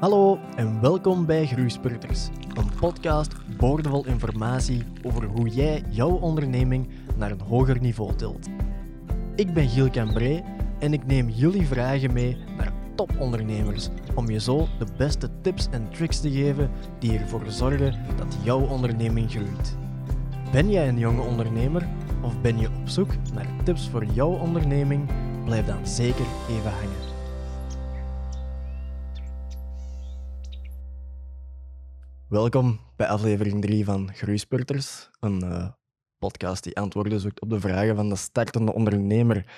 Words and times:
Hallo 0.00 0.38
en 0.56 0.80
welkom 0.80 1.26
bij 1.26 1.46
Groeispurters, 1.46 2.28
een 2.54 2.70
podcast 2.80 3.32
boordevol 3.56 4.06
informatie 4.06 4.84
over 5.02 5.24
hoe 5.24 5.48
jij 5.48 5.82
jouw 5.88 6.10
onderneming 6.10 6.88
naar 7.16 7.30
een 7.30 7.40
hoger 7.40 7.80
niveau 7.80 8.14
tilt. 8.14 8.48
Ik 9.34 9.54
ben 9.54 9.68
Giel 9.68 9.90
Cambré 9.90 10.42
en 10.78 10.92
ik 10.92 11.06
neem 11.06 11.28
jullie 11.28 11.66
vragen 11.66 12.12
mee 12.12 12.36
naar 12.56 12.72
topondernemers 12.94 13.88
om 14.14 14.30
je 14.30 14.40
zo 14.40 14.68
de 14.78 14.86
beste 14.96 15.30
tips 15.40 15.68
en 15.70 15.90
tricks 15.90 16.20
te 16.20 16.30
geven 16.30 16.70
die 16.98 17.18
ervoor 17.18 17.44
zorgen 17.46 17.94
dat 18.16 18.36
jouw 18.42 18.60
onderneming 18.60 19.30
groeit. 19.30 19.76
Ben 20.52 20.70
jij 20.70 20.88
een 20.88 20.98
jonge 20.98 21.22
ondernemer 21.22 21.88
of 22.22 22.40
ben 22.40 22.58
je 22.58 22.66
op 22.66 22.88
zoek 22.88 23.10
naar 23.34 23.46
tips 23.64 23.88
voor 23.88 24.04
jouw 24.04 24.38
onderneming? 24.38 25.10
Blijf 25.44 25.66
dan 25.66 25.86
zeker 25.86 26.26
even 26.48 26.70
hangen. 26.70 27.07
Welkom 32.28 32.80
bij 32.96 33.06
aflevering 33.06 33.62
3 33.62 33.84
van 33.84 34.14
Groeispurters, 34.14 35.08
een 35.20 35.44
uh, 35.44 35.68
podcast 36.18 36.64
die 36.64 36.76
antwoorden 36.76 37.20
zoekt 37.20 37.40
op 37.40 37.50
de 37.50 37.60
vragen 37.60 37.96
van 37.96 38.08
de 38.08 38.16
startende 38.16 38.72
ondernemer. 38.72 39.52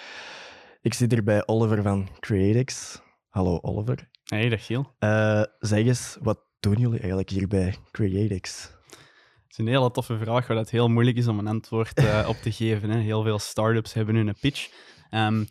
Ik 0.80 0.95
zit 0.95 1.10
hier 1.12 1.24
bij 1.24 1.46
Oliver 1.46 1.83
van 1.83 2.09
Creatix. 2.20 3.01
Hallo 3.29 3.59
Oliver. 3.62 4.10
Hey, 4.24 4.48
dag 4.48 4.66
Giel. 4.66 4.95
Uh, 4.98 5.43
zeg 5.59 5.79
eens, 5.79 6.16
wat 6.20 6.38
doen 6.60 6.77
jullie 6.77 6.98
eigenlijk 6.98 7.30
hier 7.30 7.48
bij 7.48 7.74
Creatix? 7.91 8.62
Het 8.93 9.48
is 9.48 9.59
een 9.59 9.66
hele 9.66 9.91
toffe 9.91 10.18
vraag 10.18 10.46
waar 10.46 10.57
het 10.57 10.71
heel 10.71 10.88
moeilijk 10.88 11.16
is 11.16 11.27
om 11.27 11.38
een 11.38 11.46
antwoord 11.46 12.01
uh, 12.01 12.27
op 12.29 12.37
te 12.37 12.52
geven. 12.62 12.91
Hè. 12.91 12.98
Heel 12.98 13.23
veel 13.23 13.38
startups 13.38 13.93
hebben 13.93 14.15
een 14.15 14.34
pitch. 14.41 14.71
Um, 15.10 15.48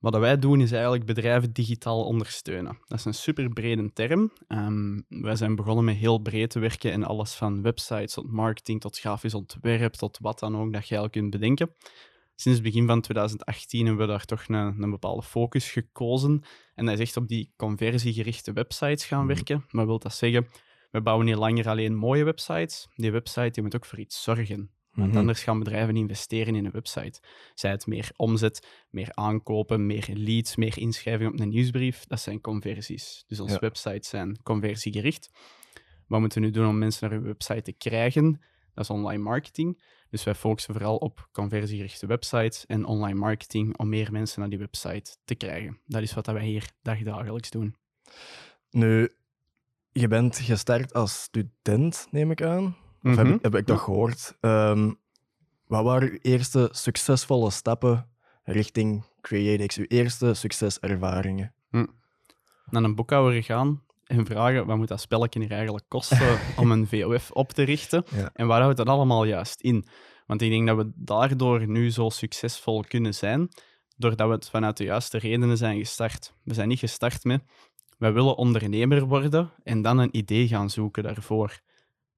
wat 0.00 0.16
wij 0.16 0.38
doen 0.38 0.60
is 0.60 0.72
eigenlijk 0.72 1.04
bedrijven 1.04 1.52
digitaal 1.52 2.04
ondersteunen. 2.04 2.78
Dat 2.86 2.98
is 2.98 3.04
een 3.04 3.14
super 3.14 3.48
brede 3.48 3.92
term. 3.92 4.32
Um, 4.48 5.04
wij 5.08 5.36
zijn 5.36 5.54
begonnen 5.54 5.84
met 5.84 5.96
heel 5.96 6.18
breed 6.18 6.50
te 6.50 6.58
werken 6.58 6.92
in 6.92 7.04
alles 7.04 7.34
van 7.34 7.62
websites 7.62 8.12
tot 8.12 8.30
marketing 8.30 8.80
tot 8.80 8.98
grafisch 8.98 9.34
ontwerp 9.34 9.92
tot 9.92 10.18
wat 10.20 10.38
dan 10.38 10.56
ook 10.56 10.72
dat 10.72 10.88
je 10.88 10.96
eigenlijk 10.96 11.12
kunt 11.12 11.30
bedenken. 11.30 11.74
Sinds 12.34 12.58
het 12.58 12.68
begin 12.68 12.86
van 12.86 13.00
2018 13.00 13.86
hebben 13.86 14.06
we 14.06 14.12
daar 14.12 14.24
toch 14.24 14.48
een, 14.48 14.82
een 14.82 14.90
bepaalde 14.90 15.22
focus 15.22 15.70
gekozen. 15.70 16.42
En 16.74 16.84
dat 16.84 16.94
is 16.94 17.00
echt 17.00 17.16
op 17.16 17.28
die 17.28 17.52
conversiegerichte 17.56 18.52
websites 18.52 19.04
gaan 19.04 19.24
mhm. 19.24 19.34
werken. 19.34 19.64
Maar 19.70 19.86
wil 19.86 19.98
dat 19.98 20.14
zeggen, 20.14 20.48
we 20.90 21.02
bouwen 21.02 21.26
niet 21.26 21.36
langer 21.36 21.68
alleen 21.68 21.94
mooie 21.94 22.24
websites. 22.24 22.88
Die 22.94 23.10
website 23.10 23.50
die 23.50 23.62
moet 23.62 23.74
ook 23.74 23.84
voor 23.84 23.98
iets 23.98 24.22
zorgen. 24.22 24.70
Want 24.92 25.08
mhm. 25.08 25.18
anders 25.18 25.42
gaan 25.42 25.58
bedrijven 25.58 25.96
investeren 25.96 26.54
in 26.54 26.64
een 26.64 26.70
website. 26.70 27.20
Zij 27.54 27.70
het 27.70 27.86
meer 27.86 28.10
omzet, 28.16 28.86
meer 28.90 29.08
aankopen, 29.14 29.86
meer 29.86 30.08
leads, 30.14 30.56
meer 30.56 30.78
inschrijving 30.78 31.32
op 31.32 31.40
een 31.40 31.48
nieuwsbrief. 31.48 32.04
Dat 32.06 32.20
zijn 32.20 32.40
conversies. 32.40 33.24
Dus 33.26 33.40
onze 33.40 33.58
websites 33.58 34.08
zijn 34.08 34.42
conversiegericht. 34.42 35.30
Wat 36.06 36.20
moeten 36.20 36.40
we 36.40 36.46
nu 36.46 36.52
doen 36.52 36.68
om 36.68 36.78
mensen 36.78 37.08
naar 37.08 37.18
uw 37.18 37.24
website 37.24 37.62
te 37.62 37.72
krijgen? 37.72 38.40
Dat 38.74 38.84
is 38.84 38.90
online 38.90 39.22
marketing. 39.22 39.82
Dus 40.10 40.24
wij 40.24 40.34
focussen 40.34 40.74
vooral 40.74 40.96
op 40.96 41.28
conversiegerichte 41.32 42.06
websites 42.06 42.66
en 42.66 42.84
online 42.84 43.18
marketing 43.18 43.78
om 43.78 43.88
meer 43.88 44.12
mensen 44.12 44.40
naar 44.40 44.50
die 44.50 44.58
website 44.58 45.16
te 45.24 45.34
krijgen. 45.34 45.80
Dat 45.86 46.02
is 46.02 46.14
wat 46.14 46.26
wij 46.26 46.44
hier 46.44 46.70
dagdagelijks 46.82 47.50
doen. 47.50 47.76
Nu, 48.70 49.14
je 49.92 50.08
bent 50.08 50.38
gestart 50.38 50.94
als 50.94 51.22
student, 51.22 52.06
neem 52.10 52.30
ik 52.30 52.42
aan. 52.42 52.76
Of 53.02 53.16
heb, 53.16 53.26
mhm. 53.26 53.34
ik, 53.34 53.42
heb 53.42 53.54
ik 53.54 53.66
dat 53.66 53.78
gehoord? 53.78 54.36
Um, 54.40 54.98
wat 55.66 55.84
waren 55.84 56.10
uw 56.10 56.18
eerste 56.22 56.68
succesvolle 56.72 57.50
stappen 57.50 58.08
richting 58.44 59.04
CreateX? 59.20 59.76
Uw 59.76 59.84
eerste 59.88 60.34
succeservaringen? 60.34 61.54
Hm. 61.70 61.86
Naar 62.70 62.82
een 62.82 62.94
boekhouder 62.94 63.42
gaan 63.42 63.82
en 64.04 64.26
vragen 64.26 64.66
wat 64.66 64.76
moet 64.76 64.88
dat 64.88 65.00
spelletje 65.00 65.40
hier 65.40 65.50
eigenlijk 65.52 65.84
kosten 65.88 66.38
om 66.56 66.70
een 66.70 66.86
VOF 66.86 67.30
op 67.30 67.52
te 67.52 67.62
richten? 67.62 68.04
En 68.32 68.46
waar 68.46 68.60
houdt 68.60 68.76
dat 68.76 68.88
allemaal 68.88 69.24
juist 69.24 69.60
in? 69.60 69.84
Want 70.26 70.42
ik 70.42 70.50
denk 70.50 70.66
dat 70.66 70.76
we 70.76 70.90
daardoor 70.94 71.68
nu 71.68 71.90
zo 71.90 72.08
succesvol 72.08 72.84
kunnen 72.88 73.14
zijn, 73.14 73.48
doordat 73.96 74.28
we 74.28 74.34
het 74.34 74.50
vanuit 74.50 74.76
de 74.76 74.84
juiste 74.84 75.18
redenen 75.18 75.56
zijn 75.56 75.78
gestart. 75.78 76.34
We 76.42 76.54
zijn 76.54 76.68
niet 76.68 76.78
gestart 76.78 77.24
met, 77.24 77.42
wij 77.98 78.12
willen 78.12 78.36
ondernemer 78.36 79.04
worden 79.06 79.50
en 79.62 79.82
dan 79.82 79.98
een 79.98 80.16
idee 80.16 80.48
gaan 80.48 80.70
zoeken 80.70 81.02
daarvoor 81.02 81.60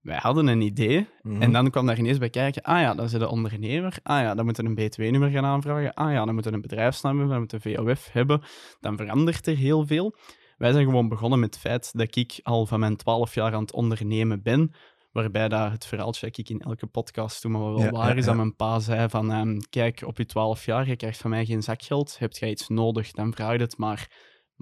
wij 0.02 0.18
hadden 0.20 0.46
een 0.46 0.60
idee 0.60 0.96
en 1.22 1.32
mhm. 1.32 1.52
dan 1.52 1.70
kwam 1.70 1.86
daar 1.86 1.98
ineens 1.98 2.18
bij 2.18 2.30
kijken, 2.30 2.62
ah 2.62 2.80
ja, 2.80 2.94
dan 2.94 3.08
zit 3.08 3.20
een 3.20 3.26
ondernemer, 3.26 3.98
ah 4.02 4.20
ja, 4.20 4.34
dan 4.34 4.44
moeten 4.44 4.64
we 4.64 4.70
een 4.70 4.90
B2-nummer 4.90 5.30
gaan 5.30 5.44
aanvragen, 5.44 5.94
ah 5.94 6.12
ja, 6.12 6.24
dan 6.24 6.34
moeten 6.34 6.50
we 6.50 6.56
een 6.56 6.62
bedrijfsnaam 6.62 7.18
hebben, 7.18 7.32
dan 7.32 7.40
moeten 7.40 7.60
we 7.62 7.78
een 7.78 7.86
VOF 7.86 8.12
hebben, 8.12 8.42
dan 8.80 8.96
verandert 8.96 9.46
er 9.46 9.56
heel 9.56 9.86
veel. 9.86 10.14
Wij 10.56 10.72
zijn 10.72 10.84
gewoon 10.84 11.08
begonnen 11.08 11.40
met 11.40 11.54
het 11.54 11.62
feit 11.62 11.90
dat 11.92 12.16
ik 12.16 12.40
al 12.42 12.66
van 12.66 12.80
mijn 12.80 12.96
12 12.96 13.34
jaar 13.34 13.54
aan 13.54 13.62
het 13.62 13.72
ondernemen 13.72 14.42
ben, 14.42 14.72
waarbij 15.12 15.48
dat 15.48 15.72
het 15.72 15.86
verhaaltje 15.86 16.26
dat 16.26 16.38
ik 16.38 16.48
in 16.48 16.60
elke 16.60 16.86
podcast 16.86 17.40
toen 17.40 17.50
maar 17.50 17.60
wel 17.60 17.90
waar 17.90 18.16
is, 18.16 18.24
dat 18.24 18.36
mijn 18.36 18.56
pa 18.56 18.78
zei 18.78 19.08
van, 19.08 19.30
um, 19.30 19.58
kijk, 19.70 20.02
op 20.06 20.18
je 20.18 20.26
12 20.26 20.64
jaar, 20.64 20.88
je 20.88 20.96
krijgt 20.96 21.18
van 21.18 21.30
mij 21.30 21.44
geen 21.44 21.62
zakgeld, 21.62 22.18
heb 22.18 22.32
jij 22.32 22.50
iets 22.50 22.68
nodig, 22.68 23.10
dan 23.10 23.34
vraag 23.34 23.52
je 23.52 23.58
het 23.58 23.76
maar 23.76 24.08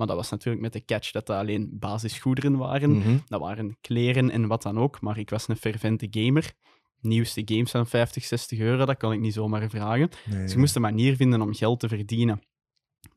maar 0.00 0.09
dat 0.09 0.19
was 0.19 0.31
natuurlijk 0.31 0.62
met 0.62 0.72
de 0.72 0.84
catch 0.84 1.11
dat 1.11 1.27
dat 1.27 1.37
alleen 1.37 1.69
basisgoederen 1.72 2.56
waren. 2.56 2.99
Mhm. 2.99 3.16
Dat 3.28 3.41
waren 3.41 3.77
kleren 3.81 4.31
en 4.31 4.47
wat 4.47 4.62
dan 4.62 4.78
ook. 4.78 5.00
Maar 5.00 5.19
ik 5.19 5.31
was 5.31 5.49
een 5.49 5.56
fervente 5.56 6.06
gamer. 6.11 6.53
Nieuwste 7.00 7.43
games 7.44 7.71
van 7.71 7.87
50, 7.87 8.25
60 8.25 8.59
euro, 8.59 8.84
dat 8.84 8.97
kan 8.97 9.12
ik 9.12 9.21
niet 9.21 9.33
zomaar 9.33 9.69
vragen. 9.71 10.11
dus 10.31 10.53
ik 10.53 10.59
moest 10.59 10.75
een 10.75 10.83
manier 10.83 11.16
vinden 11.16 11.41
om 11.41 11.55
geld 11.55 11.81
te 11.81 11.88
verdienen. 11.88 12.43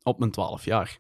Op 0.04 0.20
mijn 0.20 0.32
12 0.32 0.66
jaar. 0.66 0.98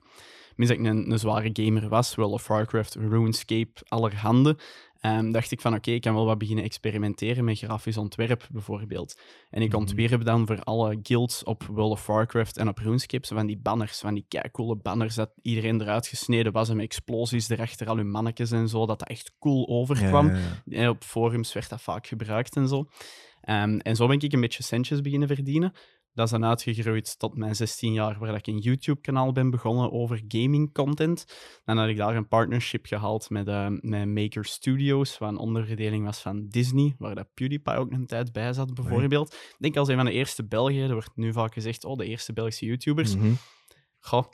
Mis 0.56 0.68
dat 0.68 0.78
ik 0.78 0.86
een, 0.86 1.12
een 1.12 1.20
zware 1.20 1.50
gamer 1.54 1.90
was, 1.90 2.16
World 2.16 2.34
of 2.34 2.48
Warcraft, 2.48 2.96
RuneScape, 2.96 3.82
allerhande 3.88 4.58
um, 5.06 5.32
dacht 5.32 5.52
ik 5.52 5.62
van 5.62 5.74
oké, 5.74 5.92
ik 5.92 6.02
kan 6.02 6.14
wel 6.14 6.26
wat 6.26 6.38
beginnen 6.38 6.64
experimenteren 6.64 7.44
met 7.44 7.58
grafisch 7.58 7.98
ontwerp 7.98 8.48
bijvoorbeeld. 8.52 9.20
En 9.50 9.62
ik 9.62 9.70
mhm. 9.70 9.78
ontwierp 9.78 10.26
dan 10.26 10.48
voor 10.48 10.64
alle 10.64 11.00
guilds 11.04 11.44
op 11.44 11.64
World 11.64 11.92
of 11.92 12.06
Warcraft 12.06 12.58
en 12.58 12.68
op 12.68 12.78
RuneScape 12.78 13.28
van 13.28 13.46
die 13.46 13.58
banners, 13.58 14.00
van 14.00 14.14
die 14.14 14.28
coole 14.52 14.76
banners 14.76 15.16
dat 15.16 15.32
iedereen 15.42 15.82
eruit 15.82 16.08
gesneden 16.08 16.52
was 16.52 16.70
en 16.70 16.76
met 16.76 16.86
explosies 16.86 17.50
erachter, 17.50 17.88
al 17.88 17.98
hun 17.98 18.12
mannetjes 18.12 18.52
en 18.52 18.70
zo, 18.70 18.86
dat 18.86 19.00
dat 19.00 19.10
echt 19.10 19.34
cool 19.40 19.68
overkwam. 19.68 20.32
Op 20.90 21.04
forums 21.04 21.54
werd 21.54 21.70
dat 21.70 21.82
vaak 21.82 22.08
gebruikt 22.08 22.56
en 22.56 22.68
zo. 22.68 22.78
Um, 23.50 23.80
en 23.80 23.96
zo 23.96 24.08
ben 24.08 24.20
ik 24.20 24.34
een 24.34 24.42
beetje 24.42 24.64
centjes 24.64 25.02
beginnen 25.02 25.28
verdienen. 25.28 25.74
Dat 26.14 26.26
is 26.26 26.32
dan 26.32 26.46
uitgegroeid 26.46 27.20
tot 27.20 27.38
mijn 27.38 27.56
16 27.56 27.94
jaar, 27.94 28.20
waar 28.20 28.36
ik 28.36 28.48
een 28.48 28.58
YouTube-kanaal 28.58 29.32
ben 29.32 29.50
begonnen 29.50 29.92
over 29.92 30.22
gaming-content. 30.28 31.26
Dan 31.66 31.78
had 31.78 31.88
ik 31.88 31.98
daar 31.98 32.16
een 32.16 32.28
partnership 32.28 32.86
gehaald 32.86 33.30
met, 33.30 33.48
uh, 33.48 33.68
met 33.70 34.08
Maker 34.08 34.46
Studios, 34.46 35.18
wat 35.18 35.30
een 35.30 35.38
onderverdeling 35.38 36.06
was 36.06 36.20
van 36.20 36.48
Disney, 36.48 36.96
waar 36.98 37.16
dat 37.16 37.34
PewDiePie 37.34 37.76
ook 37.76 37.92
een 37.92 38.06
tijd 38.06 38.32
bij 38.32 38.54
zat, 38.54 38.74
bijvoorbeeld. 38.74 39.34
Ik 39.34 39.56
denk 39.60 39.78
als 39.78 39.88
een 39.88 39.96
van 39.96 40.06
de 40.06 40.12
eerste 40.12 40.46
Belgen, 40.46 40.82
er 40.82 40.94
wordt 40.94 41.12
nu 41.16 41.34
vaak 41.34 41.54
gezegd, 41.54 41.86
oh, 41.86 41.98
de 41.98 42.06
eerste 42.06 42.34
Belgische 42.34 42.66
YouTubers. 42.66 43.16
Mm 43.16 43.38
Goh, 44.06 44.26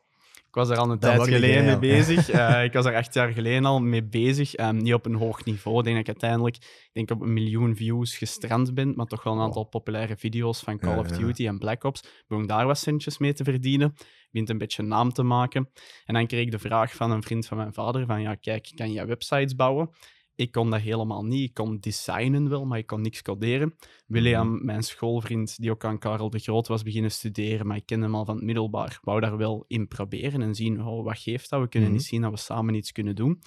ik 0.49 0.55
was 0.55 0.69
er 0.69 0.77
al 0.77 0.91
een 0.91 0.99
tijd 0.99 1.23
geleden 1.23 1.65
mee 1.65 1.79
bezig. 1.79 2.33
Uh, 2.33 2.63
ik 2.67 2.73
was 2.73 2.85
er 2.85 2.95
acht 2.95 3.13
jaar 3.13 3.31
geleden 3.31 3.65
al 3.65 3.79
mee 3.79 4.03
bezig. 4.03 4.57
Um, 4.59 4.77
niet 4.77 4.93
op 4.93 5.05
een 5.05 5.15
hoog 5.15 5.45
niveau. 5.45 5.77
Ik 5.77 5.83
denk 5.83 5.95
dat 5.95 6.07
ik 6.07 6.21
uiteindelijk 6.21 6.55
ik 6.55 6.89
denk 6.93 7.11
op 7.11 7.21
een 7.21 7.33
miljoen 7.33 7.75
views 7.75 8.17
gestrand 8.17 8.73
ben, 8.73 8.93
maar 8.95 9.05
toch 9.05 9.23
wel 9.23 9.33
een 9.33 9.39
aantal 9.39 9.63
populaire 9.63 10.17
video's 10.17 10.59
van 10.59 10.79
Call 10.79 10.97
of 10.97 11.07
Duty 11.07 11.47
en 11.47 11.57
Black 11.57 11.83
Ops. 11.83 12.03
Begon 12.27 12.47
daar 12.47 12.65
wat 12.65 12.77
centjes 12.77 13.17
mee 13.17 13.33
te 13.33 13.43
verdienen. 13.43 13.93
Begint 14.31 14.49
een 14.49 14.57
beetje 14.57 14.83
naam 14.83 15.13
te 15.13 15.23
maken. 15.23 15.69
En 16.05 16.13
dan 16.13 16.27
kreeg 16.27 16.41
ik 16.41 16.51
de 16.51 16.59
vraag 16.59 16.95
van 16.95 17.11
een 17.11 17.23
vriend 17.23 17.45
van 17.45 17.57
mijn 17.57 17.73
vader 17.73 18.05
van 18.05 18.21
ja, 18.21 18.35
kijk, 18.35 18.71
kan 18.75 18.91
je 18.91 19.05
websites 19.05 19.55
bouwen? 19.55 19.89
Ik 20.39 20.51
kon 20.51 20.69
dat 20.69 20.81
helemaal 20.81 21.25
niet. 21.25 21.49
Ik 21.49 21.53
kon 21.53 21.77
designen 21.79 22.49
wel, 22.49 22.65
maar 22.65 22.77
ik 22.77 22.85
kon 22.85 23.01
niks 23.01 23.21
coderen. 23.21 23.75
William, 24.07 24.53
mhm. 24.53 24.65
mijn 24.65 24.83
schoolvriend, 24.83 25.61
die 25.61 25.71
ook 25.71 25.85
aan 25.85 25.99
Karel 25.99 26.29
de 26.29 26.39
Groot 26.39 26.67
was 26.67 26.83
beginnen 26.83 27.11
studeren, 27.11 27.67
maar 27.67 27.77
ik 27.77 27.85
kende 27.85 28.05
hem 28.05 28.15
al 28.15 28.25
van 28.25 28.35
het 28.35 28.43
middelbaar, 28.43 28.99
wou 29.01 29.19
daar 29.19 29.37
wel 29.37 29.65
in 29.67 29.87
proberen 29.87 30.41
en 30.41 30.55
zien, 30.55 30.83
oh, 30.83 31.03
wat 31.03 31.17
geeft 31.17 31.49
dat? 31.49 31.61
We 31.61 31.67
kunnen 31.67 31.91
niet 31.91 32.01
mhm. 32.01 32.09
zien 32.09 32.21
dat 32.21 32.31
we 32.31 32.37
samen 32.37 32.73
iets 32.73 32.91
kunnen 32.91 33.15
doen. 33.15 33.41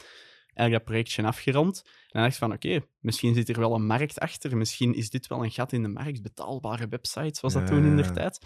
Eigenlijk 0.55 0.73
dat 0.73 0.85
projectje 0.85 1.23
afgerond. 1.23 1.83
En 1.85 1.93
dan 2.09 2.23
dacht 2.23 2.33
ik 2.33 2.39
van, 2.39 2.53
oké, 2.53 2.81
misschien 3.01 3.35
zit 3.35 3.49
er 3.49 3.59
wel 3.59 3.75
een 3.75 3.87
markt 3.87 4.19
achter. 4.19 4.57
Misschien 4.57 4.95
is 4.95 5.11
dit 5.11 5.27
wel 5.27 5.45
een 5.45 5.51
gat 5.51 5.73
in 5.73 5.83
de 5.83 5.89
markt. 5.89 6.23
Betaalbare 6.23 6.89
websites 6.89 7.41
was 7.41 7.53
dat 7.53 7.67
toen 7.67 7.85
in 7.85 7.97
der 7.97 8.13
tijd. 8.13 8.41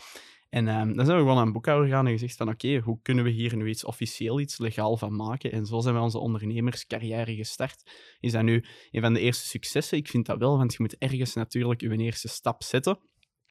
En 0.56 0.69
um, 0.69 0.97
dan 0.97 1.06
zijn 1.06 1.19
we 1.19 1.25
gewoon 1.25 1.38
aan 1.38 1.47
een 1.47 1.53
gegaan 1.82 2.06
en 2.06 2.12
gezegd 2.12 2.37
van 2.37 2.49
oké, 2.49 2.79
hoe 2.79 2.99
kunnen 3.03 3.25
we 3.25 3.31
hier 3.31 3.56
nu 3.56 3.69
iets 3.69 3.85
officieel, 3.85 4.41
iets 4.41 4.58
legaal 4.58 4.97
van 4.97 5.17
maken? 5.17 5.53
En 5.53 5.67
zo 5.67 5.81
zijn 5.81 5.94
we 5.94 6.00
onze 6.00 6.19
ondernemerscarrière 6.19 7.35
gestart. 7.35 7.91
Is 8.20 8.32
dat 8.32 8.43
nu 8.43 8.64
een 8.91 9.00
van 9.00 9.12
de 9.12 9.20
eerste 9.20 9.47
successen? 9.47 9.99
Ik 9.99 10.08
vind 10.08 10.26
dat 10.26 10.38
wel, 10.38 10.58
want 10.58 10.73
je 10.73 10.79
moet 10.81 10.99
ergens 10.99 11.35
natuurlijk 11.35 11.81
je 11.81 11.97
eerste 11.97 12.29
stap 12.29 12.62
zetten. 12.62 12.99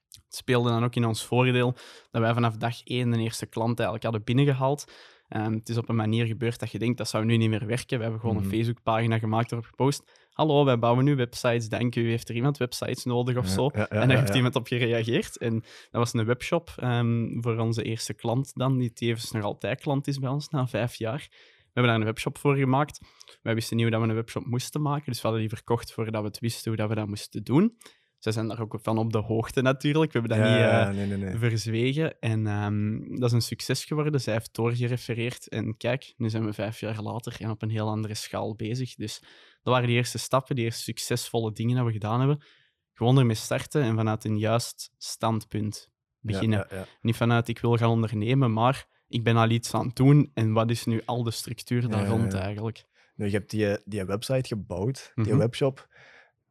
Het 0.09 0.35
speelde 0.35 0.69
dan 0.69 0.83
ook 0.83 0.95
in 0.95 1.05
ons 1.05 1.25
voordeel 1.25 1.71
dat 2.11 2.21
wij 2.21 2.33
vanaf 2.33 2.57
dag 2.57 2.83
één 2.83 3.11
de 3.11 3.19
eerste 3.19 3.45
klant 3.45 3.79
eigenlijk 3.79 4.03
hadden 4.03 4.23
binnengehaald. 4.23 4.91
Um, 5.29 5.53
het 5.53 5.69
is 5.69 5.77
op 5.77 5.89
een 5.89 5.95
manier 5.95 6.25
gebeurd 6.25 6.59
dat 6.59 6.71
je 6.71 6.79
denkt, 6.79 6.97
dat 6.97 7.09
zou 7.09 7.25
nu 7.25 7.37
niet 7.37 7.49
meer 7.49 7.65
werken. 7.65 7.97
We 7.97 8.03
hebben 8.03 8.21
gewoon 8.21 8.35
een 8.35 8.47
mhm. 8.47 8.51
Facebookpagina 8.55 9.19
gemaakt, 9.19 9.51
erop 9.51 9.65
gepost 9.65 10.03
hallo, 10.35 10.65
wij 10.65 10.79
bouwen 10.79 11.05
nu 11.05 11.15
websites, 11.15 11.69
denk 11.69 11.95
u, 11.95 12.09
heeft 12.09 12.29
er 12.29 12.35
iemand 12.35 12.57
websites 12.57 13.03
nodig 13.03 13.37
of 13.37 13.47
zo? 13.47 13.69
en 13.69 14.07
daar 14.07 14.17
heeft 14.17 14.35
iemand 14.35 14.55
op 14.55 14.67
gereageerd. 14.67 15.37
En 15.37 15.53
dat 15.59 16.01
was 16.01 16.13
een 16.13 16.25
webshop 16.25 16.75
um, 16.83 17.37
voor 17.41 17.57
onze 17.57 17.83
eerste 17.83 18.13
klant 18.13 18.51
dan, 18.55 18.77
die 18.77 18.93
tevens 18.93 19.31
nog 19.31 19.43
altijd 19.43 19.81
klant 19.81 20.07
is 20.07 20.19
bij 20.19 20.29
ons 20.29 20.49
na 20.49 20.67
vijf 20.67 20.95
jaar. 20.95 21.27
hebben 21.73 21.91
daar 21.91 21.99
een 22.01 22.07
webshop 22.07 22.37
voor 22.37 22.55
gemaakt. 22.55 22.99
Wij 23.41 23.53
wisten 23.53 23.75
niet 23.75 23.85
hoe 23.85 23.95
dat 23.95 24.03
we 24.03 24.09
een 24.09 24.15
webshop 24.15 24.45
moesten 24.45 24.81
maken, 24.81 25.05
dus 25.05 25.15
we 25.15 25.27
hadden 25.27 25.39
die 25.39 25.49
verkocht 25.49 25.93
voordat 25.93 26.21
we 26.21 26.27
het 26.27 26.39
wisten 26.39 26.67
hoe 26.67 26.79
dat 26.79 26.89
we 26.89 26.95
dat 26.95 27.07
moesten 27.07 27.43
doen. 27.43 27.77
Zij 28.25 28.33
zijn 28.33 28.47
daar 28.47 28.61
ook 28.61 28.77
van 28.81 28.97
op 28.97 29.11
de 29.11 29.17
hoogte 29.17 29.61
natuurlijk. 29.61 30.11
We 30.11 30.19
hebben 30.19 30.37
dat 30.37 30.47
Ja, 30.47 30.53
niet 30.53 30.89
eh, 30.89 30.95
nee, 30.95 31.17
nee, 31.17 31.29
nee. 31.29 31.37
verzwegen. 31.37 32.19
En 32.19 32.47
ehm, 32.47 32.99
dat 33.19 33.23
is 33.29 33.31
een 33.31 33.41
succes 33.41 33.85
geworden. 33.85 34.21
Zij 34.21 34.33
heeft 34.33 34.53
doorgerefereerd. 34.55 35.47
En 35.47 35.77
kijk, 35.77 36.13
nu 36.17 36.29
zijn 36.29 36.45
we 36.45 36.53
vijf 36.53 36.79
jaar 36.79 37.01
later 37.01 37.35
en 37.39 37.49
op 37.49 37.61
een 37.61 37.69
heel 37.69 37.89
andere 37.89 38.13
schaal 38.13 38.55
bezig. 38.55 38.95
Dus 38.95 39.19
dat 39.63 39.73
waren 39.73 39.87
die 39.87 39.95
eerste 39.97 40.17
stappen, 40.17 40.55
die 40.55 40.65
eerste 40.65 40.83
succesvolle 40.83 41.51
dingen 41.51 41.75
dat 41.75 41.85
we 41.85 41.91
gedaan 41.91 42.19
hebben. 42.19 42.43
Gewoon 42.93 43.17
ermee 43.17 43.35
starten 43.35 43.81
en 43.81 43.95
vanuit 43.95 44.23
een 44.25 44.37
juist 44.37 44.91
standpunt 44.97 45.89
beginnen. 46.19 46.59
Ja, 46.59 46.65
ja, 46.69 46.77
ja. 46.77 46.85
Niet 47.01 47.15
vanuit 47.15 47.47
ik 47.47 47.59
wil 47.59 47.77
gaan 47.77 47.89
ondernemen, 47.89 48.53
maar 48.53 48.87
ik 49.07 49.23
ben 49.23 49.35
al 49.37 49.49
iets 49.49 49.73
aan 49.73 49.85
het 49.87 49.95
doen. 49.95 50.31
En 50.33 50.53
wat 50.53 50.69
is 50.69 50.85
nu 50.85 51.01
al 51.05 51.23
de 51.23 51.31
structuur 51.31 51.89
daar 51.89 52.07
rond 52.07 52.33
eigenlijk? 52.33 52.85
Nu, 53.15 53.25
je 53.25 53.31
hebt 53.31 53.49
die, 53.49 53.77
die 53.85 54.05
website 54.05 54.47
gebouwd, 54.47 55.11
die 55.15 55.25
Mhm. 55.25 55.37
webshop, 55.37 55.87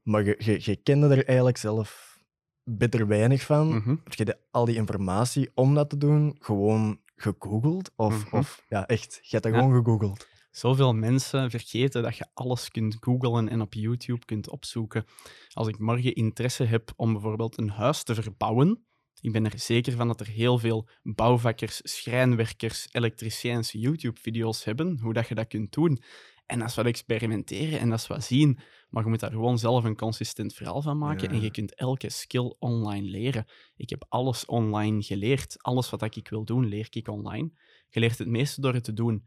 maar 0.05 0.25
je, 0.25 0.35
je, 0.39 0.59
je 0.61 0.77
kende 0.77 1.09
er 1.17 1.25
eigenlijk 1.27 1.57
zelf 1.57 2.19
bitter 2.65 3.07
weinig 3.07 3.43
van. 3.43 3.69
Mhm. 3.75 3.97
Heb 4.05 4.15
je 4.15 4.25
de- 4.25 4.39
al 4.51 4.65
die 4.65 4.77
informatie 4.77 5.51
om 5.55 5.75
dat 5.75 5.91
te 5.91 5.97
doen 5.97 6.37
gewoon 6.39 7.01
gegoogeld? 7.17 7.91
Of, 7.97 8.25
Mhm. 8.27 8.37
of 8.37 8.63
ja, 8.69 8.87
echt, 8.87 9.15
je 9.23 9.29
hebt 9.31 9.43
dat 9.43 9.53
Ja. 9.53 9.59
gewoon 9.59 9.75
gegoogeld. 9.85 10.27
Zoveel 10.51 10.93
mensen 10.95 11.51
vergeten 11.51 12.03
dat 12.03 12.17
je 12.17 12.27
alles 12.35 12.69
kunt 12.71 12.97
googlen 13.01 13.49
en 13.49 13.61
op 13.61 13.75
YouTube 13.75 14.25
kunt 14.25 14.49
opzoeken. 14.51 15.05
Als 15.53 15.69
ik 15.69 15.79
morgen 15.79 16.15
interesse 16.15 16.65
heb 16.65 16.93
om 16.97 17.13
bijvoorbeeld 17.13 17.59
een 17.59 17.71
huis 17.71 18.03
te 18.03 18.15
verbouwen, 18.15 18.85
ik 19.21 19.33
ben 19.33 19.45
er 19.45 19.59
zeker 19.59 19.93
van 19.93 20.07
dat 20.09 20.21
er 20.21 20.27
heel 20.29 20.59
veel 20.59 20.89
bouwvakkers, 21.03 21.81
schrijnwerkers, 21.83 22.89
elektriciëns 22.93 23.73
YouTube-video's 23.73 24.65
hebben, 24.65 24.99
hoe 25.01 25.13
dat 25.13 25.29
je 25.29 25.35
dat 25.35 25.47
kunt 25.47 25.73
doen. 25.73 26.03
En 26.47 26.59
dat 26.59 26.69
is 26.69 26.75
wat 26.75 26.87
experimenteren 26.87 27.79
en 27.81 27.89
dat 27.91 27.99
is 27.99 28.07
wat 28.07 28.25
zien. 28.25 28.59
Maar 28.95 29.03
je 29.03 29.09
moet 29.09 29.21
daar 29.21 29.31
gewoon 29.31 29.59
zelf 29.59 29.85
een 29.85 29.97
consistent 29.97 30.55
verhaal 30.55 30.83
van 30.83 30.99
maken 30.99 31.29
Ja. 31.29 31.35
en 31.35 31.41
je 31.41 31.51
kunt 31.51 31.75
elke 31.75 32.11
skill 32.11 32.55
online 32.59 33.09
leren. 33.09 33.45
Ik 33.77 33.91
heb 33.91 34.05
alles 34.09 34.47
online 34.47 35.03
geleerd. 35.03 35.57
Alles 35.63 35.91
wat 35.91 36.17
ik 36.17 36.29
wil 36.29 36.45
doen, 36.45 36.67
leer 36.67 36.87
ik 36.91 37.09
online. 37.09 37.51
Je 37.89 38.01
leert 38.01 38.19
het 38.19 38.29
meeste 38.29 38.61
door 38.61 38.75
het 38.75 38.85
te 38.85 38.93
doen. 38.93 39.27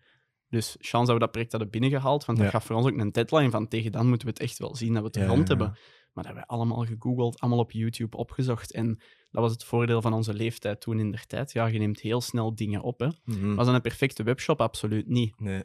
Dus 0.49 0.75
chance 0.79 1.05
dat 1.05 1.13
we 1.13 1.19
dat 1.19 1.31
project 1.31 1.51
hadden 1.51 1.69
binnengehaald, 1.69 2.25
want 2.25 2.37
dat 2.37 2.49
gaf 2.49 2.65
voor 2.65 2.75
ons 2.75 2.85
ook 2.85 2.97
een 2.97 3.11
deadline 3.11 3.49
van 3.49 3.67
tegen 3.67 3.91
dan 3.91 4.07
moeten 4.07 4.27
we 4.27 4.33
het 4.33 4.41
echt 4.43 4.57
wel 4.57 4.75
zien 4.75 4.93
dat 4.93 5.01
we 5.01 5.07
het 5.07 5.15
Ja, 5.17 5.25
rond 5.25 5.47
hebben. 5.47 5.67
Maar 6.13 6.23
dat 6.23 6.25
hebben 6.25 6.43
we 6.43 6.47
allemaal 6.49 6.85
gegoogeld, 6.85 7.39
allemaal 7.39 7.59
op 7.59 7.71
YouTube 7.71 8.17
opgezocht. 8.17 8.71
En 8.71 8.87
dat 9.31 9.41
was 9.41 9.51
het 9.51 9.63
voordeel 9.63 10.01
van 10.01 10.13
onze 10.13 10.33
leeftijd 10.33 10.81
toen 10.81 10.99
in 10.99 11.11
der 11.11 11.25
tijd. 11.25 11.51
Ja, 11.51 11.65
je 11.65 11.79
neemt 11.79 11.99
heel 11.99 12.21
snel 12.21 12.55
dingen 12.55 12.81
op. 12.81 12.99
Hè. 12.99 13.07
Mhm. 13.23 13.55
Was 13.55 13.65
dat 13.65 13.75
een 13.75 13.81
perfecte 13.81 14.23
webshop? 14.23 14.61
Absoluut 14.61 15.07
niet. 15.07 15.39
Nee. 15.39 15.63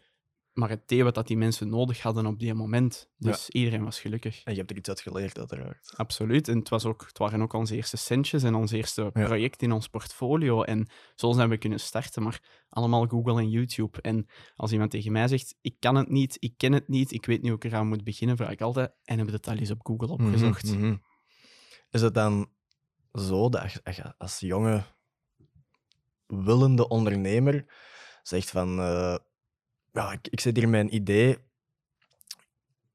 Maar 0.52 0.68
het 0.68 0.88
deed 0.88 1.02
wat 1.02 1.14
dat 1.14 1.26
die 1.26 1.36
mensen 1.36 1.68
nodig 1.68 2.02
hadden 2.02 2.26
op 2.26 2.38
die 2.38 2.54
moment. 2.54 3.10
Dus 3.16 3.48
iedereen 3.50 3.84
was 3.84 4.00
gelukkig. 4.00 4.42
En 4.44 4.52
je 4.52 4.58
hebt 4.58 4.70
er 4.70 4.76
iets 4.76 4.88
uit 4.88 5.00
geleerd, 5.00 5.38
uiteraard. 5.38 5.92
Absoluut. 5.96 6.48
En 6.48 6.58
het, 6.58 6.68
was 6.68 6.84
ook, 6.84 7.04
het 7.06 7.18
waren 7.18 7.42
ook 7.42 7.52
onze 7.52 7.76
eerste 7.76 7.96
centjes 7.96 8.42
en 8.42 8.54
ons 8.54 8.70
eerste 8.72 9.02
Ja. 9.02 9.10
project 9.10 9.62
in 9.62 9.72
ons 9.72 9.88
portfolio. 9.88 10.62
En 10.62 10.88
zo 11.14 11.32
zijn 11.32 11.48
we 11.48 11.58
kunnen 11.58 11.80
starten, 11.80 12.22
maar 12.22 12.64
allemaal 12.68 13.06
Google 13.06 13.38
en 13.40 13.50
YouTube. 13.50 14.00
En 14.00 14.26
als 14.54 14.72
iemand 14.72 14.90
tegen 14.90 15.12
mij 15.12 15.28
zegt, 15.28 15.54
ik 15.60 15.76
kan 15.78 15.94
het 15.94 16.08
niet, 16.08 16.36
ik 16.40 16.54
ken 16.56 16.72
het 16.72 16.88
niet, 16.88 17.12
ik 17.12 17.26
weet 17.26 17.40
niet 17.42 17.50
hoe 17.50 17.58
ik 17.58 17.64
eraan 17.64 17.88
moet 17.88 18.04
beginnen, 18.04 18.36
vraag 18.36 18.50
ik 18.50 18.60
altijd, 18.60 18.88
en 19.04 19.16
hebben 19.16 19.26
we 19.34 19.40
het 19.40 19.48
al 19.48 19.56
eens 19.56 19.70
op 19.70 19.86
Google 19.86 20.08
opgezocht? 20.12 20.64
Mhm, 20.74 20.86
mhm. 20.86 20.96
Is 21.90 22.00
het 22.02 22.14
dan 22.14 22.50
zo 23.12 23.48
dat 23.48 23.72
je- 23.72 23.80
als 23.84 23.96
je 23.96 24.14
als 24.18 24.38
jonge 24.40 24.82
willende 26.26 26.88
ondernemer 26.88 27.64
zegt 28.22 28.50
van 28.50 28.78
eh, 28.78 29.16
ja, 29.92 30.12
ik, 30.12 30.28
ik 30.28 30.40
zit 30.40 30.56
hier 30.56 30.74
een 30.74 30.94
idee, 30.94 31.38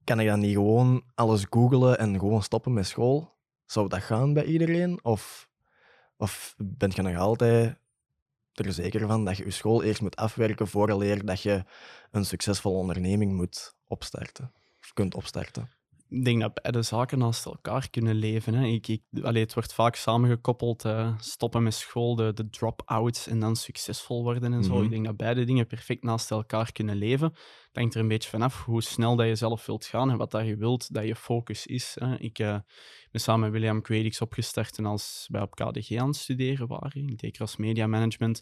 kan 0.03 0.19
ik 0.19 0.27
dan 0.27 0.39
niet 0.39 0.55
gewoon 0.55 1.03
alles 1.15 1.45
googlen 1.49 1.99
en 1.99 2.19
gewoon 2.19 2.43
stoppen 2.43 2.73
met 2.73 2.87
school? 2.87 3.35
Zou 3.65 3.87
dat 3.87 4.01
gaan 4.01 4.33
bij 4.33 4.45
iedereen? 4.45 5.03
Of, 5.03 5.49
of 6.17 6.55
ben 6.57 6.91
je 6.93 7.01
nog 7.01 7.15
altijd 7.15 7.77
er 8.53 8.73
zeker 8.73 9.07
van 9.07 9.25
dat 9.25 9.37
je 9.37 9.43
je 9.43 9.51
school 9.51 9.83
eerst 9.83 10.01
moet 10.01 10.15
afwerken 10.15 10.67
vooraleer 10.67 11.25
dat 11.25 11.41
je 11.41 11.63
een 12.11 12.25
succesvolle 12.25 12.77
onderneming 12.77 13.33
moet 13.33 13.75
opstarten? 13.87 14.51
Of 14.79 14.93
kunt 14.93 15.15
opstarten? 15.15 15.76
Ik 16.09 16.25
denk 16.25 16.41
dat 16.41 16.61
beide 16.61 16.81
zaken 16.81 17.17
naast 17.17 17.45
elkaar 17.45 17.89
kunnen 17.89 18.15
leven. 18.15 18.53
Hè. 18.53 18.65
Ik, 18.65 18.87
ik, 18.87 19.01
allee, 19.21 19.43
het 19.43 19.53
wordt 19.53 19.73
vaak 19.73 19.95
samengekoppeld, 19.95 20.85
eh, 20.85 21.17
stoppen 21.19 21.63
met 21.63 21.73
school, 21.73 22.15
de, 22.15 22.33
de 22.33 22.49
drop-outs 22.49 23.27
en 23.27 23.39
dan 23.39 23.55
succesvol 23.55 24.23
worden 24.23 24.53
en 24.53 24.63
zo. 24.63 24.73
Mhm. 24.73 24.83
Ik 24.83 24.89
denk 24.89 25.05
dat 25.05 25.17
beide 25.17 25.43
dingen 25.43 25.67
perfect 25.67 26.03
naast 26.03 26.31
elkaar 26.31 26.71
kunnen 26.71 26.95
leven. 26.95 27.27
Het 27.27 27.75
hangt 27.75 27.93
er 27.93 28.01
een 28.01 28.07
beetje 28.07 28.29
vanaf 28.29 28.63
hoe 28.65 28.83
snel 28.83 29.15
dat 29.15 29.27
je 29.27 29.35
zelf 29.35 29.65
wilt 29.65 29.85
gaan 29.85 30.09
en 30.09 30.17
wat 30.17 30.31
dat 30.31 30.45
je 30.45 30.57
wilt 30.57 30.93
dat 30.93 31.05
je 31.05 31.15
focus 31.15 31.65
is. 31.65 31.95
Hè. 31.99 32.19
Ik 32.19 32.39
eh, 32.39 32.57
ben 33.11 33.21
samen 33.21 33.41
met 33.41 33.51
William 33.51 33.81
Quedix 33.81 34.21
opgestart 34.21 34.77
en 34.77 34.85
als 34.85 35.27
wij 35.31 35.41
op 35.41 35.55
KDG 35.55 35.97
aan 35.97 36.07
het 36.07 36.15
studeren 36.15 36.67
waren. 36.67 37.07
Ik 37.07 37.17
deed 37.17 37.33
cross-media 37.33 37.87
management. 37.87 38.41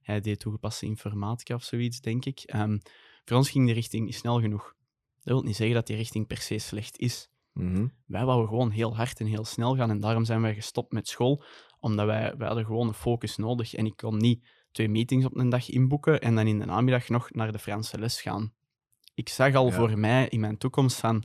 Hij 0.00 0.20
deed 0.20 0.40
toegepaste 0.40 0.86
informatica 0.86 1.54
of 1.54 1.62
zoiets, 1.62 2.00
denk 2.00 2.24
ik. 2.24 2.40
Ehm, 2.40 2.78
voor 3.24 3.36
ons 3.36 3.50
ging 3.50 3.66
de 3.66 3.72
richting 3.72 4.04
niet 4.04 4.14
snel 4.14 4.40
genoeg. 4.40 4.74
Dat 5.24 5.34
wil 5.34 5.42
niet 5.42 5.56
zeggen 5.56 5.74
dat 5.76 5.86
die 5.86 5.96
richting 5.96 6.26
per 6.26 6.36
se 6.38 6.58
slecht 6.58 6.98
is 6.98 7.28
Mhm. 7.52 7.86
wij 8.06 8.24
wouden 8.24 8.48
gewoon 8.48 8.70
heel 8.70 8.96
hard 8.96 9.20
en 9.20 9.26
heel 9.26 9.44
snel 9.44 9.76
gaan. 9.76 9.90
En 9.90 10.00
daarom 10.00 10.24
zijn 10.24 10.40
wij 10.42 10.54
gestopt 10.54 10.92
met 10.92 11.08
school, 11.08 11.42
omdat 11.80 12.06
wij, 12.06 12.34
wij 12.36 12.46
hadden 12.46 12.64
gewoon 12.64 12.86
een 12.88 12.94
focus 12.94 13.36
nodig. 13.36 13.74
En 13.74 13.86
ik 13.86 13.96
kon 13.96 14.16
niet 14.16 14.46
twee 14.72 14.88
meetings 14.88 15.24
op 15.24 15.36
een 15.36 15.48
dag 15.48 15.68
inboeken 15.70 16.20
en 16.20 16.34
dan 16.34 16.46
in 16.46 16.58
de 16.58 16.64
namiddag 16.64 17.08
nog 17.08 17.30
naar 17.30 17.52
de 17.52 17.58
Franse 17.58 17.98
les 17.98 18.20
gaan. 18.20 18.52
Ik 19.14 19.28
zag 19.28 19.54
al 19.54 19.66
Ja. 19.66 19.72
voor 19.72 19.98
mij 19.98 20.28
in 20.28 20.40
mijn 20.40 20.58
toekomst 20.58 20.96
van, 21.00 21.24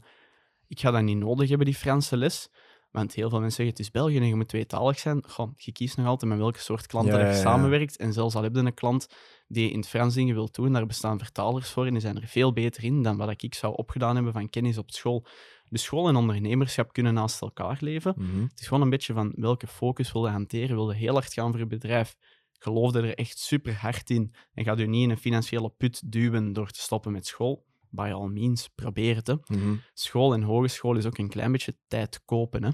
ik 0.68 0.80
ga 0.80 0.92
dat 0.92 1.02
niet 1.02 1.18
nodig 1.18 1.50
hebben, 1.50 1.66
die 1.68 1.76
Franse 1.76 2.18
les. 2.18 2.50
Want 2.92 3.14
heel 3.14 3.30
veel 3.30 3.40
mensen 3.40 3.56
zeggen, 3.56 3.76
het 3.76 3.86
is 3.86 3.92
België 3.92 4.18
en 4.18 4.28
je 4.28 4.36
moet 4.36 4.48
tweetalig 4.48 5.00
zijn. 5.00 5.24
Goh, 5.28 5.52
je 5.56 5.72
kiest 5.72 5.98
nog 5.98 6.06
altijd 6.06 6.32
met 6.32 6.40
welke 6.40 6.60
soort 6.60 6.88
klanten 6.88 7.14
Ja, 7.14 7.18
dat 7.18 7.28
ja, 7.28 7.34
je 7.34 7.44
ja. 7.44 7.50
samenwerkt. 7.50 7.98
En 7.98 8.14
zelfs 8.14 8.36
al 8.36 8.44
heb 8.44 8.56
je 8.56 8.62
een 8.62 8.74
klant 8.74 9.08
die 9.48 9.72
in 9.72 9.80
het 9.80 9.88
Frans 9.88 10.14
dingen 10.14 10.36
wil 10.36 10.50
doen, 10.52 10.74
daar 10.74 10.86
bestaan 10.86 11.18
vertalers 11.18 11.70
voor 11.70 11.86
en 11.86 11.92
die 11.92 12.02
zijn 12.02 12.22
er 12.22 12.28
veel 12.28 12.54
beter 12.54 12.84
in 12.84 13.04
dan 13.04 13.18
wat 13.18 13.44
ik 13.44 13.54
zou 13.54 13.76
opgedaan 13.76 14.16
hebben 14.16 14.34
van 14.34 14.50
kennis 14.50 14.78
op 14.78 14.92
school. 14.92 15.26
Dus 15.70 15.84
school 15.84 16.08
en 16.08 16.16
ondernemerschap 16.16 16.94
kunnen 16.94 17.14
naast 17.14 17.42
elkaar 17.42 17.78
leven. 17.80 18.14
Mhm. 18.18 18.42
Het 18.42 18.60
is 18.60 18.68
gewoon 18.68 18.84
een 18.84 18.90
beetje 18.90 19.14
van 19.14 19.34
welke 19.36 19.68
focus 19.68 20.12
wil 20.12 20.26
je 20.26 20.32
hanteren. 20.32 20.76
Wil 20.76 20.92
je 20.92 20.98
heel 20.98 21.14
hard 21.14 21.34
gaan 21.34 21.52
voor 21.52 21.60
je 21.60 21.68
bedrijf? 21.68 22.16
Geloofde 22.54 23.02
er 23.02 23.16
echt 23.16 23.40
super 23.40 23.76
hard 23.76 24.10
in 24.10 24.34
en 24.54 24.64
gaat 24.64 24.80
u 24.80 24.88
niet 24.88 25.04
in 25.04 25.10
een 25.10 25.18
financiële 25.18 25.70
put 25.70 26.12
duwen 26.12 26.54
door 26.54 26.72
te 26.72 26.80
stoppen 26.80 27.12
met 27.12 27.28
school? 27.28 27.66
By 27.90 28.12
all 28.14 28.28
means, 28.28 28.68
probeer 28.76 29.16
het. 29.16 29.28
Hè. 29.28 29.36
Mhm. 29.48 29.76
School 29.94 30.34
en 30.34 30.42
hogeschool 30.42 30.96
is 30.98 31.06
ook 31.06 31.18
een 31.18 31.30
klein 31.30 31.52
beetje 31.52 31.76
tijd 31.88 32.26
kopen. 32.26 32.64
Hè. 32.64 32.70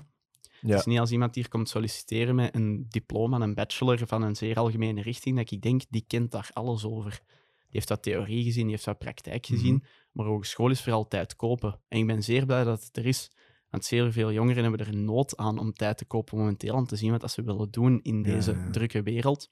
Ja. 0.62 0.70
Het 0.72 0.80
is 0.80 0.86
niet 0.86 1.00
als 1.00 1.12
iemand 1.12 1.36
hier 1.36 1.48
komt 1.50 1.70
solliciteren 1.70 2.36
met 2.36 2.56
een 2.56 2.86
diploma, 2.90 3.40
een 3.40 3.54
bachelor 3.54 4.08
van 4.08 4.22
een 4.22 4.36
zeer 4.36 4.56
algemene 4.58 5.02
richting, 5.02 5.38
dat 5.38 5.52
ik 5.52 5.62
denk, 5.62 5.82
die 5.90 6.04
kent 6.08 6.32
daar 6.32 6.50
alles 6.54 6.86
over. 6.86 7.10
Die 7.58 7.84
heeft 7.84 7.90
wat 7.90 8.04
theorie 8.04 8.44
gezien, 8.44 8.64
die 8.64 8.72
heeft 8.72 8.86
wat 8.86 8.98
praktijk 8.98 9.50
Mhm. 9.50 9.58
gezien, 9.58 9.84
maar 10.12 10.26
hogeschool 10.26 10.70
is 10.70 10.82
vooral 10.82 11.08
tijd 11.08 11.36
kopen. 11.36 11.80
En 11.88 12.00
ik 12.00 12.08
ben 12.08 12.24
zeer 12.24 12.46
blij 12.46 12.64
dat 12.64 12.84
het 12.84 12.98
er 12.98 13.06
is, 13.06 13.32
want 13.70 13.86
zeer 13.86 14.12
veel 14.12 14.32
jongeren 14.32 14.64
hebben 14.64 14.88
er 14.88 14.96
nood 14.96 15.38
aan 15.38 15.58
om 15.60 15.74
tijd 15.74 15.98
te 15.98 16.06
kopen 16.06 16.38
momenteel, 16.38 16.76
om 16.76 16.86
te 16.86 16.96
zien 16.96 17.18
wat 17.18 17.32
ze 17.32 17.44
willen 17.44 17.72
doen 17.72 18.00
in 18.02 18.18
Ja, 18.18 18.24
deze 18.24 18.52
ja. 18.52 18.70
drukke 18.70 19.04
wereld. 19.04 19.50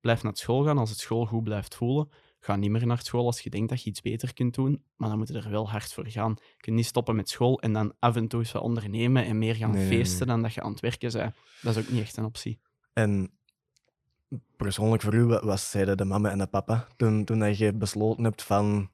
Blijf 0.00 0.22
naar 0.22 0.36
school 0.36 0.64
gaan 0.64 0.78
als 0.78 0.90
het 0.90 0.98
school 0.98 1.26
goed 1.26 1.44
blijft 1.44 1.74
voelen. 1.74 2.08
Ga 2.40 2.56
niet 2.56 2.70
meer 2.70 2.86
naar 2.86 3.02
school 3.02 3.26
als 3.26 3.40
je 3.40 3.50
denkt 3.50 3.68
dat 3.68 3.82
je 3.82 3.90
iets 3.90 4.00
beter 4.00 4.34
kunt 4.34 4.54
doen, 4.54 4.82
maar 4.96 5.08
dan 5.08 5.18
moet 5.18 5.28
je 5.28 5.34
er 5.34 5.50
wel 5.50 5.70
hard 5.70 5.92
voor 5.92 6.08
gaan. 6.08 6.36
Je 6.38 6.56
kunt 6.56 6.76
niet 6.76 6.86
stoppen 6.86 7.16
met 7.16 7.28
school 7.28 7.60
en 7.60 7.72
dan 7.72 7.92
af 7.98 8.16
en 8.16 8.28
toe 8.28 8.40
eens 8.40 8.52
wat 8.52 8.62
ondernemen 8.62 9.24
en 9.24 9.38
meer 9.38 9.54
gaan 9.54 9.70
Nee, 9.70 9.86
feesten 9.86 10.26
dan 10.26 10.42
dat 10.42 10.54
je 10.54 10.62
aan 10.62 10.70
het 10.70 10.80
werken 10.80 11.12
bent. 11.12 11.34
Dat 11.62 11.76
is 11.76 11.82
ook 11.82 11.90
niet 11.90 12.02
echt 12.02 12.16
een 12.16 12.24
optie. 12.24 12.60
En 12.92 13.30
persoonlijk 14.56 15.02
voor 15.02 15.14
u, 15.14 15.24
wat, 15.24 15.60
zeiden 15.60 15.96
de 15.96 16.04
mama 16.04 16.30
en 16.30 16.38
de 16.38 16.46
papa 16.46 16.86
toen, 16.96 17.24
toen 17.24 17.38
dat 17.38 17.58
je 17.58 17.74
besloten 17.74 18.24
hebt 18.24 18.42
van 18.42 18.90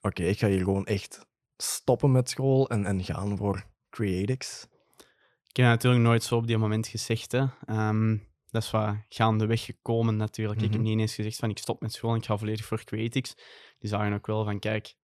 oké, 0.00 0.22
ik 0.22 0.38
ga 0.38 0.48
hier 0.48 0.64
gewoon 0.64 0.86
echt 0.86 1.26
stoppen 1.56 2.12
met 2.12 2.30
school 2.30 2.68
en, 2.68 2.86
en 2.86 3.04
gaan 3.04 3.36
voor 3.36 3.64
Creatix? 3.90 4.66
Ik 5.48 5.56
heb 5.56 5.66
natuurlijk 5.66 6.02
nooit 6.02 6.22
zo 6.22 6.36
op 6.36 6.46
die 6.46 6.58
moment 6.58 6.86
gezegd. 6.86 7.32
Hè. 7.32 7.46
Ehm, 7.66 8.16
dat 8.50 8.62
is 8.62 8.70
wat 8.70 8.94
gaandeweg 9.08 9.64
gekomen 9.64 10.16
natuurlijk. 10.16 10.56
Ik 10.58 10.64
heb 10.64 10.72
Mhm. 10.74 10.82
niet 10.82 10.92
ineens 10.92 11.14
gezegd 11.14 11.36
van 11.36 11.50
ik 11.50 11.58
stop 11.58 11.80
met 11.80 11.92
school 11.92 12.10
en 12.10 12.16
ik 12.16 12.24
ga 12.24 12.36
volledig 12.36 12.64
voor 12.64 12.84
Creatix. 12.84 13.34
Die 13.78 13.88
zagen 13.90 14.12
ook 14.12 14.26
wel 14.26 14.44
van 14.44 14.58
kijk, 14.58 14.94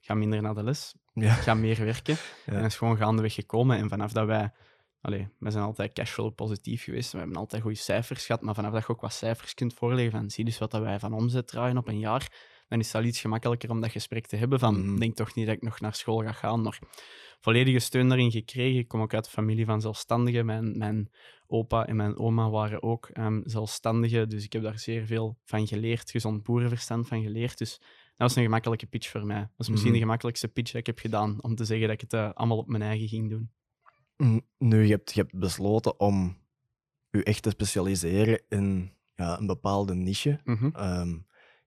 ga 0.00 0.14
minder 0.14 0.42
naar 0.42 0.54
de 0.54 0.62
les, 0.62 0.94
Ja. 1.12 1.32
ga 1.32 1.54
meer 1.54 1.84
werken. 1.84 2.14
Ja. 2.46 2.52
En 2.52 2.62
dat 2.62 2.70
is 2.70 2.76
gewoon 2.76 2.96
gaandeweg 2.96 3.34
gekomen. 3.34 3.76
En 3.78 3.88
vanaf 3.88 4.12
dat 4.12 4.26
wij... 4.26 4.52
Allee, 5.00 5.28
wij 5.38 5.50
zijn 5.50 5.64
altijd 5.64 5.92
cashflow 5.92 6.34
positief 6.34 6.82
geweest. 6.84 7.12
We 7.12 7.18
hebben 7.18 7.36
altijd 7.36 7.62
goede 7.62 7.76
cijfers 7.76 8.26
gehad. 8.26 8.42
Maar 8.42 8.54
vanaf 8.54 8.72
dat 8.72 8.82
je 8.86 8.88
ook 8.88 9.00
wat 9.00 9.12
cijfers 9.12 9.54
kunt 9.54 9.74
voorleggen 9.74 10.10
van 10.20 10.30
zie 10.30 10.44
dus 10.44 10.58
wat 10.58 10.70
dat 10.70 10.82
wij 10.82 10.98
van 10.98 11.12
omzet 11.12 11.46
draaien 11.48 11.76
op 11.76 11.88
een 11.88 11.98
jaar, 11.98 12.32
dan 12.68 12.78
is 12.78 12.86
het 12.86 12.96
al 12.96 13.02
iets 13.02 13.20
gemakkelijker 13.20 13.70
om 13.70 13.80
dat 13.80 13.90
gesprek 13.90 14.26
te 14.26 14.36
hebben 14.36 14.58
van 14.58 14.86
Mhm. 14.86 14.98
denk 14.98 15.16
toch 15.16 15.34
niet 15.34 15.46
dat 15.46 15.54
ik 15.54 15.62
nog 15.62 15.80
naar 15.80 15.94
school 15.94 16.22
ga 16.22 16.32
gaan. 16.32 16.62
Maar 16.62 16.78
volledige 17.40 17.78
steun 17.78 18.08
daarin 18.08 18.30
gekregen. 18.30 18.78
Ik 18.78 18.88
kom 18.88 19.00
ook 19.00 19.14
uit 19.14 19.24
de 19.24 19.30
familie 19.30 19.64
van 19.64 19.80
zelfstandigen. 19.80 20.46
Mijn, 20.46 20.78
mijn 20.78 21.10
opa 21.46 21.86
en 21.86 21.96
mijn 21.96 22.18
oma 22.18 22.50
waren 22.50 22.82
ook 22.82 23.08
ehm, 23.12 23.40
zelfstandigen. 23.44 24.28
Dus 24.28 24.44
ik 24.44 24.52
heb 24.52 24.62
daar 24.62 24.78
zeer 24.78 25.06
veel 25.06 25.36
van 25.44 25.66
geleerd. 25.66 26.10
Gezond 26.10 26.42
boerenverstand 26.42 27.08
van 27.08 27.22
geleerd. 27.22 27.58
Dus 27.58 27.78
Dat 28.18 28.28
was 28.28 28.36
een 28.36 28.42
gemakkelijke 28.42 28.86
pitch 28.86 29.08
voor 29.10 29.26
mij. 29.26 29.40
Dat 29.40 29.50
was 29.56 29.68
misschien 29.68 29.90
Mhm. 29.90 29.98
de 30.00 30.04
gemakkelijkste 30.04 30.48
pitch 30.48 30.70
dat 30.70 30.80
ik 30.80 30.86
heb 30.86 30.98
gedaan, 30.98 31.42
om 31.42 31.54
te 31.54 31.64
zeggen 31.64 31.86
dat 31.86 31.94
ik 31.94 32.00
het 32.00 32.12
eh, 32.12 32.30
allemaal 32.34 32.58
op 32.58 32.68
mijn 32.68 32.82
eigen 32.82 33.08
ging 33.08 33.30
doen. 33.30 33.50
Nu, 34.58 34.82
je 34.82 34.90
hebt, 34.90 35.14
je 35.14 35.20
hebt 35.20 35.38
besloten 35.38 36.00
om 36.00 36.36
je 37.10 37.22
echt 37.24 37.42
te 37.42 37.50
specialiseren 37.50 38.42
in 38.48 38.90
ja, 39.14 39.38
een 39.38 39.46
bepaalde 39.46 39.94
niche. 39.94 40.40
Mhm. 40.44 40.68
Ehm, 40.72 41.16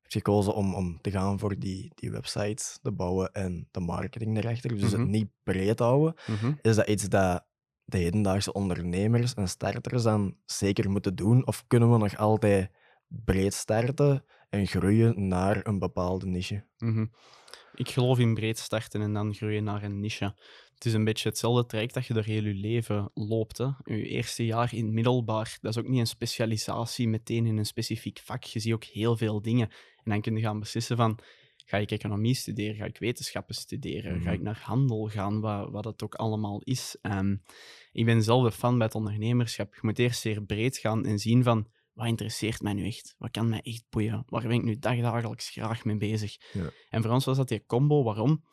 hebt 0.09 0.25
gekozen 0.25 0.53
om, 0.53 0.73
om 0.75 1.01
te 1.01 1.11
gaan 1.11 1.39
voor 1.39 1.59
die, 1.59 1.91
die 1.95 2.11
websites 2.11 2.79
te 2.81 2.91
bouwen 2.91 3.31
en 3.31 3.67
de 3.71 3.79
marketing 3.79 4.37
erachter. 4.37 4.69
Dus 4.77 4.91
Mhm. 4.91 4.99
het 4.99 5.09
niet 5.09 5.29
breed 5.43 5.79
houden. 5.79 6.13
Mhm. 6.27 6.53
Is 6.61 6.75
dat 6.75 6.87
iets 6.87 7.09
dat 7.09 7.45
de 7.85 7.97
hedendaagse 7.97 8.53
ondernemers 8.53 9.33
en 9.33 9.47
starters 9.49 10.03
dan 10.03 10.35
zeker 10.45 10.89
moeten 10.89 11.15
doen? 11.15 11.47
Of 11.47 11.63
kunnen 11.67 11.91
we 11.91 11.97
nog 11.97 12.17
altijd 12.17 12.71
breed 13.07 13.53
starten 13.53 14.25
en 14.49 14.67
groeien 14.67 15.27
naar 15.27 15.59
een 15.67 15.79
bepaalde 15.79 16.25
niche? 16.25 16.65
Mhm. 16.77 17.05
Ik 17.73 17.89
geloof 17.89 18.19
in 18.19 18.33
breed 18.33 18.57
starten 18.59 19.01
en 19.01 19.13
dan 19.13 19.33
groeien 19.33 19.63
naar 19.63 19.83
een 19.83 19.99
niche. 19.99 20.35
Het 20.79 20.87
is 20.87 20.93
een 20.93 21.03
beetje 21.03 21.29
hetzelfde 21.29 21.65
traject 21.65 21.93
dat 21.93 22.05
je 22.05 22.13
door 22.13 22.23
heel 22.23 22.43
je 22.43 22.53
leven 22.53 23.11
loopt. 23.13 23.57
Hè. 23.57 23.65
Je 23.83 24.07
eerste 24.07 24.45
jaar 24.45 24.73
in 24.73 24.83
het 24.85 24.93
middelbaar, 24.93 25.57
dat 25.61 25.75
is 25.75 25.81
ook 25.83 25.87
niet 25.89 25.99
een 25.99 26.07
specialisatie 26.07 27.07
meteen 27.07 27.45
in 27.45 27.57
een 27.57 27.65
specifiek 27.65 28.19
vak. 28.23 28.43
Je 28.43 28.59
ziet 28.59 28.73
ook 28.73 28.83
heel 28.83 29.17
veel 29.17 29.41
dingen. 29.41 29.69
En 30.03 30.11
dan 30.11 30.21
kun 30.21 30.35
je 30.35 30.41
gaan 30.41 30.59
beslissen 30.59 30.97
van, 30.97 31.19
ga 31.65 31.77
ik 31.77 31.91
economie 31.91 32.33
studeren, 32.35 32.75
ga 32.75 32.85
ik 32.85 32.97
wetenschappen 32.97 33.55
studeren, 33.55 34.13
ga 34.21 34.25
Mhm. 34.25 34.33
ik 34.33 34.41
naar 34.41 34.61
handel 34.63 35.07
gaan, 35.07 35.39
wat, 35.39 35.69
wat 35.69 35.85
het 35.85 36.03
ook 36.03 36.15
allemaal 36.15 36.61
is. 36.63 36.97
Ehm, 37.01 37.35
ik 37.91 38.05
ben 38.05 38.23
zelf 38.23 38.43
een 38.43 38.51
fan 38.51 38.77
bij 38.77 38.85
het 38.85 38.95
ondernemerschap. 38.95 39.73
Je 39.73 39.79
moet 39.83 39.99
eerst 39.99 40.21
zeer 40.21 40.41
breed 40.43 40.77
gaan 40.77 41.05
en 41.05 41.19
zien 41.19 41.43
van, 41.43 41.67
wat 41.93 42.07
interesseert 42.07 42.61
mij 42.61 42.73
nu 42.73 42.85
echt? 42.85 43.15
Wat 43.17 43.31
kan 43.31 43.49
mij 43.49 43.61
echt 43.61 43.83
boeien? 43.89 44.23
Waar 44.27 44.41
ben 44.41 44.51
ik 44.51 44.63
nu 44.63 44.79
dagdagelijks 44.79 45.49
graag 45.49 45.85
mee 45.85 45.97
bezig? 45.97 46.37
Ja. 46.53 46.69
En 46.89 47.01
voor 47.01 47.11
ons 47.11 47.25
was 47.25 47.37
dat 47.37 47.47
die 47.47 47.65
combo. 47.65 48.03
Waarom? 48.03 48.45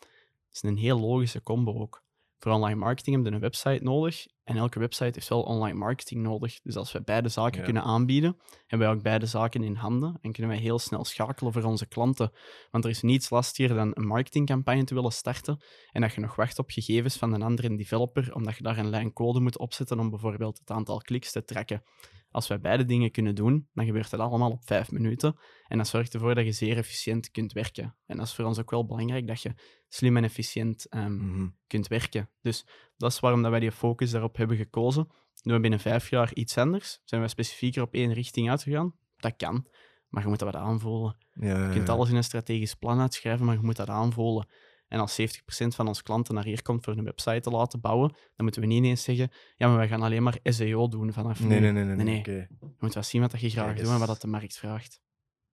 Het 0.49 0.65
is 0.65 0.71
een 0.71 0.77
heel 0.77 1.01
logische 1.01 1.43
combo 1.43 1.81
ook. 1.81 2.05
Voor 2.39 2.53
online 2.53 2.79
marketing 2.79 3.15
hebben 3.15 3.35
een 3.35 3.41
website 3.41 3.85
nodig. 3.85 4.27
En 4.47 4.57
elke 4.57 4.79
website 4.79 5.11
heeft 5.13 5.29
wel 5.29 5.43
online 5.43 5.79
marketing 5.79 6.23
nodig. 6.23 6.61
Dus 6.63 6.77
als 6.77 6.93
we 6.93 7.03
beide 7.03 7.29
zaken 7.29 7.59
Ja. 7.59 7.65
kunnen 7.65 7.83
aanbieden, 7.83 8.37
hebben 8.67 8.89
wij 8.89 8.97
ook 8.97 9.03
beide 9.03 9.27
zaken 9.27 9.63
in 9.63 9.75
handen. 9.75 10.19
En 10.21 10.33
kunnen 10.33 10.51
wij 10.51 10.61
heel 10.61 10.79
snel 10.79 11.05
schakelen 11.05 11.53
voor 11.53 11.63
onze 11.63 11.87
klanten. 11.87 12.33
Want 12.71 12.85
er 12.85 12.91
is 12.91 13.03
niets 13.03 13.31
lastiger 13.31 13.77
dan 13.77 13.91
een 13.95 14.07
marketingcampagne 14.07 14.85
te 14.85 14.95
willen 14.95 15.13
starten. 15.13 15.61
En 15.93 16.01
dat 16.01 16.13
je 16.13 16.21
nog 16.21 16.35
wacht 16.37 16.59
op 16.59 16.71
gegevens 16.71 17.17
van 17.17 17.33
een 17.33 17.43
andere 17.43 17.77
developer, 17.77 18.35
omdat 18.35 18.57
je 18.57 18.63
daar 18.63 18.79
een 18.79 18.91
lijn 18.91 19.13
code 19.13 19.41
moet 19.41 19.59
opzetten 19.59 19.99
om 19.99 20.11
bijvoorbeeld 20.11 20.59
het 20.59 20.71
aantal 20.71 20.99
kliks 20.99 21.33
te 21.33 21.45
tracken. 21.45 21.83
Als 22.31 22.47
wij 22.49 22.61
beide 22.61 22.85
dingen 22.85 23.11
kunnen 23.11 23.35
doen, 23.35 23.69
dan 23.73 23.85
gebeurt 23.85 24.11
dat 24.11 24.21
allemaal 24.21 24.51
op 24.51 24.65
vijf 24.65 24.91
minuten. 24.91 25.37
En 25.69 25.79
dat 25.79 25.89
zorgt 25.89 26.15
ervoor 26.15 26.35
dat 26.35 26.45
je 26.45 26.53
zeer 26.53 26.77
efficiënt 26.77 27.31
kunt 27.31 27.53
werken. 27.53 27.97
En 28.07 28.17
dat 28.17 28.27
is 28.27 28.35
voor 28.35 28.45
ons 28.45 28.59
ook 28.59 28.71
wel 28.71 28.87
belangrijk, 28.87 29.27
dat 29.27 29.43
je 29.43 29.55
slim 29.89 30.17
en 30.17 30.25
efficiënt 30.25 30.87
ehm, 30.89 31.15
Mhm. 31.15 31.49
kunt 31.67 31.87
werken. 31.89 32.31
Dus 32.43 32.67
dat 32.97 33.13
is 33.13 33.21
waarom 33.21 33.43
dat 33.43 33.51
wij 33.51 33.61
die 33.61 33.73
focus 33.73 34.11
daarop 34.11 34.37
hebben 34.37 34.57
gekozen. 34.57 35.09
Doen 35.43 35.55
we 35.55 35.61
binnen 35.61 35.81
vijf 35.81 36.11
jaar 36.11 36.35
iets 36.35 36.59
anders? 36.59 37.01
Zijn 37.05 37.21
wij 37.21 37.31
specifieker 37.31 37.83
op 37.83 37.95
één 37.95 38.13
richting 38.13 38.51
uitgegaan? 38.51 38.95
Dat 39.17 39.37
kan, 39.37 39.67
maar 40.09 40.23
je 40.23 40.29
moet 40.29 40.39
dat 40.39 40.53
wat 40.53 40.63
aanvoelen. 40.63 41.17
Ja, 41.33 41.67
Je 41.67 41.73
kunt 41.73 41.89
alles 41.89 42.09
in 42.11 42.17
een 42.17 42.25
strategisch 42.25 42.75
plan 42.75 43.01
uitschrijven, 43.01 43.47
maar 43.47 43.55
je 43.55 43.63
moet 43.63 43.77
dat 43.77 43.89
aanvoelen. 43.89 44.49
En 44.89 45.01
als 45.01 45.21
70% 45.21 45.25
van 45.67 45.89
onze 45.89 46.03
klanten 46.03 46.35
naar 46.35 46.45
hier 46.45 46.63
komt 46.63 46.85
voor 46.85 46.97
een 46.97 47.05
website 47.05 47.41
te 47.41 47.51
laten 47.51 47.81
bouwen, 47.81 48.09
dan 48.09 48.45
moeten 48.45 48.61
we 48.61 48.67
niet 48.67 48.77
ineens 48.79 49.03
zeggen, 49.03 49.31
ja, 49.57 49.69
maar 49.69 49.77
wij 49.77 49.89
gaan 49.89 50.03
alleen 50.03 50.23
maar 50.23 50.39
SEO 50.43 50.89
doen 50.89 51.13
vanaf 51.13 51.41
Nee, 51.41 51.61
nu. 51.61 51.71
nee, 51.71 51.85
nee. 51.85 51.85
nee, 51.85 52.05
Nee, 52.05 52.23
nee. 52.27 52.47
Je 52.61 52.75
moet 52.79 52.95
wel 52.95 53.03
zien 53.03 53.21
wat 53.21 53.31
dat 53.31 53.41
je 53.41 53.51
graag 53.51 53.77
doet 53.77 53.89
en 53.89 53.99
wat 53.99 54.09
dat 54.09 54.21
de 54.21 54.27
markt 54.27 54.57
vraagt. 54.59 55.01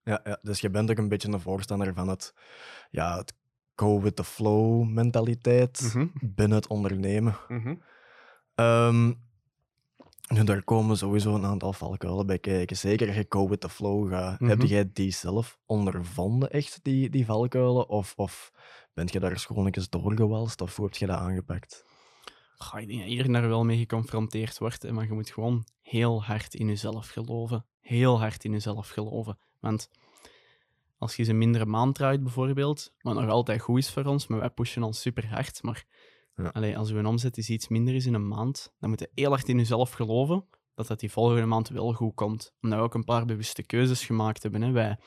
Ja, 0.03 0.19
ja, 0.23 0.39
dus 0.41 0.59
je 0.59 0.69
bent 0.69 0.91
ook 0.91 0.97
een 0.97 1.07
beetje 1.07 1.27
een 1.31 1.39
voorstander 1.39 1.93
van 1.93 2.07
het, 2.07 2.33
ja, 2.89 3.17
het 3.17 3.33
go 3.75 4.01
with 4.01 4.15
the 4.15 4.23
flow 4.23 4.83
mentaliteit 4.87 5.81
Mhm. 5.93 6.07
binnen 6.21 6.57
het 6.57 6.67
ondernemen. 6.67 7.35
Ehm, 8.55 9.13
nu, 10.27 10.43
daar 10.43 10.63
komen 10.63 10.97
sowieso 10.97 11.35
een 11.35 11.45
aantal 11.45 11.73
valkuilen 11.73 12.25
bij 12.25 12.39
kijken. 12.39 12.77
Zeker 12.77 13.07
als 13.07 13.15
je 13.15 13.25
go 13.29 13.49
with 13.49 13.59
the 13.61 13.69
flow 13.69 14.09
gaat. 14.09 14.39
Heb 14.39 14.57
Mhm. 14.57 14.67
jij 14.67 14.89
die 14.93 15.11
zelf 15.11 15.57
ondervonden, 15.65 16.51
echt, 16.51 16.79
die, 16.83 17.09
die 17.09 17.25
valkuilen? 17.25 17.89
Of, 17.89 18.13
of 18.15 18.51
bent 18.93 19.13
je 19.13 19.19
daar 19.19 19.31
eens 19.31 19.45
gewoon 19.45 19.67
eens 19.67 19.89
doorgewalst? 19.89 20.61
Of 20.61 20.75
hoe 20.75 20.85
heb 20.85 20.95
je 20.95 21.05
dat 21.05 21.17
aangepakt? 21.17 21.85
Goh, 22.57 22.79
ik 22.81 22.87
denk 22.87 22.99
dat 22.99 23.09
iedereen 23.09 23.31
daar 23.31 23.47
wel 23.47 23.65
mee 23.65 23.77
geconfronteerd 23.77 24.57
wordt. 24.57 24.81
hè, 24.83 24.91
Maar 24.91 25.05
je 25.05 25.13
moet 25.13 25.29
gewoon 25.29 25.65
heel 25.81 26.23
hard 26.23 26.53
in 26.53 26.67
jezelf 26.67 27.09
geloven. 27.09 27.65
Heel 27.81 28.19
hard 28.19 28.43
in 28.43 28.51
jezelf 28.51 28.89
geloven. 28.89 29.37
Want 29.59 29.89
als 31.03 31.15
je 31.15 31.19
eens 31.19 31.27
een 31.31 31.37
mindere 31.37 31.65
maand 31.65 31.95
draait, 31.95 32.23
bijvoorbeeld, 32.23 32.93
wat 32.99 33.15
nog 33.15 33.29
altijd 33.29 33.61
goed 33.61 33.77
is 33.77 33.91
voor 33.91 34.03
ons, 34.05 34.27
maar 34.27 34.39
wij 34.39 34.49
pushen 34.49 34.83
ons 34.83 35.01
super 35.01 35.27
hard. 35.29 35.63
Maar 35.63 35.85
Ja. 36.35 36.47
allee, 36.47 36.77
als 36.77 36.91
uw 36.91 37.05
omzet 37.05 37.37
eens 37.37 37.49
iets 37.49 37.67
minder 37.67 37.95
is 37.95 38.05
in 38.05 38.13
een 38.13 38.27
maand, 38.27 38.73
dan 38.79 38.89
moet 38.89 38.99
je 38.99 39.09
heel 39.15 39.29
hard 39.29 39.49
in 39.49 39.57
jezelf 39.57 39.91
geloven 39.91 40.45
dat 40.75 40.87
dat 40.87 40.99
die 40.99 41.11
volgende 41.11 41.45
maand 41.45 41.69
wel 41.69 41.93
goed 41.93 42.15
komt. 42.15 42.53
Omdat 42.61 42.79
we 42.79 42.85
ook 42.85 42.93
een 42.93 43.03
paar 43.03 43.25
bewuste 43.25 43.63
keuzes 43.63 44.05
gemaakt 44.05 44.43
hebben. 44.43 44.61
Hè. 44.61 44.71
Wij, 44.71 44.97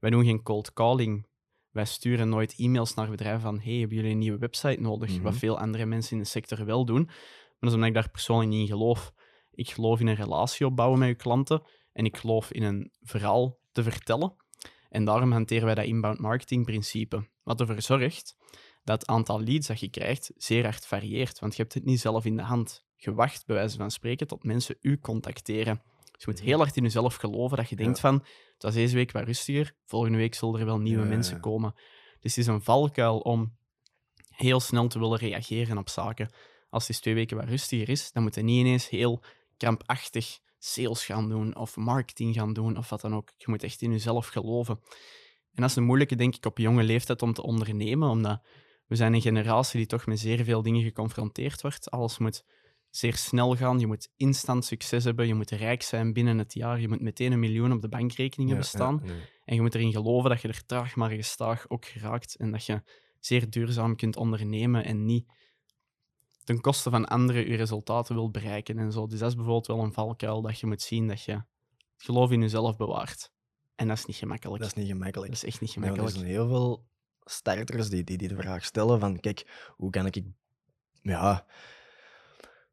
wij 0.00 0.10
doen 0.10 0.24
geen 0.24 0.42
cold 0.42 0.72
calling. 0.72 1.26
Wij 1.70 1.84
sturen 1.84 2.28
nooit 2.28 2.54
e-mails 2.58 2.94
naar 2.94 3.10
bedrijven 3.10 3.40
van 3.40 3.60
hey, 3.60 3.72
hebben 3.74 3.96
jullie 3.96 4.12
een 4.12 4.18
nieuwe 4.18 4.38
website 4.38 4.80
nodig? 4.80 5.10
Mhm. 5.14 5.22
Wat 5.22 5.34
veel 5.36 5.58
andere 5.58 5.86
mensen 5.86 6.16
in 6.16 6.22
de 6.22 6.28
sector 6.28 6.64
wel 6.64 6.84
doen. 6.84 7.02
Maar 7.04 7.14
dat 7.58 7.68
is 7.68 7.74
omdat 7.74 7.88
ik 7.88 7.94
daar 7.94 8.10
persoonlijk 8.10 8.50
niet 8.50 8.60
in 8.60 8.66
geloof. 8.66 9.12
Ik 9.50 9.70
geloof 9.70 10.00
in 10.00 10.06
een 10.06 10.14
relatie 10.14 10.66
opbouwen 10.66 10.98
met 10.98 11.08
je 11.08 11.14
klanten 11.14 11.62
en 11.92 12.04
ik 12.04 12.16
geloof 12.16 12.52
in 12.52 12.62
een 12.62 12.90
verhaal 13.00 13.58
te 13.72 13.82
vertellen. 13.82 14.34
En 14.92 15.04
daarom 15.04 15.32
hanteren 15.32 15.64
wij 15.64 15.74
dat 15.74 15.84
inbound 15.84 16.18
marketing 16.18 16.64
principe. 16.64 17.28
Wat 17.42 17.60
ervoor 17.60 17.82
zorgt 17.82 18.36
dat 18.84 19.00
het 19.00 19.08
aantal 19.08 19.40
leads 19.40 19.66
dat 19.66 19.80
je 19.80 19.88
krijgt 19.88 20.32
zeer 20.36 20.64
hard 20.64 20.86
varieert. 20.86 21.38
Want 21.38 21.56
je 21.56 21.62
hebt 21.62 21.74
het 21.74 21.84
niet 21.84 22.00
zelf 22.00 22.24
in 22.24 22.36
de 22.36 22.42
hand. 22.42 22.84
Je 22.96 23.14
wacht 23.14 23.46
bij 23.46 23.56
wijze 23.56 23.76
van 23.76 23.90
spreken 23.90 24.26
tot 24.26 24.44
mensen 24.44 24.76
u 24.80 24.98
contacteren. 24.98 25.82
Dus 26.12 26.24
je 26.24 26.30
moet 26.30 26.40
heel 26.40 26.58
hard 26.58 26.76
in 26.76 26.82
jezelf 26.82 27.14
geloven 27.14 27.56
dat 27.56 27.68
je 27.68 27.76
denkt 27.76 28.00
van, 28.00 28.14
het 28.52 28.62
was 28.62 28.74
deze 28.74 28.94
week 28.94 29.12
wat 29.12 29.24
rustiger, 29.24 29.74
volgende 29.84 30.18
week 30.18 30.34
zullen 30.34 30.60
er 30.60 30.66
wel 30.66 30.78
nieuwe 30.78 31.02
Ja, 31.02 31.08
mensen 31.08 31.40
komen. 31.40 31.72
Dus 32.20 32.36
het 32.36 32.44
is 32.44 32.46
een 32.46 32.62
valkuil 32.62 33.18
om 33.18 33.56
heel 34.28 34.60
snel 34.60 34.88
te 34.88 34.98
willen 34.98 35.18
reageren 35.18 35.78
op 35.78 35.88
zaken. 35.88 36.30
Als 36.70 36.82
het 36.82 36.92
eens 36.92 37.00
twee 37.00 37.14
weken 37.14 37.36
wat 37.36 37.48
rustiger 37.48 37.88
is, 37.88 38.12
dan 38.12 38.22
moet 38.22 38.34
je 38.34 38.42
niet 38.42 38.60
ineens 38.60 38.88
heel 38.88 39.22
krampachtig 39.56 40.38
sales 40.64 41.04
gaan 41.04 41.28
doen 41.28 41.56
of 41.56 41.76
marketing 41.76 42.34
gaan 42.34 42.52
doen 42.52 42.76
of 42.76 42.90
wat 42.90 43.00
dan 43.00 43.14
ook. 43.14 43.30
Je 43.36 43.46
moet 43.46 43.62
echt 43.62 43.82
in 43.82 43.90
jezelf 43.90 44.26
geloven. 44.26 44.80
En 45.54 45.62
dat 45.62 45.70
is 45.70 45.76
een 45.76 45.84
moeilijke, 45.84 46.16
denk 46.16 46.36
ik, 46.36 46.46
op 46.46 46.58
jonge 46.58 46.82
leeftijd 46.82 47.22
om 47.22 47.32
te 47.32 47.42
ondernemen, 47.42 48.08
omdat 48.08 48.42
we 48.86 48.96
zijn 48.96 49.14
een 49.14 49.20
generatie 49.20 49.78
die 49.78 49.86
toch 49.86 50.06
met 50.06 50.18
zeer 50.18 50.44
veel 50.44 50.62
dingen 50.62 50.82
geconfronteerd 50.82 51.62
wordt. 51.62 51.90
Alles 51.90 52.18
moet 52.18 52.44
zeer 52.90 53.16
snel 53.16 53.56
gaan, 53.56 53.78
je 53.78 53.86
moet 53.86 54.12
instant 54.16 54.64
succes 54.64 55.04
hebben, 55.04 55.26
je 55.26 55.34
moet 55.34 55.50
rijk 55.50 55.82
zijn 55.82 56.12
binnen 56.12 56.38
het 56.38 56.54
jaar, 56.54 56.80
je 56.80 56.88
moet 56.88 57.00
meteen 57.00 57.32
een 57.32 57.40
miljoen 57.40 57.72
op 57.72 57.80
de 57.80 57.88
bankrekening 57.88 58.48
hebben 58.48 58.68
staan. 58.68 59.00
Ja, 59.04 59.12
nee. 59.12 59.20
En 59.44 59.54
je 59.54 59.60
moet 59.60 59.74
erin 59.74 59.92
geloven 59.92 60.30
dat 60.30 60.40
je 60.40 60.48
er 60.48 60.66
traag 60.66 60.96
maar 60.96 61.10
gestaag 61.10 61.64
ook 61.68 61.84
geraakt 61.84 62.36
en 62.36 62.50
dat 62.50 62.66
je 62.66 62.82
zeer 63.20 63.50
duurzaam 63.50 63.96
kunt 63.96 64.16
ondernemen 64.16 64.84
en 64.84 65.04
niet 65.04 65.26
ten 66.44 66.60
koste 66.60 66.90
van 66.90 67.08
anderen 67.08 67.48
je 67.48 67.56
resultaten 67.56 68.14
wilt 68.14 68.32
bereiken 68.32 68.78
en 68.78 68.92
zo. 68.92 69.06
Dus 69.06 69.18
dat 69.18 69.28
is 69.28 69.34
bijvoorbeeld 69.34 69.66
wel 69.66 69.80
een 69.80 69.92
valkuil 69.92 70.42
dat 70.42 70.58
je 70.58 70.66
moet 70.66 70.82
zien 70.82 71.08
dat 71.08 71.22
je 71.22 71.32
het 71.32 71.44
geloof 71.96 72.30
in 72.30 72.40
jezelf 72.40 72.76
bewaart. 72.76 73.32
En 73.74 73.88
dat 73.88 73.98
is 73.98 74.06
niet 74.06 74.16
gemakkelijk. 74.16 74.62
Dat 74.62 74.76
is 74.76 74.82
niet 74.82 74.92
gemakkelijk. 74.92 75.32
Dat 75.32 75.42
is 75.42 75.48
echt 75.48 75.60
niet 75.60 75.74
want 75.74 75.86
er 75.86 75.92
gemakkelijk. 75.92 76.16
zijn 76.16 76.32
heel 76.32 76.48
veel 76.48 76.86
starters 77.24 77.88
die, 77.88 78.04
die, 78.04 78.18
die 78.18 78.28
de 78.28 78.36
vraag 78.36 78.64
stellen 78.64 79.00
van, 79.00 79.20
kijk, 79.20 79.70
hoe 79.76 79.90
kan 79.90 80.06
ik 80.06 80.22
ja, 81.02 81.46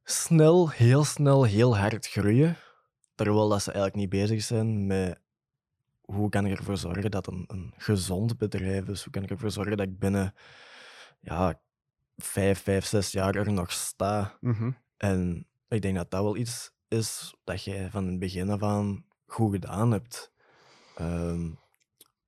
snel, 0.03 0.69
heel 0.69 1.03
snel, 1.03 1.43
heel 1.43 1.77
hard 1.77 2.07
groeien, 2.07 2.57
terwijl 3.15 3.49
dat 3.49 3.61
ze 3.61 3.71
eigenlijk 3.71 4.01
niet 4.01 4.21
bezig 4.21 4.41
zijn 4.41 4.88
met 4.88 5.19
hoe 6.01 6.29
kan 6.29 6.45
ik 6.45 6.57
ervoor 6.57 6.77
zorgen 6.77 7.11
dat 7.11 7.27
een, 7.27 7.43
een 7.47 7.73
gezond 7.77 8.38
bedrijf 8.38 8.88
is, 8.88 9.03
hoe 9.03 9.11
kan 9.11 9.23
ik 9.23 9.29
ervoor 9.29 9.51
zorgen 9.51 9.77
dat 9.77 9.88
ik 9.88 9.99
binnen 9.99 10.33
ja, 11.19 11.61
vijf, 12.23 12.63
vijf, 12.63 12.85
zes 12.85 13.11
jaar 13.11 13.35
er 13.35 13.51
nog 13.51 13.71
sta. 13.71 14.38
Mhm. 14.41 14.71
En 14.97 15.47
ik 15.67 15.81
denk 15.81 15.95
dat 15.95 16.11
dat 16.11 16.23
wel 16.23 16.38
iets 16.38 16.71
is 16.88 17.35
dat 17.43 17.63
jij 17.63 17.89
van 17.89 18.07
het 18.07 18.19
begin 18.19 18.49
af 18.49 18.63
aan 18.63 19.05
goed 19.25 19.51
gedaan 19.51 19.91
hebt. 19.91 20.31
Ehm, 20.95 21.49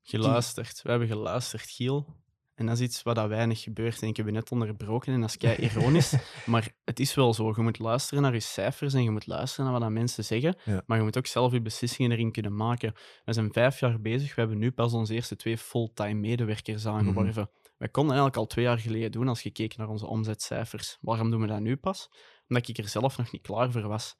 Geluisterd. 0.03 0.81
We 0.81 0.89
hebben 0.89 1.07
geluisterd, 1.07 1.61
Giel. 1.61 2.20
En 2.55 2.65
dat 2.65 2.75
is 2.75 2.81
iets 2.81 3.03
wat 3.03 3.15
dat 3.15 3.27
weinig 3.27 3.61
gebeurt. 3.61 4.01
En 4.01 4.07
ik 4.07 4.17
heb 4.17 4.25
je 4.25 4.31
net 4.31 4.51
onderbroken 4.51 5.13
en 5.13 5.21
dat 5.21 5.29
is 5.29 5.37
kei 5.37 5.55
ironisch. 5.69 6.15
maar 6.45 6.71
het 6.83 6.99
is 6.99 7.13
wel 7.13 7.33
zo. 7.33 7.53
Je 7.55 7.61
moet 7.61 7.79
luisteren 7.79 8.23
naar 8.23 8.33
je 8.33 8.39
cijfers 8.39 8.93
en 8.93 9.03
je 9.03 9.11
moet 9.11 9.27
luisteren 9.27 9.65
naar 9.65 9.73
wat 9.73 9.83
dat 9.83 9.91
mensen 9.91 10.23
zeggen. 10.23 10.55
Ja. 10.65 10.83
Maar 10.85 10.97
je 10.97 11.03
moet 11.03 11.17
ook 11.17 11.25
zelf 11.25 11.51
je 11.51 11.61
beslissingen 11.61 12.11
erin 12.11 12.31
kunnen 12.31 12.55
maken. 12.55 12.93
We 13.25 13.33
zijn 13.33 13.53
vijf 13.53 13.79
jaar 13.79 14.01
bezig. 14.01 14.35
We 14.35 14.41
hebben 14.41 14.59
nu 14.59 14.71
pas 14.71 14.93
onze 14.93 15.13
eerste 15.13 15.35
twee 15.35 15.57
fulltime 15.57 16.13
medewerkers 16.13 16.85
aangeworven. 16.85 17.49
Wij 17.77 17.89
konden 17.89 18.11
eigenlijk 18.11 18.41
al 18.41 18.47
twee 18.47 18.65
jaar 18.65 18.79
geleden 18.79 19.11
doen 19.11 19.27
als 19.27 19.41
je 19.41 19.51
keek 19.51 19.77
naar 19.77 19.87
onze 19.87 20.07
omzetcijfers. 20.07 20.97
Waarom 21.01 21.31
doen 21.31 21.41
we 21.41 21.47
dat 21.47 21.59
nu 21.59 21.75
pas? 21.75 22.09
Omdat 22.47 22.67
ik 22.67 22.77
er 22.77 22.87
zelf 22.87 23.17
nog 23.17 23.31
niet 23.31 23.41
klaar 23.41 23.71
voor 23.71 23.87
was. 23.87 24.17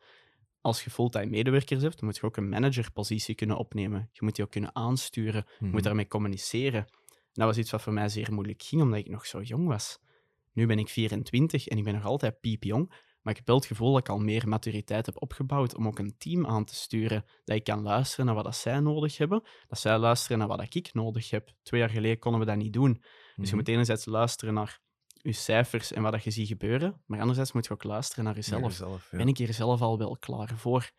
Als 0.61 0.83
je 0.83 0.89
fulltime 0.89 1.25
medewerkers 1.25 1.81
hebt, 1.81 1.99
dan 1.99 2.05
moet 2.05 2.15
je 2.15 2.23
ook 2.23 2.37
een 2.37 2.49
managerpositie 2.49 3.35
kunnen 3.35 3.57
opnemen. 3.57 4.09
Je 4.11 4.19
moet 4.21 4.35
die 4.35 4.45
ook 4.45 4.51
kunnen 4.51 4.75
aansturen. 4.75 5.45
Je 5.47 5.55
mhm. 5.65 5.71
moet 5.71 5.83
daarmee 5.83 6.07
communiceren. 6.07 6.87
Dat 7.31 7.45
was 7.45 7.57
iets 7.57 7.71
wat 7.71 7.81
voor 7.81 7.93
mij 7.93 8.09
zeer 8.09 8.33
moeilijk 8.33 8.63
ging, 8.63 8.81
omdat 8.81 8.99
ik 8.99 9.09
nog 9.09 9.25
zo 9.25 9.41
jong 9.41 9.67
was. 9.67 9.99
Nu 10.53 10.65
ben 10.65 10.79
ik 10.79 10.89
24 10.89 11.67
en 11.67 11.77
ik 11.77 11.83
ben 11.83 11.93
nog 11.93 12.05
altijd 12.05 12.39
piepjong, 12.39 12.87
maar 13.21 13.31
ik 13.33 13.37
heb 13.37 13.47
wel 13.47 13.55
het 13.55 13.65
gevoel 13.65 13.91
dat 13.91 13.99
ik 13.99 14.09
al 14.09 14.19
meer 14.19 14.47
maturiteit 14.47 15.05
heb 15.05 15.21
opgebouwd 15.21 15.75
om 15.75 15.87
ook 15.87 15.99
een 15.99 16.15
team 16.17 16.45
aan 16.47 16.65
te 16.65 16.75
sturen. 16.75 17.25
Dat 17.43 17.55
ik 17.55 17.63
kan 17.63 17.81
luisteren 17.81 18.25
naar 18.25 18.35
wat 18.35 18.43
dat 18.43 18.55
zij 18.55 18.79
nodig 18.79 19.17
hebben, 19.17 19.43
dat 19.67 19.79
zij 19.79 19.97
luisteren 19.97 20.37
naar 20.37 20.47
wat 20.47 20.75
ik 20.75 20.93
nodig 20.93 21.29
heb. 21.29 21.49
Twee 21.63 21.79
jaar 21.79 21.89
geleden 21.89 22.19
konden 22.19 22.39
we 22.39 22.45
dat 22.45 22.55
niet 22.55 22.73
doen. 22.73 22.93
Dus 22.93 23.01
je 23.35 23.41
Mhm. 23.43 23.55
moet 23.55 23.67
enerzijds 23.67 24.05
luisteren 24.05 24.53
naar 24.53 24.79
je 25.13 25.31
cijfers 25.31 25.91
en 25.91 26.01
wat 26.01 26.11
dat 26.11 26.23
je 26.23 26.31
ziet 26.31 26.47
gebeuren, 26.47 27.01
maar 27.05 27.19
anderzijds 27.19 27.51
moet 27.51 27.65
je 27.65 27.73
ook 27.73 27.83
luisteren 27.83 28.23
naar 28.23 28.35
jezelf. 28.35 28.61
Naar 28.61 28.69
jezelf, 28.69 29.11
ja. 29.11 29.17
Ben 29.17 29.27
ik 29.27 29.37
hier 29.37 29.53
zelf 29.53 29.81
al 29.81 29.97
wel 29.97 30.17
klaar 30.17 30.53
voor? 30.57 30.91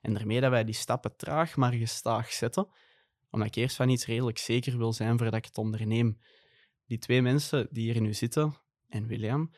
En 0.00 0.14
daarmee 0.14 0.40
dat 0.40 0.50
wij 0.50 0.64
die 0.64 0.74
stappen 0.74 1.16
traag 1.16 1.56
maar 1.56 1.72
gestaag 1.72 2.32
zetten, 2.32 2.68
omdat 3.30 3.48
ik 3.48 3.54
eerst 3.54 3.76
van 3.76 3.88
iets 3.88 4.06
redelijk 4.06 4.38
zeker 4.38 4.78
wil 4.78 4.92
zijn 4.92 5.18
voordat 5.18 5.34
ik 5.34 5.44
het 5.44 5.58
onderneem. 5.58 6.18
Die 6.86 6.98
twee 6.98 7.22
mensen 7.22 7.68
die 7.70 7.92
hier 7.92 8.00
nu 8.00 8.14
zitten, 8.14 8.54
en 8.88 9.06
William, 9.06 9.50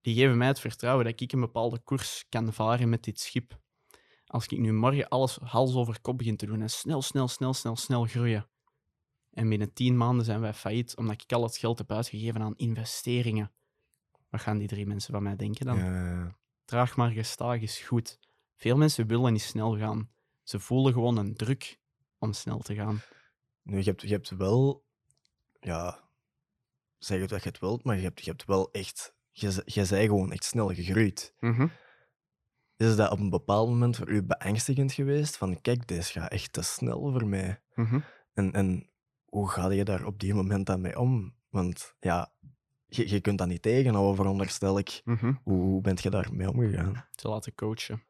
die 0.00 0.14
geven 0.14 0.36
mij 0.36 0.46
het 0.46 0.60
vertrouwen 0.60 1.04
dat 1.04 1.20
ik 1.20 1.32
een 1.32 1.40
bepaalde 1.40 1.78
koers 1.78 2.26
kan 2.28 2.52
varen 2.52 2.88
met 2.88 3.04
dit 3.04 3.20
schip. 3.20 3.58
Als 4.26 4.46
ik 4.46 4.58
nu 4.58 4.72
morgen 4.72 5.08
alles 5.08 5.36
hals 5.42 5.74
over 5.74 6.00
kop 6.00 6.18
begin 6.18 6.36
te 6.36 6.46
doen 6.46 6.62
en 6.62 6.70
snel, 6.70 7.02
snel, 7.02 7.28
snel, 7.28 7.54
snel, 7.54 7.76
snel 7.76 8.04
groeien. 8.04 8.48
En 9.30 9.48
binnen 9.48 9.72
tien 9.72 9.96
maanden 9.96 10.24
zijn 10.24 10.40
wij 10.40 10.54
failliet 10.54 10.96
omdat 10.96 11.22
ik 11.22 11.32
al 11.32 11.42
het 11.42 11.56
geld 11.56 11.78
heb 11.78 11.92
uitgegeven 11.92 12.42
aan 12.42 12.56
investeringen. 12.56 13.52
Wat 14.30 14.40
gaan 14.40 14.58
die 14.58 14.68
drie 14.68 14.86
mensen 14.86 15.12
van 15.12 15.22
mij 15.22 15.36
denken 15.36 15.66
dan? 15.66 15.78
Ja. 15.78 16.36
Traag 16.64 16.96
maar 16.96 17.10
gestaag 17.10 17.60
is 17.60 17.78
goed. 17.78 18.18
Veel 18.56 18.76
mensen 18.76 19.06
willen 19.06 19.32
niet 19.32 19.42
snel 19.42 19.78
gaan. 19.78 20.10
Ze 20.42 20.60
voelen 20.60 20.92
gewoon 20.92 21.16
een 21.16 21.36
druk 21.36 21.78
om 22.26 22.32
snel 22.32 22.58
te 22.58 22.74
gaan. 22.74 23.00
Nu, 23.62 23.78
je 23.78 23.84
hebt, 23.84 24.00
je 24.00 24.12
hebt 24.12 24.30
wel, 24.30 24.84
ja, 25.60 26.08
zeg 26.98 27.20
het 27.20 27.30
wat 27.30 27.42
je 27.42 27.48
het 27.48 27.58
wilt, 27.58 27.84
maar 27.84 27.96
je 27.96 28.02
hebt, 28.02 28.24
je 28.24 28.30
hebt 28.30 28.44
wel 28.44 28.70
echt, 28.72 29.14
je, 29.30 29.62
je 29.64 29.86
bent 29.88 30.02
gewoon 30.02 30.32
echt 30.32 30.44
snel 30.44 30.74
gegroeid. 30.74 31.34
Is 32.76 32.96
dat 32.96 33.10
op 33.10 33.18
een 33.18 33.30
bepaald 33.30 33.68
moment 33.68 33.96
voor 33.96 34.08
u 34.08 34.22
beangstigend 34.22 34.92
geweest? 34.92 35.36
Van, 35.36 35.60
kijk, 35.60 35.88
deze 35.88 36.12
gaat 36.12 36.30
echt 36.30 36.52
te 36.52 36.62
snel 36.62 37.10
voor 37.10 37.26
mij. 37.26 37.62
Mhm. 37.74 38.00
En, 38.32 38.52
en 38.52 38.90
hoe 39.24 39.48
ga 39.48 39.70
je 39.70 39.84
daar 39.84 40.04
op 40.04 40.20
die 40.20 40.34
moment 40.34 40.66
dan 40.66 40.80
mee 40.80 40.98
om? 40.98 41.36
Want 41.48 41.94
ja, 42.00 42.32
je, 42.86 43.08
je 43.08 43.20
kunt 43.20 43.38
dat 43.38 43.48
niet 43.48 43.62
tegenhouden, 43.62 44.16
veronderstel 44.16 44.78
ik. 44.78 45.00
Mhm. 45.04 45.32
Hoe, 45.42 45.60
hoe 45.60 45.80
bent 45.80 46.02
je 46.02 46.10
daarmee 46.10 46.48
omgegaan? 46.48 47.06
Te 47.10 47.28
laten 47.28 47.54
coachen. 47.54 48.02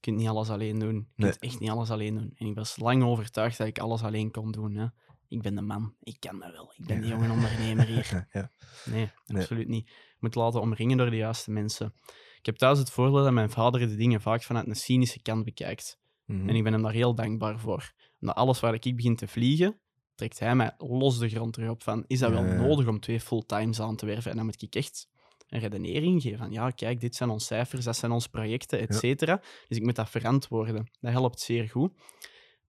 Je 0.00 0.04
kunt 0.10 0.16
niet 0.16 0.28
alles 0.28 0.48
alleen 0.48 0.78
doen. 0.78 0.94
Je 0.94 1.04
Nee. 1.22 1.30
kunt 1.30 1.42
echt 1.42 1.60
niet 1.60 1.70
alles 1.70 1.90
alleen 1.90 2.14
doen. 2.14 2.32
En 2.34 2.46
ik 2.46 2.54
was 2.54 2.76
lang 2.76 3.04
overtuigd 3.04 3.58
dat 3.58 3.66
ik 3.66 3.78
alles 3.78 4.02
alleen 4.02 4.30
kon 4.30 4.50
doen. 4.52 4.74
Hè. 4.74 4.86
Ik 5.28 5.42
ben 5.42 5.54
de 5.54 5.60
man. 5.62 5.94
Ik 6.02 6.16
kan 6.20 6.38
dat 6.38 6.52
wel. 6.52 6.72
Ik 6.76 6.86
ben 6.86 7.00
de 7.00 7.06
Ja. 7.06 7.12
jonge 7.14 7.30
ondernemer 7.32 7.86
hier. 7.86 8.26
ja. 8.32 8.50
Nee, 8.84 9.10
Nee. 9.26 9.40
absoluut 9.40 9.68
niet. 9.68 9.88
Je 9.88 10.16
moet 10.20 10.34
laten 10.34 10.60
omringen 10.60 10.96
door 10.96 11.10
de 11.10 11.16
juiste 11.16 11.50
mensen. 11.50 11.94
Ik 12.38 12.46
heb 12.46 12.56
thuis 12.56 12.78
het 12.78 12.90
voordeel 12.90 13.22
dat 13.24 13.32
mijn 13.32 13.50
vader 13.50 13.88
de 13.88 13.96
dingen 13.96 14.20
vaak 14.20 14.42
vanuit 14.42 14.66
een 14.66 14.76
cynische 14.76 15.22
kant 15.22 15.44
bekijkt. 15.44 15.98
Mhm. 16.24 16.48
En 16.48 16.54
ik 16.54 16.62
ben 16.62 16.72
hem 16.72 16.82
daar 16.82 16.92
heel 16.92 17.14
dankbaar 17.14 17.58
voor. 17.58 17.92
Omdat 18.20 18.36
alles 18.36 18.60
waar 18.60 18.74
ik 18.74 18.96
begin 18.96 19.16
te 19.16 19.28
vliegen, 19.28 19.80
trekt 20.14 20.38
hij 20.38 20.54
mij 20.54 20.74
los 20.78 21.18
de 21.18 21.28
grond 21.28 21.52
terug 21.52 21.70
op 21.70 21.82
van, 21.82 22.04
is 22.06 22.18
dat 22.18 22.30
wel 22.30 22.44
ja. 22.44 22.54
nodig 22.54 22.86
om 22.86 23.00
twee 23.00 23.20
fulltimes 23.20 23.80
aan 23.80 23.96
te 23.96 24.06
werven? 24.06 24.30
En 24.30 24.36
dan 24.36 24.46
moet 24.46 24.62
ik 24.62 24.74
echt 24.74 25.08
een 25.48 25.60
redenering 25.60 26.22
geven 26.22 26.38
van, 26.38 26.50
ja, 26.52 26.70
kijk, 26.70 27.00
dit 27.00 27.14
zijn 27.16 27.30
onze 27.30 27.46
cijfers, 27.46 27.84
dat 27.84 27.96
zijn 27.96 28.12
onze 28.12 28.28
projecten, 28.30 28.78
et 28.80 28.92
Ja. 28.92 28.98
cetera. 28.98 29.40
Dus 29.68 29.76
ik 29.78 29.84
moet 29.84 29.96
dat 29.96 30.10
verantwoorden. 30.10 30.90
Dat 31.00 31.12
helpt 31.12 31.40
zeer 31.40 31.68
goed. 31.68 31.92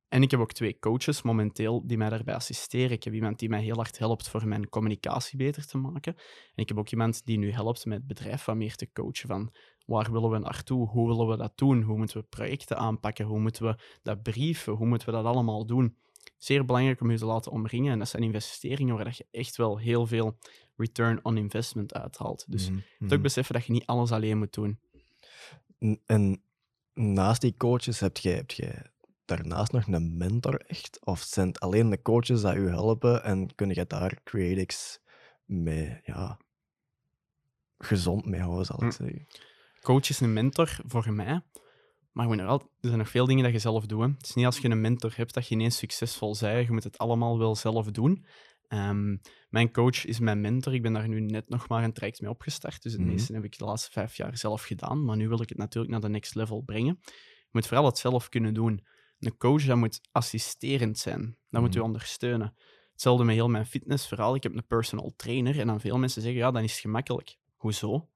En 0.07 0.21
ik 0.21 0.31
heb 0.31 0.39
ook 0.39 0.51
twee 0.53 0.79
coaches 0.79 1.21
momenteel 1.21 1.88
die 1.88 1.98
mij 1.98 2.09
daarbij 2.09 2.36
assisteren. 2.36 2.91
Ik 2.91 3.03
heb 3.03 3.13
iemand 3.13 3.39
die 3.39 3.50
mij 3.50 3.62
heel 3.63 3.75
hard 3.75 3.98
helpt 3.98 4.29
voor 4.29 4.48
mijn 4.48 4.69
communicatie 4.69 5.38
beter 5.38 5.65
te 5.65 5.77
maken. 5.77 6.15
En 6.56 6.63
ik 6.63 6.67
heb 6.67 6.77
ook 6.77 6.89
iemand 6.89 7.25
die 7.25 7.38
nu 7.38 7.51
helpt 7.51 7.86
met 7.86 7.97
het 7.97 8.08
bedrijf 8.08 8.45
wat 8.45 8.56
meer 8.56 8.75
te 8.75 8.91
coachen 8.93 9.27
van 9.27 9.53
waar 9.86 10.12
willen 10.12 10.30
we 10.30 10.38
naartoe, 10.38 10.88
hoe 10.88 11.08
willen 11.08 11.27
we 11.27 11.38
dat 11.38 11.51
doen, 11.56 11.82
hoe 11.82 11.97
moeten 11.97 12.17
we 12.17 12.25
projecten 12.30 12.77
aanpakken, 12.77 13.25
hoe 13.25 13.39
moeten 13.39 13.65
we 13.65 13.75
dat 14.03 14.21
brieven, 14.21 14.73
hoe 14.73 14.88
moeten 14.88 15.08
we 15.08 15.13
dat 15.13 15.25
allemaal 15.25 15.65
doen. 15.65 15.97
Zeer 16.39 16.65
belangrijk 16.65 17.02
om 17.02 17.12
je 17.12 17.17
te 17.17 17.25
laten 17.25 17.52
omringen. 17.52 17.91
En 17.91 17.99
dat 17.99 18.10
zijn 18.10 18.23
investeringen 18.23 18.95
waar 18.95 19.04
dat 19.04 19.17
je 19.17 19.25
echt 19.32 19.56
wel 19.58 19.78
heel 19.78 20.06
veel 20.08 20.38
return 20.75 21.19
on 21.25 21.38
investment 21.38 21.93
uithaalt. 21.93 22.45
Dus 22.47 22.63
je 22.65 22.71
Mhm, 22.71 22.80
moet 22.99 22.99
mhm. 23.10 23.13
ook 23.13 23.21
beseffen 23.21 23.54
dat 23.56 23.65
je 23.65 23.71
niet 23.71 23.86
alles 23.86 24.12
alleen 24.12 24.38
moet 24.38 24.54
doen. 24.54 24.80
En 26.06 26.43
naast 26.93 27.41
die 27.41 27.58
coaches 27.58 27.99
heb 27.99 28.17
jij, 28.17 28.34
heb 28.36 28.52
jij 28.52 28.86
daarnaast 29.25 29.71
nog 29.71 29.88
een 29.88 30.17
mentor 30.17 30.56
echt? 30.60 31.06
Of 31.06 31.19
zijn 31.21 31.47
het 31.47 31.60
alleen 31.60 31.89
de 31.89 32.02
coaches 32.02 32.41
die 32.41 32.54
u 32.56 32.67
helpen 32.69 33.23
en 33.23 33.56
kun 33.56 33.69
je 33.69 33.86
daar 33.88 34.19
Creatix 34.23 34.99
mee, 35.45 35.99
ja, 36.04 36.38
gezond 37.78 38.25
mee 38.25 38.41
houden, 38.41 38.65
zal 38.65 38.84
ik 38.84 38.91
Hm. 38.95 39.04
zeggen? 39.04 39.28
Coach 39.82 40.10
is 40.10 40.19
een 40.19 40.34
mentor 40.34 40.78
voor 40.86 41.13
mij. 41.13 41.41
Maar 42.19 42.27
je 42.27 42.34
moet 42.34 42.43
nog 42.43 42.51
altijd, 42.51 42.69
er 42.82 42.88
zijn 42.88 42.97
nog 42.97 43.10
veel 43.10 43.25
dingen 43.25 43.43
dat 43.43 43.51
je 43.53 43.60
zelf 43.60 43.86
doet. 43.86 44.01
hè. 44.01 44.08
Het 44.08 44.25
is 44.25 44.34
niet 44.34 44.45
als 44.45 44.58
je 44.58 44.69
een 44.69 44.82
mentor 44.82 45.13
hebt 45.15 45.34
dat 45.34 45.47
je 45.47 45.55
ineens 45.55 45.77
succesvol 45.77 46.36
bent. 46.39 46.65
Je 46.67 46.71
moet 46.73 46.84
het 46.84 46.97
allemaal 46.97 47.38
wel 47.38 47.55
zelf 47.55 47.91
doen. 47.91 48.25
Ehm, 48.67 49.17
mijn 49.49 49.71
coach 49.71 50.05
is 50.05 50.19
mijn 50.19 50.41
mentor. 50.41 50.73
Ik 50.73 50.82
ben 50.82 50.93
daar 50.93 51.08
nu 51.08 51.19
net 51.19 51.49
nog 51.49 51.67
maar 51.67 51.84
een 51.84 51.93
traject 51.93 52.21
mee 52.21 52.29
opgestart. 52.29 52.82
Dus 52.84 52.91
het 52.91 53.01
Mhm. 53.01 53.10
meeste 53.10 53.34
heb 53.34 53.43
ik 53.43 53.58
de 53.58 53.65
laatste 53.65 53.91
vijf 53.91 54.15
jaar 54.15 54.38
zelf 54.38 54.63
gedaan. 54.63 55.03
Maar 55.05 55.15
nu 55.15 55.27
wil 55.27 55.41
ik 55.41 55.49
het 55.49 55.58
natuurlijk 55.58 55.91
naar 55.91 56.01
de 56.01 56.10
next 56.10 56.36
level 56.36 56.62
brengen. 56.62 56.99
Je 57.05 57.49
moet 57.51 57.67
vooral 57.67 57.86
het 57.86 57.97
zelf 57.97 58.29
kunnen 58.29 58.53
doen. 58.53 58.86
Een 59.19 59.38
coach 59.38 59.65
dat 59.65 59.77
moet 59.77 59.99
assisterend 60.12 60.97
zijn. 60.97 61.38
Dat 61.49 61.62
moet 61.62 61.75
u 61.75 61.77
Mhm. 61.77 61.88
ondersteunen. 61.88 62.55
Hetzelfde 62.91 63.23
met 63.23 63.36
heel 63.36 63.49
mijn 63.49 63.65
fitnessverhaal. 63.65 64.36
Ik 64.36 64.43
heb 64.43 64.55
een 64.55 64.67
personal 64.67 65.13
trainer. 65.15 65.60
En 65.60 65.67
dan 65.67 65.79
veel 65.79 65.97
mensen 65.97 66.21
zeggen, 66.21 66.39
ja, 66.39 66.51
dan 66.51 66.63
is 66.63 66.71
het 66.71 66.82
gemakkelijk. 66.82 67.38
Hoezo? 67.55 68.10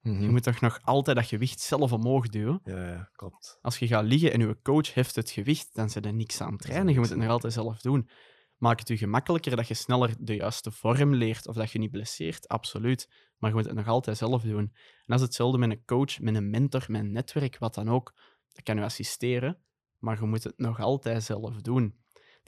Mhm. 0.00 0.22
Je 0.22 0.28
moet 0.28 0.42
toch 0.42 0.60
nog 0.60 0.78
altijd 0.82 1.16
dat 1.16 1.26
gewicht 1.26 1.60
zelf 1.60 1.92
omhoog 1.92 2.28
duwen? 2.28 2.60
Ja, 2.64 2.86
ja, 2.86 3.10
klopt. 3.12 3.58
Als 3.60 3.78
je 3.78 3.86
gaat 3.86 4.04
liggen 4.04 4.32
en 4.32 4.40
je 4.40 4.58
coach 4.62 4.94
heft 4.94 5.16
het 5.16 5.30
gewicht, 5.30 5.68
dan 5.72 5.90
zit 5.90 6.06
er 6.06 6.14
niks 6.14 6.40
aan 6.40 6.52
het 6.52 6.60
trainen. 6.60 6.92
Je 6.92 6.98
moet 6.98 7.08
het 7.08 7.18
nog 7.18 7.28
altijd 7.28 7.52
zelf 7.52 7.80
doen. 7.80 8.08
Maakt 8.56 8.78
het 8.78 8.88
je 8.88 8.96
gemakkelijker 8.96 9.56
dat 9.56 9.68
je 9.68 9.74
sneller 9.74 10.14
de 10.18 10.34
juiste 10.34 10.70
vorm 10.70 11.14
leert 11.14 11.46
of 11.46 11.54
dat 11.54 11.70
je 11.70 11.78
niet 11.78 11.90
blesseert? 11.90 12.48
Absoluut. 12.48 13.08
Maar 13.36 13.50
je 13.50 13.56
moet 13.56 13.64
het 13.64 13.74
nog 13.74 13.88
altijd 13.88 14.16
zelf 14.16 14.42
doen. 14.42 14.58
En 14.58 14.72
dat 15.06 15.18
is 15.18 15.24
hetzelfde 15.24 15.58
met 15.58 15.70
een 15.70 15.84
coach, 15.84 16.20
met 16.20 16.34
een 16.34 16.50
mentor, 16.50 16.84
met 16.88 17.00
een 17.00 17.12
netwerk, 17.12 17.58
wat 17.58 17.74
dan 17.74 17.90
ook. 17.90 18.14
Dat 18.52 18.62
kan 18.62 18.76
je 18.76 18.82
assisteren, 18.82 19.58
maar 19.98 20.20
je 20.20 20.26
moet 20.26 20.44
het 20.44 20.58
nog 20.58 20.80
altijd 20.80 21.22
zelf 21.22 21.60
doen. 21.60 21.98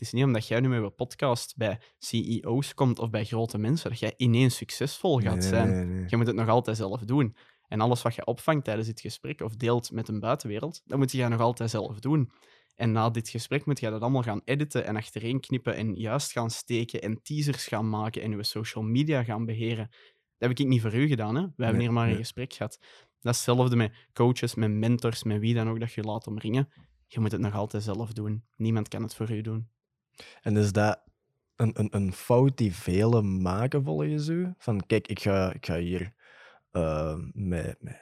Het 0.02 0.12
is 0.12 0.16
niet 0.18 0.26
omdat 0.26 0.46
jij 0.46 0.60
nu 0.60 0.68
met 0.68 0.82
een 0.82 0.94
podcast 0.94 1.56
bij 1.56 1.80
CEO's 1.98 2.74
komt 2.74 2.98
of 2.98 3.10
bij 3.10 3.24
grote 3.24 3.58
mensen, 3.58 3.90
dat 3.90 3.98
jij 3.98 4.14
ineens 4.16 4.56
succesvol 4.56 5.20
gaat 5.20 5.34
Nee, 5.34 5.48
zijn. 5.48 5.70
nee, 5.70 5.84
nee. 5.84 6.04
Je 6.08 6.16
moet 6.16 6.26
het 6.26 6.36
nog 6.36 6.48
altijd 6.48 6.76
zelf 6.76 7.00
doen. 7.00 7.36
En 7.68 7.80
alles 7.80 8.02
wat 8.02 8.14
je 8.14 8.26
opvangt 8.26 8.64
tijdens 8.64 8.86
dit 8.86 9.00
gesprek 9.00 9.40
of 9.40 9.56
deelt 9.56 9.90
met 9.90 10.08
een 10.08 10.20
buitenwereld, 10.20 10.82
dat 10.84 10.98
moet 10.98 11.12
je 11.12 11.28
nog 11.28 11.40
altijd 11.40 11.70
zelf 11.70 11.98
doen. 11.98 12.30
En 12.74 12.92
na 12.92 13.10
dit 13.10 13.28
gesprek 13.28 13.66
moet 13.66 13.80
je 13.80 13.90
dat 13.90 14.00
allemaal 14.00 14.22
gaan 14.22 14.40
editen 14.44 14.86
en 14.86 14.96
achtereen 14.96 15.40
knippen 15.40 15.76
en 15.76 15.94
juist 15.94 16.32
gaan 16.32 16.50
steken 16.50 17.02
en 17.02 17.22
teasers 17.22 17.66
gaan 17.66 17.88
maken 17.88 18.22
en 18.22 18.30
je 18.30 18.42
social 18.42 18.84
media 18.84 19.24
gaan 19.24 19.44
beheren. 19.44 19.86
Dat 20.38 20.48
heb 20.48 20.58
ik 20.58 20.66
niet 20.66 20.80
voor 20.80 20.94
u 20.94 21.06
gedaan. 21.06 21.34
Hè? 21.34 21.42
We 21.56 21.64
hebben 21.64 21.82
hier 21.82 21.92
maar 21.92 22.08
een 22.08 22.16
gesprek 22.16 22.52
gehad. 22.52 22.78
Dat 23.20 23.32
is 23.34 23.46
hetzelfde 23.46 23.76
met 23.76 23.92
coaches, 24.12 24.54
met 24.54 24.70
mentors, 24.70 25.22
met 25.22 25.40
wie 25.40 25.54
dan 25.54 25.68
ook 25.68 25.80
dat 25.80 25.92
je 25.92 26.02
laat 26.02 26.26
omringen. 26.26 26.72
Je 27.06 27.20
moet 27.20 27.32
het 27.32 27.40
nog 27.40 27.54
altijd 27.54 27.82
zelf 27.82 28.12
doen. 28.12 28.44
Niemand 28.56 28.88
kan 28.88 29.02
het 29.02 29.14
voor 29.14 29.30
u 29.30 29.40
doen. 29.40 29.70
En 30.42 30.56
is 30.56 30.72
dat 30.72 31.02
een, 31.56 31.70
een, 31.74 31.88
een 31.90 32.12
fout 32.12 32.56
die 32.56 32.74
velen 32.74 33.42
maken 33.42 33.84
volgens 33.84 34.28
u? 34.28 34.52
Van 34.58 34.86
kijk, 34.86 35.08
ik 35.08 35.20
ga, 35.20 35.52
ik 35.52 35.66
ga 35.66 35.78
hier 35.78 36.12
eh, 36.70 37.16
met, 37.32 37.76
met, 37.80 38.00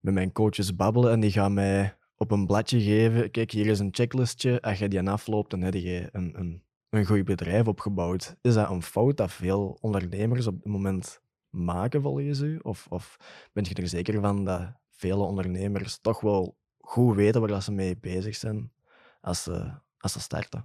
met 0.00 0.14
mijn 0.14 0.32
coaches 0.32 0.76
babbelen 0.76 1.12
en 1.12 1.20
die 1.20 1.30
gaan 1.30 1.54
mij 1.54 1.96
op 2.16 2.30
een 2.30 2.46
bladje 2.46 2.80
geven. 2.80 3.30
Kijk, 3.30 3.50
hier 3.50 3.66
is 3.66 3.78
een 3.78 3.94
checklistje. 3.94 4.62
Als 4.62 4.78
je 4.78 4.88
die 4.88 5.08
afloopt, 5.08 5.50
dan 5.50 5.60
heb 5.60 5.74
je 5.74 6.08
een, 6.12 6.38
een, 6.38 6.62
een 6.90 7.06
goed 7.06 7.24
bedrijf 7.24 7.66
opgebouwd. 7.66 8.36
Is 8.40 8.54
dat 8.54 8.70
een 8.70 8.82
fout 8.82 9.16
dat 9.16 9.32
veel 9.32 9.78
ondernemers 9.80 10.46
op 10.46 10.56
dit 10.56 10.72
moment 10.72 11.20
maken 11.50 12.02
volgens 12.02 12.40
u? 12.40 12.58
Of, 12.62 12.86
of 12.88 13.16
ben 13.52 13.64
je 13.68 13.74
er 13.74 13.88
zeker 13.88 14.20
van 14.20 14.44
dat 14.44 14.72
vele 14.90 15.22
ondernemers 15.22 15.98
toch 15.98 16.20
wel 16.20 16.56
goed 16.78 17.16
weten 17.16 17.46
waar 17.46 17.62
ze 17.62 17.72
mee 17.72 17.96
bezig 17.96 18.36
zijn 18.36 18.72
als 19.20 19.42
ze, 19.42 19.72
als 19.98 20.12
ze 20.12 20.20
starten? 20.20 20.64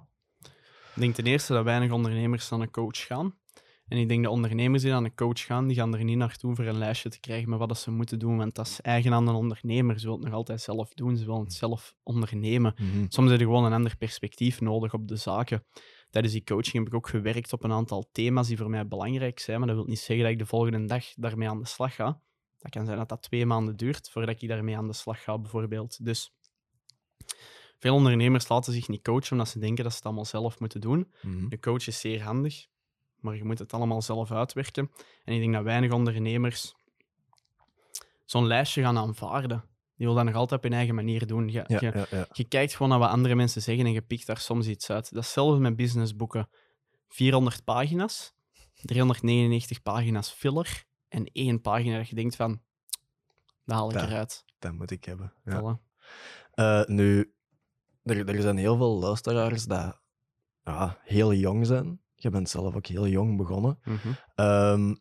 Ik 0.95 1.01
denk 1.01 1.15
ten 1.15 1.25
eerste 1.25 1.53
dat 1.53 1.63
weinig 1.63 1.91
ondernemers 1.91 2.49
naar 2.49 2.59
een 2.59 2.71
coach 2.71 2.97
gaan. 2.97 3.35
En 3.87 3.97
ik 3.97 4.07
denk 4.07 4.23
dat 4.23 4.31
ondernemers 4.31 4.81
die 4.81 4.91
naar 4.91 5.03
een 5.03 5.15
coach 5.15 5.39
gaan, 5.39 5.67
die 5.67 5.75
gaan 5.75 5.93
er 5.93 6.03
niet 6.03 6.17
naartoe 6.17 6.55
voor 6.55 6.65
een 6.65 6.77
lijstje 6.77 7.09
te 7.09 7.19
krijgen 7.19 7.49
met 7.49 7.59
wat 7.59 7.77
ze 7.77 7.91
moeten 7.91 8.19
doen. 8.19 8.37
Want 8.37 8.55
dat 8.55 8.67
is 8.67 8.81
eigen 8.81 9.13
aan 9.13 9.27
een 9.27 9.35
ondernemer. 9.35 9.99
Ze 9.99 10.05
willen 10.05 10.19
het 10.19 10.29
nog 10.29 10.37
altijd 10.37 10.61
zelf 10.61 10.93
doen, 10.93 11.17
ze 11.17 11.25
willen 11.25 11.41
het 11.41 11.53
zelf 11.53 11.95
ondernemen. 12.03 12.75
Soms 13.07 13.29
heb 13.29 13.39
je 13.39 13.45
gewoon 13.45 13.65
een 13.65 13.73
ander 13.73 13.97
perspectief 13.97 14.61
nodig 14.61 14.93
op 14.93 15.07
de 15.07 15.15
zaken. 15.15 15.65
Tijdens 16.09 16.33
die 16.33 16.43
coaching 16.43 16.73
heb 16.73 16.87
ik 16.87 16.93
ook 16.93 17.09
gewerkt 17.09 17.53
op 17.53 17.63
een 17.63 17.71
aantal 17.71 18.09
thema's 18.11 18.47
die 18.47 18.57
voor 18.57 18.69
mij 18.69 18.87
belangrijk 18.87 19.39
zijn. 19.39 19.57
Maar 19.59 19.67
dat 19.67 19.77
wil 19.77 19.85
niet 19.85 19.99
zeggen 19.99 20.23
dat 20.23 20.33
ik 20.33 20.39
de 20.39 20.45
volgende 20.45 20.85
dag 20.85 21.05
daarmee 21.15 21.49
aan 21.49 21.59
de 21.59 21.67
slag 21.67 21.95
ga. 21.95 22.19
Dat 22.59 22.71
kan 22.71 22.85
zijn 22.85 22.97
dat 22.97 23.09
dat 23.09 23.21
twee 23.21 23.45
maanden 23.45 23.75
duurt 23.75 24.09
voordat 24.09 24.41
ik 24.41 24.49
daarmee 24.49 24.77
aan 24.77 24.87
de 24.87 24.93
slag 24.93 25.23
ga, 25.23 25.37
bijvoorbeeld. 25.37 26.05
Dus 26.05 26.33
veel 27.79 27.95
ondernemers 27.95 28.47
laten 28.47 28.73
zich 28.73 28.87
niet 28.87 29.01
coachen 29.01 29.31
omdat 29.31 29.47
ze 29.47 29.59
denken 29.59 29.83
dat 29.83 29.91
ze 29.91 29.97
het 29.97 30.05
allemaal 30.05 30.25
zelf 30.25 30.59
moeten 30.59 30.81
doen. 30.81 31.11
Mhm. 31.21 31.45
Een 31.49 31.59
coach 31.59 31.87
is 31.87 31.99
zeer 31.99 32.23
handig, 32.23 32.67
maar 33.19 33.35
je 33.35 33.43
moet 33.43 33.59
het 33.59 33.73
allemaal 33.73 34.01
zelf 34.01 34.31
uitwerken. 34.31 34.91
En 35.23 35.33
ik 35.33 35.39
denk 35.39 35.53
dat 35.53 35.63
weinig 35.63 35.91
ondernemers 35.91 36.75
zo'n 38.25 38.47
lijstje 38.47 38.81
gaan 38.81 38.97
aanvaarden. 38.97 39.63
Die 39.95 40.05
wil 40.07 40.15
dat 40.15 40.25
nog 40.25 40.35
altijd 40.35 40.59
op 40.59 40.63
hun 40.63 40.77
eigen 40.77 40.95
manier 40.95 41.27
doen. 41.27 41.47
Je, 41.47 41.63
Ja, 41.67 41.79
je, 41.79 41.91
ja, 41.93 42.05
ja. 42.11 42.27
je 42.31 42.43
kijkt 42.43 42.73
gewoon 42.75 42.89
naar 42.89 42.99
wat 42.99 43.09
andere 43.09 43.35
mensen 43.35 43.61
zeggen 43.61 43.85
en 43.85 43.91
je 43.91 44.01
pikt 44.01 44.25
daar 44.25 44.37
soms 44.37 44.67
iets 44.67 44.89
uit. 44.89 45.03
Dat 45.03 45.21
is 45.21 45.25
hetzelfde 45.25 45.59
met 45.59 45.75
businessboeken. 45.75 46.49
400 47.07 47.63
pagina's, 47.63 48.33
399 48.73 49.81
pagina's 49.81 50.29
filler 50.29 50.83
en 51.07 51.25
één 51.25 51.61
pagina 51.61 51.97
dat 51.97 52.09
je 52.09 52.15
denkt 52.15 52.35
van, 52.35 52.61
dat 53.65 53.75
haal 53.75 53.91
ik 53.91 54.01
eruit. 54.01 54.45
Dat 54.59 54.71
moet 54.73 54.91
ik 54.91 55.03
hebben. 55.03 55.33
Ja. 55.45 55.79
Eh, 56.51 56.85
nu, 56.85 57.32
er, 58.03 58.29
er 58.29 58.41
zijn 58.41 58.57
heel 58.57 58.77
veel 58.77 58.99
luisteraars 58.99 59.65
die 59.65 59.77
ja, 60.63 60.97
heel 61.03 61.33
jong 61.33 61.65
zijn. 61.65 62.01
Je 62.15 62.29
bent 62.29 62.49
zelf 62.49 62.75
ook 62.75 62.85
heel 62.85 63.07
jong 63.07 63.37
begonnen. 63.37 63.79
Mhm. 63.83 64.07
Ehm, 64.35 64.95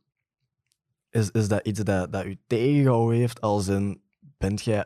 is, 1.11 1.31
is 1.31 1.49
dat 1.49 1.67
iets 1.67 1.81
dat, 1.81 2.13
dat 2.13 2.25
u 2.25 2.39
tegengehouden 2.47 3.19
heeft? 3.19 3.41
Als 3.41 3.69
in, 3.69 4.03
bent 4.39 4.63
jij 4.63 4.85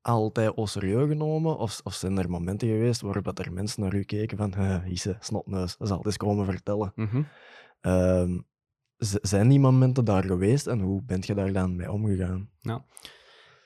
altijd 0.00 0.56
au 0.56 0.66
serieus 0.66 1.08
genomen? 1.08 1.58
Of, 1.58 1.80
of 1.84 1.94
zijn 1.94 2.18
er 2.18 2.30
momenten 2.30 2.68
geweest 2.68 3.00
waarop 3.00 3.24
dat 3.24 3.38
er 3.38 3.52
mensen 3.52 3.82
naar 3.82 3.94
u 3.94 4.02
keken 4.02 4.36
van 4.36 4.54
uh, 4.58 4.86
Isse, 4.86 5.16
snotneus, 5.20 5.76
dat 5.76 5.88
zal 5.88 5.96
het 5.96 6.06
eens 6.06 6.16
komen 6.16 6.44
vertellen. 6.44 6.92
Mhm. 6.94 7.22
Ehm, 7.80 8.38
zijn 9.22 9.48
die 9.48 9.60
momenten 9.60 10.04
daar 10.04 10.24
geweest 10.24 10.66
en 10.66 10.80
hoe 10.80 11.02
bent 11.02 11.26
je 11.26 11.34
daar 11.34 11.52
dan 11.52 11.76
mee 11.76 11.92
omgegaan? 11.92 12.50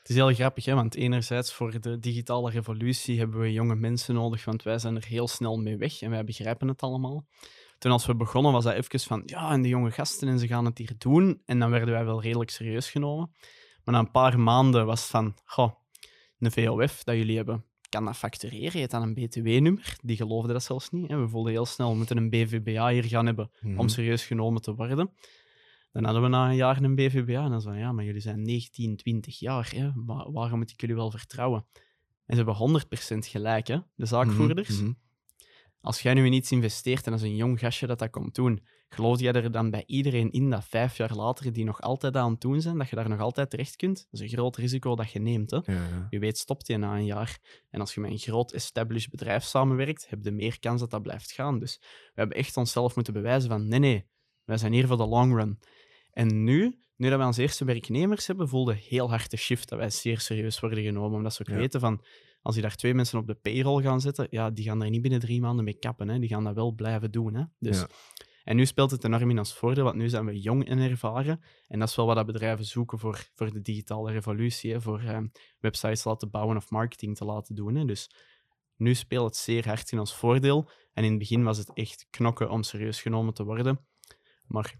Het 0.07 0.17
is 0.17 0.23
heel 0.23 0.35
grappig, 0.35 0.65
hè? 0.65 0.75
want 0.75 0.95
enerzijds 0.95 1.53
voor 1.53 1.81
de 1.81 1.99
digitale 1.99 2.51
revolutie 2.51 3.19
hebben 3.19 3.41
we 3.41 3.53
jonge 3.53 3.75
mensen 3.75 4.15
nodig, 4.15 4.45
want 4.45 4.63
wij 4.63 4.79
zijn 4.79 4.97
er 4.97 5.05
heel 5.07 5.29
snel 5.29 5.57
mee 5.59 5.77
weg 5.77 6.01
en 6.03 6.11
wij 6.11 6.25
begrijpen 6.25 6.69
het 6.69 6.83
allemaal. 6.83 7.27
Toen 7.79 7.93
als 7.93 8.07
we 8.07 8.15
begonnen 8.17 8.53
was 8.53 8.65
dat 8.65 8.73
even 8.75 9.01
van, 9.01 9.23
ja, 9.25 9.51
en 9.51 9.63
de 9.63 9.69
jonge 9.69 9.91
gasten 9.91 10.29
en 10.29 10.39
ze 10.39 10.47
gaan 10.47 10.65
het 10.65 10.79
hier 10.79 10.93
doen. 10.99 11.43
En 11.45 11.59
dan 11.59 11.71
werden 11.71 11.95
wij 11.95 12.05
wel 12.05 12.23
redelijk 12.23 12.51
serieus 12.51 12.91
genomen. 12.91 13.31
Maar 13.85 13.95
na 13.95 14.01
een 14.01 14.11
paar 14.11 14.41
maanden 14.41 14.87
was 14.87 15.01
het 15.01 15.11
van, 15.11 15.35
goh, 15.45 15.73
een 16.39 16.53
VOF 16.53 17.05
dat 17.05 17.17
jullie 17.17 17.37
hebben, 17.37 17.65
kan 17.89 18.05
dat 18.05 18.17
factureren? 18.17 18.73
Je 18.73 18.79
hebt 18.79 18.91
dan 18.91 19.03
een 19.03 19.15
BTW-nummer. 19.15 19.97
Die 20.03 20.17
geloofden 20.17 20.53
dat 20.53 20.63
zelfs 20.63 20.91
niet. 20.91 21.09
Hè? 21.09 21.21
We 21.21 21.29
voelden 21.29 21.53
heel 21.53 21.67
snel, 21.67 21.91
we 21.91 21.97
moeten 21.97 22.17
een 22.17 22.31
BVBA 22.31 22.89
hier 22.89 23.05
gaan 23.05 23.27
hebben 23.27 23.51
Mhm. 23.61 23.79
om 23.79 23.89
serieus 23.89 24.25
genomen 24.27 24.63
te 24.63 24.75
worden. 24.75 25.11
Dan 25.97 26.05
hadden 26.05 26.23
we 26.23 26.29
na 26.29 26.49
een 26.49 26.57
jaar 26.57 26.83
een 26.83 26.95
BVBA 26.95 27.45
en 27.45 27.51
dan 27.51 27.61
zo, 27.61 27.73
ja, 27.73 27.93
maar 27.93 28.05
jullie 28.05 28.21
zijn 28.21 28.43
19, 28.43 28.97
20 28.97 29.39
jaar, 29.39 29.73
hè? 29.75 29.91
Wa- 29.95 30.31
waarom 30.31 30.59
moet 30.59 30.71
ik 30.71 30.81
jullie 30.81 30.97
wel 30.97 31.11
vertrouwen? 31.11 31.67
En 32.27 32.37
ze 32.37 32.45
hebben 32.45 32.55
100% 32.55 33.27
gelijk, 33.27 33.67
hè, 33.67 33.79
de 33.95 34.07
zaakvoerders. 34.07 34.69
Mhm, 34.69 34.83
mhm. 34.83 34.93
Als 35.81 36.01
jij 36.03 36.15
nu 36.15 36.27
in 36.27 36.33
iets 36.33 36.53
investeert 36.53 37.07
en 37.07 37.13
als 37.13 37.23
een 37.23 37.37
jong 37.37 37.59
gastje 37.59 37.87
dat 37.87 37.99
dat 37.99 38.11
komt 38.11 38.35
doen, 38.35 38.67
geloof 38.89 39.21
jij 39.21 39.33
er 39.33 39.51
dan 39.51 39.71
bij 39.71 39.83
iedereen 39.87 40.31
in 40.31 40.51
dat 40.51 40.65
vijf 40.65 40.97
jaar 40.97 41.15
later 41.15 41.53
die 41.53 41.65
nog 41.65 41.81
altijd 41.81 42.17
aan 42.17 42.31
het 42.31 42.41
doen 42.41 42.61
zijn, 42.61 42.79
dat 42.79 42.89
je 42.89 42.97
daar 42.97 43.09
nog 43.09 43.21
altijd 43.21 43.51
terecht 43.51 43.77
kunt? 43.77 43.97
Dat 43.97 44.07
is 44.11 44.21
een 44.21 44.29
groot 44.39 44.57
risico 44.57 44.95
dat 44.97 45.11
je 45.11 45.19
neemt, 45.19 45.51
hè. 45.51 45.57
Ja, 45.57 45.73
ja. 45.89 46.07
Je 46.11 46.19
weet, 46.19 46.39
stopt 46.39 46.67
je 46.67 46.77
na 46.77 46.95
een 46.97 47.05
jaar. 47.05 47.39
En 47.71 47.81
als 47.81 47.95
je 47.95 48.01
met 48.01 48.11
een 48.11 48.19
groot 48.19 48.53
established 48.53 49.11
bedrijf 49.11 49.45
samenwerkt, 49.45 50.07
heb 50.09 50.25
je 50.25 50.31
meer 50.31 50.59
kans 50.61 50.81
dat 50.81 50.91
dat 50.91 51.03
blijft 51.03 51.33
gaan. 51.33 51.59
Dus 51.59 51.79
we 51.81 52.13
hebben 52.15 52.37
echt 52.37 52.57
onszelf 52.57 52.95
moeten 52.95 53.13
bewijzen 53.13 53.51
van 53.51 53.69
nee, 53.69 53.79
nee, 53.79 54.07
wij 54.45 54.57
zijn 54.59 54.73
hier 54.73 54.87
voor 54.87 54.97
de 54.97 55.07
long 55.07 55.35
run. 55.35 55.59
En 56.17 56.45
nu, 56.45 56.79
nu 56.97 57.09
dat 57.09 57.19
wij 57.19 57.27
onze 57.27 57.43
eerste 57.43 57.65
werknemers 57.65 58.27
hebben, 58.27 58.49
voelde 58.49 58.75
heel 58.75 59.09
hard 59.09 59.31
de 59.31 59.37
shift 59.37 59.69
dat 59.69 59.79
wij 59.79 59.91
zeer 59.91 60.21
serieus 60.21 60.61
worden 60.61 60.83
genomen. 60.85 61.17
Omdat 61.17 61.35
ze 61.35 61.41
ook 61.41 61.49
Ja. 61.49 61.57
weten 61.57 61.81
van, 61.81 62.05
als 62.43 62.55
die 62.55 62.63
daar 62.63 62.77
twee 62.77 62.95
mensen 62.95 63.19
op 63.19 63.27
de 63.27 63.35
payroll 63.35 63.83
gaan 63.83 64.01
zetten, 64.01 64.27
ja, 64.31 64.51
die 64.51 64.65
gaan 64.65 64.79
daar 64.79 64.91
niet 64.91 65.03
binnen 65.03 65.21
drie 65.21 65.41
maanden 65.41 65.65
mee 65.65 65.79
kappen. 65.79 66.09
Hè. 66.09 66.19
Die 66.19 66.29
gaan 66.29 66.45
dat 66.45 66.55
wel 66.55 66.73
blijven 66.73 67.11
doen. 67.11 67.35
Hè. 67.35 67.43
Dus, 67.59 67.79
Ja. 67.79 67.89
En 68.45 68.57
nu 68.57 68.67
speelt 68.67 68.91
het 68.91 69.05
enorm 69.05 69.31
in 69.31 69.39
ons 69.39 69.55
voordeel, 69.55 69.85
want 69.85 69.97
nu 69.97 70.09
zijn 70.09 70.25
we 70.27 70.41
jong 70.41 70.67
en 70.69 70.79
ervaren. 70.79 71.41
En 71.69 71.79
dat 71.79 71.89
is 71.89 71.97
wel 71.97 72.07
wat 72.07 72.17
dat 72.17 72.27
bedrijven 72.27 72.65
zoeken 72.65 72.99
voor, 72.99 73.29
voor 73.35 73.53
de 73.53 73.63
digitale 73.63 74.13
revolutie. 74.13 74.73
Hè. 74.73 74.81
Voor 74.81 75.01
ehm, 75.01 75.27
websites 75.61 76.05
laten 76.05 76.31
bouwen 76.31 76.57
of 76.57 76.71
marketing 76.71 77.17
te 77.17 77.25
laten 77.25 77.55
doen. 77.55 77.75
Hè. 77.75 77.85
Dus 77.85 78.11
nu 78.77 78.95
speelt 78.95 79.27
het 79.27 79.37
zeer 79.37 79.67
hard 79.67 79.93
in 79.93 79.99
ons 79.99 80.15
voordeel. 80.15 80.71
En 80.93 81.05
in 81.05 81.11
het 81.11 81.19
begin 81.19 81.43
was 81.45 81.59
het 81.59 81.73
echt 81.73 82.07
knokken 82.11 82.51
om 82.51 82.63
serieus 82.63 83.01
genomen 83.03 83.35
te 83.35 83.45
worden. 83.45 83.87
Maar 84.47 84.75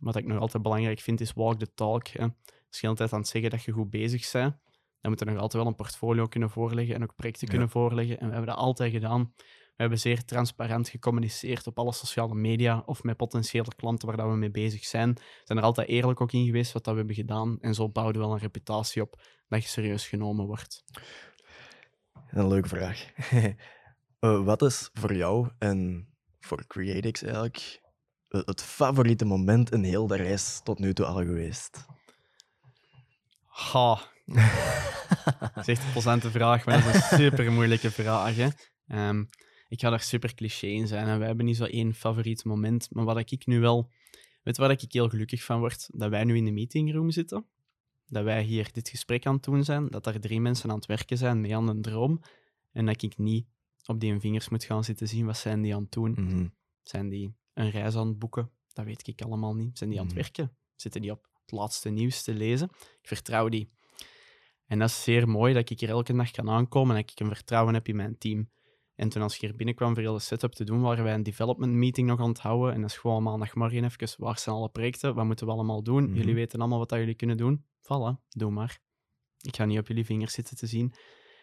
wat 0.00 0.16
ik 0.16 0.26
nog 0.26 0.38
altijd 0.40 0.62
belangrijk 0.62 1.00
vind, 1.00 1.20
is 1.20 1.32
walk 1.32 1.58
the 1.58 1.74
talk. 1.74 2.06
Hè. 2.08 2.22
Als 2.22 2.80
je 2.80 2.80
de 2.80 2.86
hele 2.86 2.94
tijd 2.94 3.12
aan 3.12 3.18
het 3.18 3.28
zeggen 3.28 3.50
dat 3.50 3.62
je 3.62 3.72
goed 3.72 3.90
bezig 3.90 4.32
bent, 4.32 4.56
dan 5.00 5.10
moet 5.10 5.18
je 5.18 5.24
nog 5.24 5.34
altijd 5.38 5.62
wel 5.62 5.66
een 5.66 5.76
portfolio 5.76 6.26
kunnen 6.26 6.50
voorleggen 6.50 6.94
en 6.94 7.02
ook 7.02 7.14
projecten 7.14 7.46
Ja. 7.46 7.52
kunnen 7.52 7.70
voorleggen. 7.70 8.18
En 8.18 8.26
we 8.26 8.32
hebben 8.32 8.50
dat 8.50 8.58
altijd 8.58 8.92
gedaan. 8.92 9.32
We 9.36 9.86
hebben 9.86 9.98
zeer 9.98 10.24
transparant 10.24 10.88
gecommuniceerd 10.88 11.66
op 11.66 11.78
alle 11.78 11.92
sociale 11.92 12.34
media 12.34 12.82
of 12.86 13.02
met 13.02 13.16
potentiële 13.16 13.74
klanten 13.76 14.08
waar 14.08 14.16
dat 14.16 14.26
we 14.28 14.36
mee 14.36 14.50
bezig 14.50 14.84
zijn. 14.84 15.14
We 15.14 15.40
zijn 15.44 15.58
er 15.58 15.64
altijd 15.64 15.88
eerlijk 15.88 16.20
ook 16.20 16.32
in 16.32 16.44
geweest 16.44 16.72
wat 16.72 16.84
dat 16.84 16.92
we 16.92 16.98
hebben 16.98 17.16
gedaan. 17.16 17.58
En 17.60 17.74
zo 17.74 17.88
bouwden 17.88 18.20
we 18.20 18.26
wel 18.26 18.36
een 18.36 18.42
reputatie 18.42 19.02
op 19.02 19.20
dat 19.48 19.62
je 19.62 19.68
serieus 19.68 20.08
genomen 20.08 20.46
wordt. 20.46 20.84
Een 22.30 22.48
leuke 22.48 22.68
vraag. 22.68 23.06
Eh, 24.20 24.44
wat 24.44 24.62
is 24.62 24.90
voor 24.92 25.14
jou 25.14 25.48
en 25.58 26.08
voor 26.40 26.66
Creatix 26.66 27.22
eigenlijk 27.22 27.80
het 28.30 28.62
favoriete 28.62 29.24
moment 29.24 29.72
in 29.72 29.82
heel 29.82 30.06
de 30.06 30.16
reis 30.16 30.60
tot 30.64 30.78
nu 30.78 30.92
toe 30.92 31.06
al 31.06 31.16
geweest? 31.16 31.86
Ha. 33.46 34.00
Dat 35.54 35.68
is 35.68 35.68
echt 35.68 35.84
een 35.84 35.92
plezante 35.92 36.30
vraag, 36.30 36.64
maar 36.64 36.84
dat 36.84 36.94
is 36.94 37.10
een 37.10 37.18
super 37.30 37.52
moeilijke 37.52 37.90
vraag. 37.90 38.36
Hè. 38.36 38.48
Ehm, 38.86 39.24
ik 39.68 39.80
ga 39.80 39.90
daar 39.90 40.00
super 40.00 40.34
cliché 40.34 40.66
in 40.66 40.86
zijn 40.86 41.06
en 41.06 41.18
wij 41.18 41.26
hebben 41.26 41.46
niet 41.46 41.56
zo 41.56 41.64
één 41.64 41.94
favoriet 41.94 42.44
moment. 42.44 42.88
Maar 42.90 43.04
wat 43.04 43.30
ik 43.30 43.46
nu 43.46 43.60
wel. 43.60 43.90
Weet 44.42 44.56
waar 44.56 44.70
ik 44.70 44.92
heel 44.92 45.08
gelukkig 45.08 45.44
van 45.44 45.58
word? 45.58 45.88
Dat 45.92 46.10
wij 46.10 46.24
nu 46.24 46.36
in 46.36 46.44
de 46.44 46.50
meetingroom 46.50 47.10
zitten. 47.10 47.46
Dat 48.06 48.24
wij 48.24 48.42
hier 48.42 48.68
dit 48.72 48.88
gesprek 48.88 49.26
aan 49.26 49.34
het 49.34 49.42
doen 49.42 49.64
zijn. 49.64 49.88
Dat 49.88 50.06
er 50.06 50.20
drie 50.20 50.40
mensen 50.40 50.70
aan 50.70 50.76
het 50.76 50.86
werken 50.86 51.18
zijn 51.18 51.40
mee 51.40 51.56
aan 51.56 51.68
een 51.68 51.82
droom. 51.82 52.20
En 52.72 52.86
dat 52.86 53.02
ik 53.02 53.18
niet 53.18 53.46
op 53.86 54.00
die 54.00 54.20
vingers 54.20 54.48
moet 54.48 54.64
gaan 54.64 54.84
zitten 54.84 55.08
zien 55.08 55.26
wat 55.26 55.36
zijn 55.36 55.62
die 55.62 55.74
aan 55.74 55.82
het 55.82 55.92
doen. 55.92 56.10
Mhm. 56.10 56.46
Zijn 56.82 57.08
die 57.08 57.34
een 57.60 57.70
reis 57.70 57.94
aan 57.96 58.06
het 58.08 58.18
boeken? 58.18 58.50
Dat 58.72 58.84
weet 58.84 59.06
ik 59.08 59.22
allemaal 59.22 59.54
niet. 59.54 59.78
Zijn 59.78 59.90
die 59.90 59.98
aan 59.98 60.06
het 60.06 60.14
Mhm. 60.14 60.22
werken? 60.24 60.56
Zitten 60.76 61.00
die 61.00 61.10
op 61.10 61.28
het 61.42 61.50
laatste 61.52 61.88
nieuws 61.90 62.22
te 62.22 62.34
lezen? 62.34 62.68
Ik 63.00 63.08
vertrouw 63.08 63.48
die. 63.48 63.70
En 64.66 64.78
dat 64.78 64.88
is 64.88 65.02
zeer 65.02 65.28
mooi 65.28 65.54
dat 65.54 65.70
ik 65.70 65.80
hier 65.80 65.88
elke 65.88 66.12
dag 66.12 66.30
kan 66.30 66.50
aankomen 66.50 66.96
en 66.96 67.02
dat 67.02 67.10
ik 67.10 67.20
een 67.20 67.34
vertrouwen 67.34 67.74
heb 67.74 67.88
in 67.88 67.96
mijn 67.96 68.18
team. 68.18 68.50
En 68.94 69.08
toen 69.08 69.22
als 69.22 69.34
ik 69.34 69.40
hier 69.40 69.56
binnenkwam 69.56 69.94
voor 69.94 70.02
heel 70.02 70.12
de 70.12 70.18
setup 70.20 70.52
te 70.52 70.64
doen, 70.64 70.80
waren 70.80 71.04
wij 71.04 71.14
een 71.14 71.22
development 71.22 71.72
meeting 71.72 72.06
nog 72.08 72.20
aan 72.20 72.28
het 72.28 72.38
houden. 72.38 72.74
En 72.74 72.80
dat 72.80 72.90
is 72.90 72.96
gewoon 72.96 73.22
maandagmorgen 73.22 73.84
even, 73.84 74.08
waar 74.16 74.38
zijn 74.38 74.56
alle 74.56 74.68
projecten? 74.68 75.14
Wat 75.14 75.24
moeten 75.24 75.46
we 75.46 75.52
allemaal 75.52 75.82
doen? 75.82 76.04
Mhm. 76.04 76.14
Jullie 76.16 76.34
weten 76.34 76.58
allemaal 76.60 76.78
wat 76.78 76.88
dat 76.88 76.98
jullie 76.98 77.14
kunnen 77.14 77.36
doen. 77.36 77.64
Voilà, 77.82 78.28
doe 78.28 78.50
maar. 78.50 78.80
Ik 79.40 79.56
ga 79.56 79.64
niet 79.64 79.78
op 79.78 79.86
jullie 79.86 80.04
vingers 80.04 80.34
zitten 80.34 80.56
te 80.56 80.66
zien. 80.66 80.94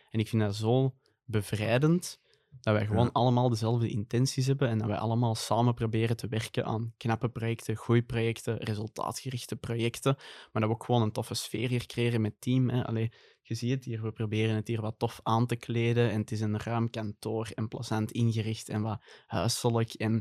En 0.09 0.19
ik 0.19 0.27
vind 0.27 0.41
dat 0.41 0.55
zo 0.55 0.95
bevrijdend 1.25 2.19
dat 2.61 2.73
wij 2.73 2.85
gewoon 2.85 3.05
Ja. 3.05 3.09
allemaal 3.13 3.49
dezelfde 3.49 3.89
intenties 3.89 4.47
hebben 4.47 4.69
en 4.69 4.77
dat 4.77 4.87
wij 4.87 4.97
allemaal 4.97 5.35
samen 5.35 5.73
proberen 5.73 6.17
te 6.17 6.27
werken 6.27 6.65
aan 6.65 6.93
knappe 6.97 7.29
projecten, 7.29 7.75
groeiprojecten, 7.77 8.57
resultaatgerichte 8.57 9.55
projecten, 9.55 10.15
maar 10.51 10.61
dat 10.61 10.63
we 10.63 10.69
ook 10.75 10.83
gewoon 10.83 11.01
een 11.01 11.11
toffe 11.11 11.33
sfeer 11.33 11.69
hier 11.69 11.85
creëren 11.85 12.21
met 12.21 12.41
team. 12.41 12.69
Hè. 12.69 12.85
Allee, 12.85 13.11
je 13.41 13.55
ziet 13.55 13.69
het 13.71 13.85
hier, 13.85 14.01
we 14.01 14.11
proberen 14.11 14.55
het 14.55 14.67
hier 14.67 14.81
wat 14.81 14.99
tof 14.99 15.19
aan 15.23 15.45
te 15.45 15.55
kleden 15.55 16.11
en 16.11 16.19
het 16.19 16.31
is 16.31 16.41
een 16.41 16.59
ruim 16.59 16.89
kantoor 16.89 17.49
en 17.55 17.67
plezant 17.67 18.11
ingericht 18.11 18.69
en 18.69 18.81
wat 18.81 19.01
huiselijk 19.25 19.93
en 19.93 20.13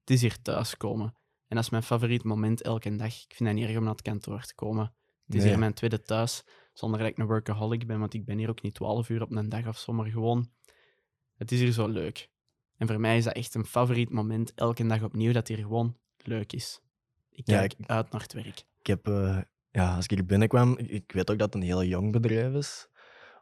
het 0.00 0.10
is 0.10 0.20
hier 0.20 0.42
thuiskomen. 0.42 1.06
En 1.48 1.56
dat 1.56 1.64
is 1.64 1.70
mijn 1.70 1.82
favoriet 1.82 2.24
moment 2.24 2.62
elke 2.62 2.96
dag. 2.96 3.14
Ik 3.24 3.34
vind 3.34 3.48
het 3.48 3.58
niet 3.58 3.68
erg 3.68 3.76
om 3.76 3.82
naar 3.82 3.92
het 3.92 4.02
kantoor 4.02 4.42
te 4.42 4.54
komen. 4.54 4.84
Het 5.26 5.34
is 5.36 5.40
Nee. 5.42 5.50
hier 5.50 5.58
mijn 5.58 5.74
tweede 5.74 6.02
thuis, 6.02 6.44
zonder 6.72 6.98
dat 7.00 7.08
ik 7.08 7.18
een 7.18 7.26
workaholic 7.26 7.86
ben, 7.86 7.98
want 7.98 8.14
ik 8.14 8.24
ben 8.24 8.38
hier 8.38 8.48
ook 8.48 8.62
niet 8.62 8.74
12 8.74 9.08
uur 9.08 9.22
op 9.22 9.30
een 9.30 9.48
dag 9.48 9.66
of 9.66 9.78
zo, 9.78 9.92
maar 9.92 10.06
gewoon, 10.06 10.50
het 11.38 11.52
is 11.52 11.60
hier 11.60 11.72
zo 11.72 11.86
leuk. 11.86 12.28
En 12.76 12.86
voor 12.86 13.00
mij 13.00 13.16
is 13.16 13.24
dat 13.24 13.34
echt 13.34 13.54
een 13.54 13.66
favoriet 13.66 14.10
moment, 14.10 14.52
elke 14.54 14.86
dag 14.86 15.02
opnieuw, 15.02 15.32
dat 15.32 15.48
hier 15.48 15.56
gewoon 15.56 15.96
leuk 16.16 16.52
is. 16.52 16.80
Ik 17.30 17.46
Ja, 17.46 17.58
kijk 17.58 17.74
ik- 17.78 17.88
uit 17.90 18.10
naar 18.10 18.20
het 18.20 18.32
werk. 18.32 18.64
Ik 18.78 18.86
heb, 18.86 19.08
eh, 19.08 19.38
ja, 19.70 19.94
als 19.94 20.04
ik 20.04 20.10
hier 20.10 20.26
binnenkwam, 20.26 20.78
ik- 20.78 20.90
ik 20.90 21.12
weet 21.12 21.30
ook 21.30 21.38
dat 21.38 21.52
het 21.52 21.62
een 21.62 21.68
heel 21.68 21.84
jong 21.84 22.12
bedrijf 22.12 22.54
is, 22.54 22.88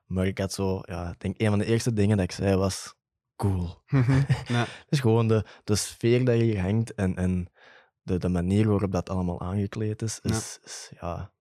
maar 0.06 0.26
ik 0.26 0.38
had 0.38 0.52
zo, 0.52 0.80
ja, 0.82 1.10
ik 1.10 1.20
denk 1.20 1.40
een 1.40 1.48
van 1.48 1.58
de 1.58 1.64
eerste 1.64 1.92
dingen 1.92 2.16
dat 2.16 2.24
ik 2.24 2.32
zei 2.32 2.56
was 2.56 2.94
cool. 3.36 3.82
ja. 4.54 4.60
Het 4.64 4.86
is 4.88 5.00
gewoon 5.00 5.28
de, 5.28 5.44
de 5.64 5.74
sfeer 5.76 6.24
dat 6.24 6.34
hier 6.40 6.60
hangt 6.60 6.94
en, 6.94 7.16
en 7.16 7.52
de, 8.02 8.18
de 8.18 8.28
manier 8.28 8.68
waarop 8.68 8.92
dat 8.92 9.08
allemaal 9.10 9.40
aangekleed 9.40 10.02
is, 10.02 10.18
Ja. 10.22 10.30
is, 10.30 10.58
is, 10.64 10.92
ja... 11.00 11.34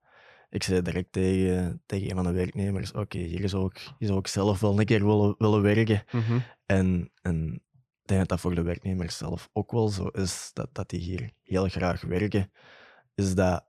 Ik 0.55 0.63
zei 0.63 0.81
direct 0.81 1.11
tegen, 1.11 1.81
tegen 1.85 2.09
een 2.09 2.15
van 2.15 2.23
de 2.23 2.31
werknemers, 2.31 2.91
oké, 2.91 3.17
hier 3.17 3.49
zou 3.49 3.65
ik, 3.65 3.93
hier 3.97 4.07
zou 4.07 4.19
ik 4.19 4.27
zelf 4.27 4.59
wel 4.59 4.79
een 4.79 4.85
keer 4.85 5.05
willen, 5.05 5.35
willen 5.37 5.61
werken. 5.61 6.03
Mhm. 6.11 6.39
En, 6.65 7.11
en 7.21 7.53
ik 8.01 8.07
denk 8.07 8.19
dat 8.19 8.29
dat 8.29 8.39
voor 8.39 8.55
de 8.55 8.61
werknemers 8.61 9.17
zelf 9.17 9.49
ook 9.53 9.71
wel 9.71 9.87
zo 9.87 10.07
is, 10.07 10.51
dat, 10.53 10.69
dat 10.71 10.89
die 10.89 10.99
hier 10.99 11.31
heel 11.41 11.67
graag 11.67 12.01
werken. 12.01 12.51
Is 13.15 13.35
dat 13.35 13.65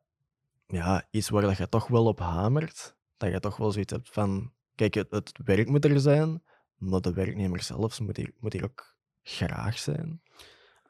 ja, 0.67 1.09
iets 1.11 1.29
waar 1.29 1.43
dat 1.43 1.57
je 1.57 1.69
toch 1.69 1.89
wel 1.89 2.07
op 2.07 2.19
hamert, 2.19 2.97
dat 3.17 3.33
je 3.33 3.41
toch 3.41 3.57
wel 3.57 3.73
zoiets 3.73 3.93
hebt 3.93 4.09
van, 4.13 4.53
kijk, 4.75 4.95
het, 4.95 5.11
het 5.11 5.39
werk 5.45 5.69
moet 5.69 5.85
er 5.85 6.01
zijn, 6.01 6.43
maar 6.77 7.01
de 7.01 7.13
werknemer 7.13 7.63
zelf 7.63 8.01
moet 8.01 8.17
hier, 8.17 8.33
moet 8.41 8.53
hier 8.53 8.65
ook 8.65 8.97
graag 9.23 9.79
zijn. 9.79 10.23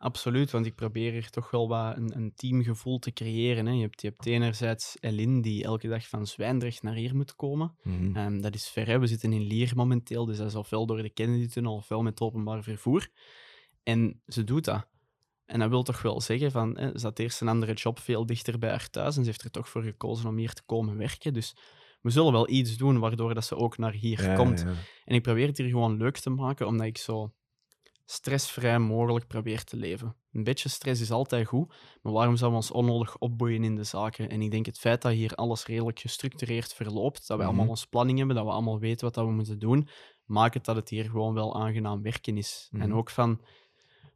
Absoluut, 0.07 0.51
want 0.51 0.67
ik 0.67 0.75
probeer 0.75 1.13
hier 1.13 1.31
toch 1.31 1.51
wel 1.51 1.69
wat 1.69 1.97
een, 1.97 2.17
een 2.17 2.33
teamgevoel 2.35 2.99
te 2.99 3.13
creëren. 3.13 3.67
Hè. 3.67 3.73
Je, 3.73 3.81
hebt, 3.81 4.01
je 4.01 4.09
hebt 4.09 4.27
enerzijds 4.27 4.97
Elin, 5.01 5.41
die 5.43 5.65
elke 5.65 5.89
dag 5.89 6.09
van 6.09 6.27
Zwijndrecht 6.27 6.83
naar 6.83 6.95
hier 6.95 7.17
moet 7.17 7.37
komen. 7.37 7.77
Mhm. 7.83 8.17
Ehm, 8.17 8.41
dat 8.41 8.55
is 8.55 8.69
ver, 8.69 8.87
hè. 8.87 8.99
we 8.99 9.07
zitten 9.07 9.33
in 9.33 9.43
Lier 9.43 9.73
momenteel, 9.75 10.25
dus 10.27 10.37
dat 10.37 10.47
is 10.47 10.55
ofwel 10.55 10.87
door 10.87 11.03
de 11.03 11.11
Kennedy-tunnel 11.11 11.75
ofwel 11.75 12.03
met 12.03 12.21
openbaar 12.21 12.63
vervoer. 12.63 13.09
En 13.83 14.23
ze 14.27 14.45
doet 14.45 14.65
dat. 14.65 14.87
En 15.47 15.59
dat 15.59 15.69
wil 15.69 15.83
toch 15.83 16.03
wel 16.03 16.21
zeggen, 16.21 16.51
van, 16.51 16.79
hè, 16.79 16.99
ze 16.99 17.07
had 17.07 17.19
eerst 17.19 17.41
een 17.41 17.49
andere 17.49 17.73
job 17.73 17.99
veel 17.99 18.27
dichter 18.27 18.59
bij 18.59 18.71
haar 18.71 18.91
thuis 18.91 19.17
en 19.17 19.23
ze 19.23 19.29
heeft 19.29 19.43
er 19.45 19.51
toch 19.51 19.69
voor 19.69 19.83
gekozen 19.83 20.29
om 20.29 20.37
hier 20.37 20.53
te 20.53 20.63
komen 20.67 20.97
werken. 20.97 21.33
Dus 21.33 21.57
we 22.01 22.11
zullen 22.11 22.33
wel 22.33 22.49
iets 22.49 22.77
doen 22.77 22.99
waardoor 22.99 23.35
dat 23.35 23.45
ze 23.45 23.57
ook 23.57 23.79
naar 23.79 23.93
hier 23.93 24.23
Ja, 24.23 24.35
komt. 24.35 24.61
ja. 24.61 24.73
En 25.05 25.15
ik 25.15 25.23
probeer 25.23 25.47
het 25.47 25.59
hier 25.59 25.69
gewoon 25.69 25.97
leuk 25.97 26.17
te 26.19 26.31
maken, 26.31 26.67
omdat 26.67 26.87
ik 26.87 26.99
zo 26.99 27.33
stressvrij 28.07 28.79
mogelijk 28.79 29.27
probeer 29.27 29.65
te 29.65 29.77
leven. 29.77 30.17
Een 30.33 30.45
beetje 30.45 30.69
stress 30.69 31.01
is 31.01 31.11
altijd 31.11 31.47
goed, 31.47 31.75
maar 32.03 32.13
waarom 32.13 32.37
zouden 32.37 32.61
we 32.61 32.65
ons 32.67 32.75
onnodig 32.75 33.19
opboeien 33.19 33.65
in 33.65 33.75
de 33.75 33.85
zaken? 33.85 34.29
En 34.31 34.43
ik 34.43 34.51
denk 34.51 34.67
het 34.67 34.79
feit 34.79 35.03
dat 35.03 35.13
hier 35.13 35.35
alles 35.35 35.67
redelijk 35.67 35.99
gestructureerd 36.01 36.75
verloopt, 36.75 37.27
dat 37.27 37.37
we 37.37 37.43
Mhm. 37.43 37.47
allemaal 37.53 37.69
ons 37.69 37.87
planning 37.87 38.19
hebben, 38.19 38.37
dat 38.37 38.45
we 38.45 38.51
allemaal 38.51 38.79
weten 38.79 39.05
wat 39.13 39.25
we 39.25 39.31
moeten 39.33 39.59
doen, 39.59 39.89
maakt 40.25 40.55
het 40.55 40.65
dat 40.65 40.77
het 40.77 40.89
hier 40.89 41.05
gewoon 41.05 41.35
wel 41.35 41.57
aangenaam 41.61 42.03
werken 42.03 42.37
is. 42.37 42.69
En 42.73 42.89
Mhm. 42.89 42.93
ook 42.99 43.11
van, 43.11 43.41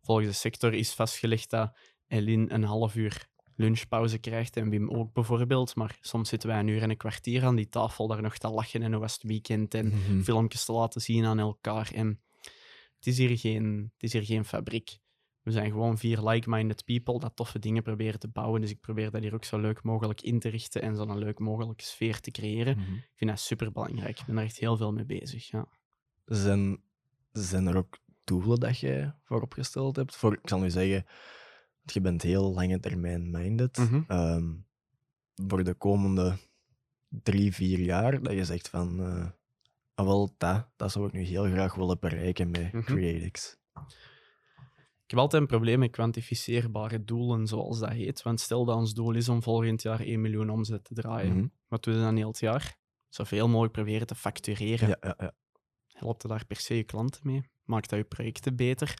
volgens 0.02 0.26
de 0.28 0.32
sector 0.34 0.74
is 0.74 0.92
vastgelegd 0.94 1.50
dat 1.50 1.78
Elin 2.06 2.52
een 2.52 2.64
half 2.64 2.94
uur 2.94 3.28
lunchpauze 3.56 4.18
krijgt 4.18 4.56
en 4.56 4.70
Wim 4.70 4.90
ook 4.90 5.12
bijvoorbeeld, 5.12 5.74
maar 5.74 5.98
soms 6.00 6.28
zitten 6.28 6.48
wij 6.48 6.58
een 6.58 6.66
uur 6.68 6.82
en 6.82 6.90
een 6.90 6.96
kwartier 6.96 7.44
aan 7.44 7.56
die 7.56 7.68
tafel 7.68 8.06
daar 8.06 8.22
nog 8.22 8.38
te 8.38 8.48
lachen 8.48 8.82
en 8.82 8.90
hoe 8.92 9.00
was 9.00 9.12
het 9.12 9.22
weekend 9.22 9.74
en 9.74 9.86
Mhm. 9.88 10.20
filmpjes 10.22 10.64
te 10.64 10.72
laten 10.72 11.00
zien 11.00 11.24
aan 11.24 11.38
elkaar. 11.38 11.90
En 11.94 12.20
het 13.00 13.08
is 13.08 13.18
hier 13.18 13.38
geen, 13.38 13.90
het 13.92 14.02
is 14.02 14.12
hier 14.12 14.24
geen 14.24 14.44
fabriek. 14.44 14.98
We 15.42 15.50
zijn 15.50 15.70
gewoon 15.70 15.98
vier 15.98 16.22
like-minded 16.22 16.84
people 16.84 17.18
dat 17.18 17.36
toffe 17.36 17.58
dingen 17.58 17.82
proberen 17.82 18.20
te 18.20 18.28
bouwen. 18.28 18.60
Dus 18.60 18.70
ik 18.70 18.80
probeer 18.80 19.10
dat 19.10 19.22
hier 19.22 19.34
ook 19.34 19.44
zo 19.44 19.58
leuk 19.58 19.82
mogelijk 19.82 20.20
in 20.20 20.38
te 20.38 20.48
richten 20.48 20.82
en 20.82 20.96
zo'n 20.96 21.18
leuk 21.18 21.38
mogelijke 21.38 21.84
sfeer 21.84 22.20
te 22.20 22.30
creëren. 22.30 22.76
Mhm. 22.76 22.94
Ik 22.94 23.10
vind 23.14 23.30
dat 23.30 23.40
super 23.40 23.72
belangrijk. 23.72 24.18
Ik 24.18 24.26
ben 24.26 24.36
er 24.36 24.44
echt 24.44 24.58
heel 24.58 24.76
veel 24.76 24.92
mee 24.92 25.04
bezig. 25.04 25.50
Ja. 25.50 25.66
Zijn, 26.24 26.82
zijn 27.32 27.66
er 27.66 27.76
ook 27.76 27.98
doelen 28.24 28.60
dat 28.60 28.78
je 28.78 29.12
vooropgesteld 29.22 29.96
hebt? 29.96 30.16
Voor, 30.16 30.32
ik 30.32 30.48
zal 30.48 30.60
nu 30.60 30.70
zeggen, 30.70 31.04
want 31.76 31.92
je 31.92 32.00
bent 32.00 32.22
heel 32.22 32.52
lange 32.52 32.80
termijn 32.80 33.30
minded. 33.30 33.76
Mhm. 33.76 34.02
Ehm, 34.06 34.52
voor 35.34 35.64
de 35.64 35.74
komende 35.74 36.36
drie, 37.08 37.54
vier 37.54 37.78
jaar, 37.78 38.22
dat 38.22 38.32
je 38.32 38.44
zegt 38.44 38.68
van, 38.68 39.00
eh, 39.00 39.26
ah, 40.00 40.06
wel, 40.06 40.34
dat, 40.38 40.68
dat 40.76 40.92
zou 40.92 41.06
ik 41.06 41.12
nu 41.12 41.20
heel 41.22 41.44
graag 41.44 41.74
willen 41.74 41.98
bereiken 42.00 42.50
met 42.50 42.72
Mhm. 42.72 42.84
Creatix. 42.84 43.58
Ik 45.04 45.16
heb 45.16 45.18
altijd 45.18 45.42
een 45.42 45.48
probleem 45.48 45.78
met 45.78 45.90
kwantificeerbare 45.90 47.04
doelen, 47.04 47.46
zoals 47.46 47.78
dat 47.78 47.90
heet. 47.90 48.22
Want 48.22 48.40
stel 48.40 48.64
dat 48.64 48.76
ons 48.76 48.94
doel 48.94 49.14
is 49.14 49.28
om 49.28 49.42
volgend 49.42 49.82
jaar 49.82 50.00
1 50.00 50.20
miljoen 50.20 50.50
omzet 50.50 50.84
te 50.84 50.94
draaien. 50.94 51.36
Mhm. 51.36 51.46
Wat 51.68 51.82
doen 51.84 51.94
we 51.94 52.00
dan 52.00 52.16
heel 52.16 52.28
het 52.28 52.38
jaar? 52.38 52.76
Zoveel 53.08 53.48
mogelijk 53.48 53.72
proberen 53.72 54.06
te 54.06 54.14
factureren. 54.14 54.88
Ja, 54.88 54.96
ja, 55.00 55.14
ja. 55.18 55.32
Helpt 55.86 56.22
er 56.22 56.28
daar 56.28 56.46
per 56.46 56.56
se 56.56 56.74
je 56.76 56.84
klanten 56.84 57.20
mee? 57.24 57.42
Maakt 57.64 57.90
dat 57.90 57.98
je 57.98 58.04
projecten 58.04 58.56
beter? 58.56 58.94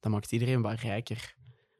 Dat 0.00 0.12
maakt 0.12 0.32
iedereen 0.32 0.62
wat 0.62 0.80
rijker. 0.80 1.34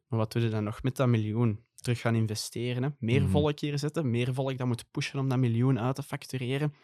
Maar 0.08 0.18
wat 0.18 0.32
doe 0.32 0.42
je 0.42 0.48
dan 0.48 0.64
nog 0.64 0.82
met 0.82 0.96
dat 0.96 1.08
miljoen? 1.08 1.64
Terug 1.74 2.00
gaan 2.00 2.14
investeren, 2.14 2.82
hè? 2.82 2.88
meer 2.98 3.22
Mhm. 3.22 3.30
volk 3.30 3.61
hier 3.61 3.78
zetten, 3.78 4.11
meer 4.11 4.34
volk 4.34 4.58
dat 4.58 4.66
moet 4.66 4.90
pushen 4.90 5.18
om 5.18 5.28
dat 5.28 5.38
miljoen 5.38 5.80
uit 5.80 5.94
te 5.94 6.02
factureren. 6.02 6.74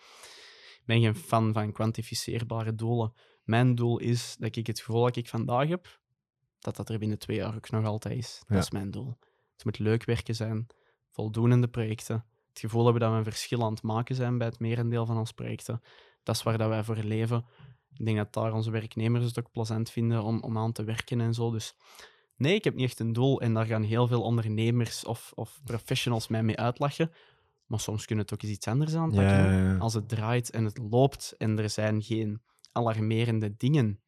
Ik 0.85 0.91
ben 0.91 1.01
geen 1.01 1.15
fan 1.17 1.53
van 1.53 1.73
kwantificeerbare 1.73 2.75
doelen. 2.75 3.13
Mijn 3.45 3.75
doel 3.75 3.99
is 3.99 4.37
dat 4.39 4.57
ik 4.57 4.67
het 4.67 4.81
gevoel 4.81 5.03
dat 5.03 5.17
ik 5.17 5.29
vandaag 5.29 5.69
heb, 5.69 6.01
dat 6.59 6.77
dat 6.77 6.89
er 6.89 6.99
binnen 6.99 7.19
twee 7.19 7.37
jaar 7.37 7.55
ook 7.55 7.71
nog 7.71 7.85
altijd 7.85 8.19
is. 8.19 8.39
Dat 8.39 8.49
Ja. 8.49 8.59
is 8.59 8.71
mijn 8.71 8.91
doel. 8.91 9.17
Het 9.53 9.65
moet 9.65 9.79
leuk 9.79 10.05
werken 10.05 10.35
zijn, 10.35 10.67
voldoende 11.11 11.69
projecten, 11.69 12.25
het 12.49 12.59
gevoel 12.59 12.85
hebben 12.85 13.03
dat 13.03 13.11
we 13.11 13.17
een 13.17 13.25
verschil 13.25 13.63
aan 13.65 13.73
het 13.73 13.83
maken 13.83 14.15
zijn 14.15 14.39
bij 14.39 14.47
het 14.47 14.59
merendeel 14.59 15.07
van 15.07 15.19
onze 15.19 15.35
projecten. 15.35 15.83
Dat 16.23 16.35
is 16.37 16.43
waar 16.43 16.59
dat 16.59 16.69
wij 16.69 16.85
voor 16.85 16.97
leven. 16.97 17.45
Ik 17.93 18.05
denk 18.05 18.17
dat 18.17 18.33
daar 18.33 18.53
onze 18.53 18.71
werknemers 18.71 19.25
het 19.25 19.39
ook 19.39 19.51
plezant 19.51 19.91
vinden 19.91 20.23
om, 20.23 20.43
om 20.43 20.59
aan 20.59 20.73
te 20.73 20.85
werken 20.85 21.21
en 21.21 21.35
zo. 21.35 21.51
Dus 21.51 21.75
nee, 22.37 22.55
ik 22.55 22.65
heb 22.65 22.75
niet 22.75 22.85
echt 22.85 22.99
een 22.99 23.13
doel. 23.13 23.41
En 23.41 23.55
daar 23.55 23.67
gaan 23.67 23.83
heel 23.83 24.07
veel 24.07 24.23
ondernemers 24.23 25.05
of, 25.05 25.33
of 25.35 25.61
professionals 25.65 26.29
mij 26.29 26.43
mee 26.43 26.57
uitlachen. 26.57 27.13
Maar 27.67 27.81
soms 27.81 28.05
kunnen 28.05 28.25
het 28.25 28.35
ook 28.35 28.43
eens 28.43 28.53
iets 28.53 28.67
anders 28.69 28.95
aanpakken. 28.95 29.25
Ja, 29.25 29.35
hè. 29.45 29.59
ja, 29.63 29.73
ja. 29.73 29.77
Als 29.79 29.95
het 29.95 30.09
draait 30.09 30.51
en 30.51 30.65
het 30.65 30.79
loopt 30.91 31.35
en 31.39 31.59
er 31.59 31.71
zijn 31.71 32.03
geen 32.03 32.43
alarmerende 32.73 33.57
dingen, 33.57 33.99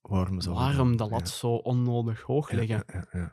Waarom 0.00 0.40
je 0.40 0.50
waarom 0.50 0.96
de 0.96 1.08
lat 1.08 1.28
zo 1.28 1.48
onnodig 1.54 2.20
hoog 2.20 2.50
leggen? 2.50 2.84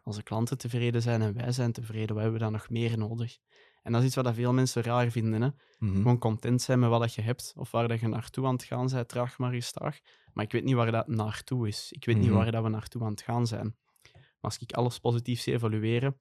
Als 0.04 0.16
de 0.16 0.24
klanten 0.24 0.58
tevreden 0.58 1.02
zijn 1.02 1.22
en 1.22 1.34
wij 1.34 1.52
zijn 1.52 1.72
tevreden, 1.72 2.08
wat 2.16 2.24
hebben 2.24 2.34
we 2.34 2.40
dan 2.46 2.52
nog 2.52 2.70
meer 2.70 2.98
nodig? 2.98 3.38
En 3.84 3.92
dat 3.92 4.02
is 4.02 4.08
iets 4.08 4.16
wat 4.16 4.26
dat 4.26 4.36
veel 4.36 4.54
mensen 4.54 4.84
raar 4.84 5.10
vinden. 5.10 5.42
Hè? 5.42 5.50
Mhm. 5.80 5.96
Gewoon 5.96 6.18
content 6.18 6.62
zijn 6.62 6.80
met 6.80 6.90
wat 6.90 7.00
dat 7.02 7.14
je 7.14 7.22
hebt 7.22 7.54
of 7.58 7.72
waar 7.72 7.88
dat 7.88 8.00
je 8.00 8.08
naartoe 8.08 8.46
aan 8.46 8.54
het 8.54 8.64
gaan 8.64 8.88
bent, 8.88 9.08
traag 9.08 9.38
maar 9.38 9.52
gestaag. 9.54 10.00
Maar 10.34 10.46
ik 10.46 10.52
weet 10.52 10.64
niet 10.64 10.76
waar 10.76 10.92
dat 10.92 11.08
naartoe 11.08 11.68
is. 11.68 11.92
Ik 11.92 12.06
weet 12.06 12.18
niet 12.18 12.26
Mhm. 12.28 12.36
waar 12.36 12.52
dat 12.52 12.64
we 12.64 12.70
naartoe 12.70 13.04
aan 13.04 13.12
het 13.12 13.22
gaan 13.22 13.48
zijn. 13.48 13.76
Maar 14.12 14.52
als 14.52 14.58
ik 14.58 14.72
alles 14.74 15.00
positief 15.00 15.42
zie 15.42 15.54
evalueren, 15.54 16.20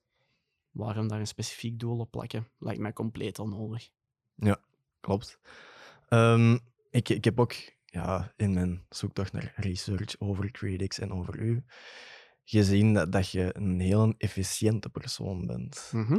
waarom 0.73 1.09
daar 1.09 1.21
een 1.21 1.27
specifiek 1.27 1.79
doel 1.79 1.99
op 1.99 2.11
plakken, 2.11 2.49
lijkt 2.59 2.81
mij 2.81 2.93
compleet 2.93 3.39
onnodig. 3.39 3.89
Klopt. 5.01 5.39
Ehm, 6.09 6.59
ik, 6.91 7.09
ik 7.09 7.25
heb 7.25 7.41
ook 7.41 7.55
ja, 7.85 8.33
in 8.37 8.53
mijn 8.53 8.87
zoektocht 8.89 9.33
naar 9.33 9.53
research 9.57 10.15
over 10.21 10.51
Creatix 10.51 10.99
en 10.99 11.13
over 11.13 11.39
u 11.39 11.65
gezien 12.45 12.95
dat, 12.95 13.13
dat 13.13 13.31
je 13.31 13.51
een 13.57 13.81
heel 13.81 14.15
efficiënte 14.19 14.89
persoon 14.89 15.47
bent. 15.47 15.91
Mhm. 15.93 16.19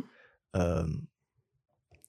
Ehm, 0.51 0.99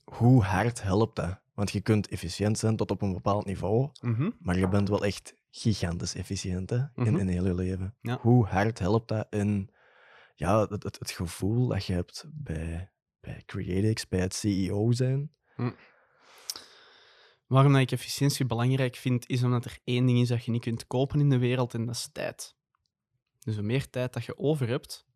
hoe 0.04 0.42
hard 0.42 0.82
helpt 0.82 1.16
dat? 1.16 1.40
Want 1.54 1.70
je 1.70 1.80
kunt 1.80 2.08
efficiënt 2.08 2.58
zijn 2.58 2.76
tot 2.76 2.90
op 2.90 3.02
een 3.02 3.12
bepaald 3.12 3.44
niveau, 3.44 3.90
Mhm. 4.00 4.30
maar 4.38 4.58
je 4.58 4.68
bent 4.68 4.88
wel 4.88 5.04
echt 5.04 5.34
gigantisch 5.50 6.14
efficiënt 6.14 6.70
hè, 6.70 6.76
in, 6.76 6.88
Mhm. 6.94 7.16
in 7.16 7.28
heel 7.28 7.46
je 7.46 7.54
leven. 7.54 7.96
Ja. 8.00 8.18
Hoe 8.20 8.46
hard 8.46 8.78
helpt 8.78 9.08
dat 9.08 9.26
in 9.30 9.70
ja, 10.34 10.60
het, 10.60 10.82
het, 10.82 10.98
het 10.98 11.10
gevoel 11.10 11.68
dat 11.68 11.86
je 11.86 11.92
hebt 11.92 12.24
bij, 12.32 12.90
bij 13.20 13.42
Creatix, 13.46 14.08
bij 14.08 14.20
het 14.20 14.34
CEO 14.34 14.92
zijn? 14.92 15.30
Waarom 17.46 17.72
dat 17.72 17.80
ik 17.80 17.92
efficiëntie 17.92 18.46
belangrijk 18.46 18.96
vind, 18.96 19.28
is 19.28 19.42
omdat 19.42 19.64
er 19.64 19.78
één 19.84 20.06
ding 20.06 20.18
is 20.18 20.28
dat 20.28 20.44
je 20.44 20.50
niet 20.50 20.62
kunt 20.62 20.86
kopen 20.86 21.20
in 21.20 21.30
de 21.30 21.38
wereld 21.38 21.74
en 21.74 21.86
dat 21.86 21.94
is 21.94 22.08
tijd. 22.12 22.56
Dus 23.40 23.54
hoe 23.54 23.64
meer 23.64 23.90
tijd 23.90 24.12
dat 24.12 24.24
je 24.24 24.38
over 24.38 24.68
hebt, 24.68 25.06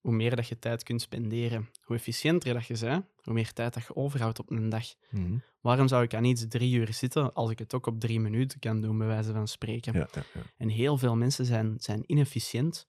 hoe 0.00 0.12
meer 0.12 0.36
dat 0.36 0.48
je 0.48 0.58
tijd 0.58 0.82
kunt 0.82 1.00
spenderen. 1.00 1.70
Hoe 1.82 1.96
efficiënter 1.96 2.54
dat 2.54 2.66
je 2.66 2.78
bent, 2.80 3.04
hoe 3.22 3.34
meer 3.34 3.52
tijd 3.52 3.74
dat 3.74 3.86
je 3.86 3.96
overhoudt 3.96 4.38
op 4.38 4.50
een 4.50 4.68
dag. 4.68 4.94
Mhm. 5.10 5.38
Waarom 5.60 5.88
zou 5.88 6.02
ik 6.02 6.14
aan 6.14 6.24
iets 6.24 6.48
drie 6.48 6.74
uur 6.74 6.92
zitten 6.92 7.32
als 7.32 7.50
ik 7.50 7.58
het 7.58 7.74
ook 7.74 7.86
op 7.86 8.00
drie 8.00 8.20
minuten 8.20 8.58
kan 8.58 8.80
doen, 8.80 8.98
bij 8.98 9.06
wijze 9.06 9.32
van 9.32 9.48
spreken? 9.48 9.92
Ja, 9.92 10.08
ja, 10.12 10.22
ja. 10.34 10.40
En 10.56 10.68
heel 10.68 10.98
veel 10.98 11.16
mensen 11.16 11.44
zijn, 11.44 11.74
zijn 11.78 12.02
inefficiënt 12.06 12.86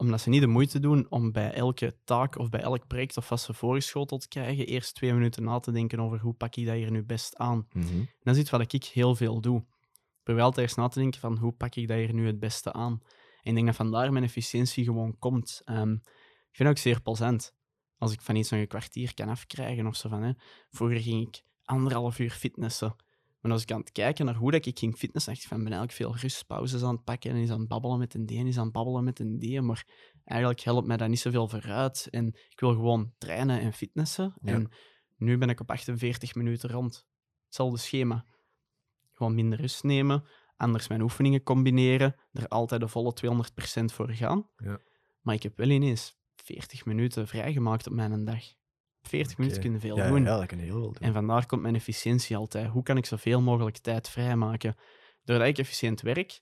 omdat 0.00 0.20
ze 0.20 0.28
niet 0.28 0.40
de 0.40 0.46
moeite 0.46 0.78
doen 0.78 1.06
om 1.08 1.32
bij 1.32 1.52
elke 1.52 1.96
taak 2.04 2.38
of 2.38 2.48
bij 2.48 2.60
elk 2.60 2.86
project 2.86 3.16
of 3.16 3.28
wat 3.28 3.40
ze 3.40 3.54
voorgeschoteld 3.54 4.28
krijgen, 4.28 4.66
eerst 4.66 4.94
twee 4.94 5.12
minuten 5.12 5.42
na 5.42 5.58
te 5.58 5.72
denken 5.72 6.00
over 6.00 6.18
hoe 6.18 6.34
pak 6.34 6.56
ik 6.56 6.66
dat 6.66 6.74
hier 6.74 6.90
nu 6.90 7.02
best 7.02 7.36
aan. 7.36 7.66
Mhm. 7.72 8.04
Dat 8.22 8.34
is 8.34 8.40
iets 8.40 8.50
wat 8.50 8.72
ik 8.72 8.84
heel 8.84 9.14
veel 9.14 9.40
doe. 9.40 9.58
Ik 9.58 10.22
probeer 10.22 10.42
altijd 10.42 10.66
eerst 10.66 10.76
na 10.76 10.88
te 10.88 10.98
denken 10.98 11.20
van 11.20 11.36
hoe 11.36 11.52
pak 11.52 11.74
ik 11.74 11.88
dat 11.88 11.96
hier 11.96 12.14
nu 12.14 12.26
het 12.26 12.38
beste 12.38 12.72
aan. 12.72 13.00
En 13.42 13.50
ik 13.50 13.54
denk 13.54 13.66
dat 13.66 13.76
vandaar 13.76 14.12
mijn 14.12 14.24
efficiëntie 14.24 14.84
gewoon 14.84 15.18
komt. 15.18 15.62
Ehm, 15.64 15.92
ik 15.92 16.56
vind 16.56 16.68
het 16.68 16.68
ook 16.68 16.78
zeer 16.78 17.00
plezant 17.02 17.54
als 17.98 18.12
ik 18.12 18.20
van 18.20 18.36
iets 18.36 18.50
nog 18.50 18.60
een 18.60 18.66
kwartier 18.66 19.14
kan 19.14 19.28
afkrijgen 19.28 19.86
of 19.86 19.96
zo 19.96 20.08
van. 20.08 20.22
Hè. 20.22 20.32
Vroeger 20.70 21.00
ging 21.00 21.26
ik 21.26 21.42
anderhalf 21.64 22.18
uur 22.18 22.30
fitnessen. 22.30 22.96
Maar 23.40 23.52
als 23.52 23.62
ik 23.62 23.72
aan 23.72 23.80
het 23.80 23.92
kijken 23.92 24.24
naar 24.24 24.34
hoe 24.34 24.50
dat 24.50 24.66
ik 24.66 24.78
ging 24.78 24.96
fitnessen, 24.96 25.32
dacht 25.32 25.44
ik 25.44 25.48
van, 25.48 25.64
ben 25.64 25.72
eigenlijk 25.72 25.96
veel 25.96 26.16
rustpauzes 26.16 26.82
aan 26.82 26.94
het 26.94 27.04
pakken 27.04 27.30
en 27.30 27.36
is 27.36 27.50
aan 27.50 27.58
het 27.58 27.68
babbelen 27.68 27.98
met 27.98 28.14
een 28.14 28.26
D 28.26 28.30
en 28.30 28.46
is 28.46 28.58
aan 28.58 28.64
het 28.64 28.72
babbelen 28.72 29.04
met 29.04 29.18
een 29.18 29.38
D. 29.38 29.60
Maar 29.60 29.86
eigenlijk 30.24 30.60
helpt 30.60 30.86
mij 30.86 30.96
dat 30.96 31.08
niet 31.08 31.20
zoveel 31.20 31.48
vooruit. 31.48 32.08
En 32.10 32.26
ik 32.26 32.60
wil 32.60 32.70
gewoon 32.70 33.12
trainen 33.18 33.60
en 33.60 33.72
fitnessen. 33.72 34.34
Ja. 34.42 34.52
En 34.52 34.70
nu 35.16 35.38
ben 35.38 35.48
ik 35.48 35.60
op 35.60 35.70
48 35.70 36.34
minuten 36.34 36.70
rond. 36.70 37.06
Hetzelfde 37.44 37.78
schema. 37.78 38.24
Gewoon 39.12 39.34
minder 39.34 39.60
rust 39.60 39.82
nemen, 39.82 40.24
anders 40.56 40.88
mijn 40.88 41.02
oefeningen 41.02 41.42
combineren, 41.42 42.16
er 42.32 42.48
altijd 42.48 42.80
de 42.80 42.88
volle 42.88 43.14
200% 43.80 43.84
voor 43.84 44.10
gaan. 44.10 44.48
Ja. 44.56 44.80
Maar 45.20 45.34
ik 45.34 45.42
heb 45.42 45.56
wel 45.56 45.68
ineens 45.68 46.16
40 46.36 46.84
minuten 46.84 47.28
vrijgemaakt 47.28 47.86
op 47.86 47.92
mijn 47.92 48.24
dag. 48.24 48.44
40 49.02 49.38
minuten 49.38 49.60
kunnen 49.60 49.80
veel 49.80 49.96
ja, 49.96 50.08
doen. 50.08 50.22
Ja, 50.22 50.38
dat 50.38 50.46
kan 50.46 50.58
je 50.58 50.64
heel 50.64 50.72
veel 50.72 50.92
doen. 50.92 51.00
En 51.00 51.12
vandaar 51.12 51.46
komt 51.46 51.62
mijn 51.62 51.74
efficiëntie 51.74 52.36
altijd. 52.36 52.68
Hoe 52.68 52.82
kan 52.82 52.96
ik 52.96 53.06
zoveel 53.06 53.40
mogelijk 53.40 53.78
tijd 53.78 54.08
vrijmaken? 54.08 54.76
Doordat 55.24 55.46
ik 55.46 55.58
efficiënt 55.58 56.00
werk, 56.00 56.40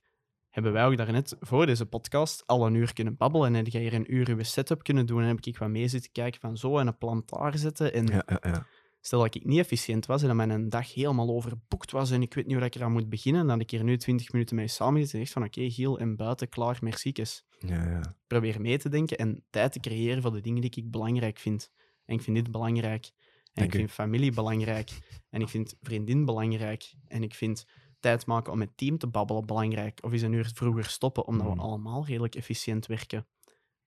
hebben 0.49 0.73
wij 0.73 0.85
ook 0.85 0.97
daarnet 0.97 1.37
voor 1.41 1.67
deze 1.67 1.87
podcast 1.87 2.47
al 2.47 2.67
een 2.67 2.75
uur 2.75 2.93
kunnen 2.93 3.17
babbelen. 3.17 3.47
En 3.47 3.55
heb 3.55 3.67
jij 3.67 3.81
hier 3.81 3.95
een 3.95 4.15
uur 4.15 4.29
uw 4.29 4.43
setup 4.43 4.83
kunnen 4.83 5.07
doen. 5.07 5.21
En 5.21 5.27
heb 5.27 5.41
ik 5.41 5.59
wat 5.59 5.69
mee 5.69 5.89
zitten 5.89 6.13
kijken 6.13 6.41
van 6.41 6.57
zo 6.57 6.79
en 6.79 6.87
een 6.87 6.99
plan 6.99 7.23
daar 7.27 7.59
zetten. 7.59 7.93
En 7.93 8.07
Ja, 8.07 8.23
ja, 8.27 8.39
ja. 8.43 8.67
Stel 9.01 9.19
dat 9.19 9.35
ik 9.35 9.45
niet 9.45 9.59
efficiënt 9.59 10.07
was 10.07 10.23
en 10.23 10.27
dat 10.29 10.37
mijn 10.37 10.69
dag 10.69 10.95
helemaal 10.95 11.29
overboekt 11.29 11.91
was 11.91 12.11
en 12.11 12.23
ik 12.23 12.35
weet 12.35 12.47
niet 12.47 12.57
hoe 12.57 12.65
ik 12.65 12.75
eraan 12.75 12.93
moet 12.93 13.09
beginnen, 13.09 13.47
dan 13.47 13.61
ik 13.61 13.71
hier 13.71 13.85
nu 13.85 13.97
20 13.97 14.33
minuten 14.33 14.57
mee 14.57 14.69
samen 14.69 15.01
zit 15.01 15.13
en 15.13 15.19
zeg 15.19 15.31
van 15.31 15.43
oké, 15.43 15.59
okay, 15.59 15.71
Giel, 15.71 15.99
en 15.99 16.17
buiten, 16.17 16.49
klaar, 16.49 16.79
merciekes. 16.81 17.45
Ja, 17.59 17.91
ja. 17.91 18.17
Probeer 18.27 18.61
mee 18.61 18.79
te 18.79 18.89
denken 18.89 19.19
en 19.19 19.45
tijd 19.51 19.73
te 19.73 19.81
creëren 19.81 20.23
voor 20.23 20.33
de 20.33 20.41
dingen 20.41 20.61
die 20.61 20.71
ik 20.75 20.91
belangrijk 20.91 21.39
vind. 21.39 21.71
En 22.09 22.15
ik 22.15 22.23
vind 22.23 22.37
dit 22.37 22.51
belangrijk. 22.51 23.11
En 23.53 23.65
ik 23.65 23.73
vind 23.73 23.91
familie 23.91 24.33
belangrijk. 24.33 24.91
En 25.31 25.41
ik 25.41 25.49
vind 25.49 25.75
vriendin 25.83 26.25
belangrijk. 26.25 26.93
En 27.07 27.23
ik 27.23 27.35
vind 27.35 27.67
tijd 28.01 28.27
maken 28.27 28.53
om 28.53 28.59
met 28.59 28.77
team 28.77 28.99
te 28.99 29.07
babbelen 29.07 29.47
belangrijk. 29.47 29.99
Of 30.03 30.13
is 30.13 30.23
een 30.23 30.33
uur 30.33 30.51
vroeger 30.55 30.85
stoppen, 30.85 31.27
omdat 31.27 31.47
we 31.47 31.53
mm. 31.53 31.59
allemaal 31.59 32.07
redelijk 32.07 32.35
efficiënt 32.35 32.87
werken. 32.87 33.27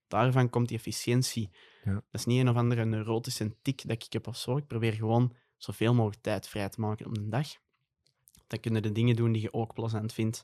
Daarvan 0.07 0.49
komt 0.49 0.67
die 0.67 0.77
efficiëntie. 0.77 1.49
Ja. 1.83 1.93
Dat 1.93 2.03
is 2.11 2.25
niet 2.25 2.39
een 2.39 2.49
of 2.49 2.55
andere 2.55 2.85
neurotische 2.85 3.55
tik 3.61 3.87
dat 3.87 4.03
ik 4.03 4.13
heb 4.13 4.27
of 4.27 4.37
zo. 4.37 4.57
Ik 4.57 4.67
probeer 4.67 4.93
gewoon 4.93 5.35
zoveel 5.57 5.93
mogelijk 5.93 6.21
tijd 6.21 6.47
vrij 6.47 6.69
te 6.69 6.79
maken 6.79 7.05
op 7.05 7.17
een 7.17 7.29
dag. 7.29 7.47
Dan 8.47 8.59
kunnen 8.59 8.81
de 8.81 8.91
dingen 8.91 9.15
doen 9.15 9.31
die 9.31 9.41
je 9.41 9.53
ook 9.53 9.73
plezant 9.73 10.13
vindt. 10.13 10.41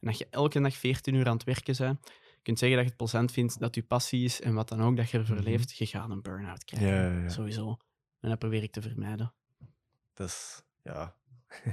En 0.00 0.08
dat 0.08 0.18
je 0.18 0.26
elke 0.30 0.60
dag 0.60 0.76
14 0.76 1.14
uur 1.14 1.26
aan 1.26 1.36
het 1.36 1.44
werken 1.44 1.76
bent, 1.78 2.10
kunt 2.46 2.58
zeggen 2.58 2.76
dat 2.76 2.86
je 2.86 2.92
het 2.92 3.02
plezant 3.02 3.32
vindt, 3.32 3.60
dat 3.60 3.74
je 3.74 3.82
passie 3.82 4.24
is 4.24 4.40
en 4.40 4.54
wat 4.54 4.68
dan 4.68 4.82
ook 4.82 4.96
dat 4.96 5.10
je 5.10 5.18
ervoor 5.18 5.36
mhm. 5.36 5.44
leeft, 5.44 5.76
je 5.76 5.86
gaat 5.86 6.10
een 6.10 6.22
burn-out 6.22 6.64
krijgen. 6.64 6.88
Ja, 6.88 7.22
ja, 7.22 7.28
Sowieso. 7.28 7.76
En 8.20 8.28
dat 8.28 8.38
probeer 8.38 8.62
ik 8.62 8.72
te 8.72 8.82
vermijden. 8.82 9.32
Dat 10.14 10.28
is, 10.28 10.62
ja... 10.82 11.16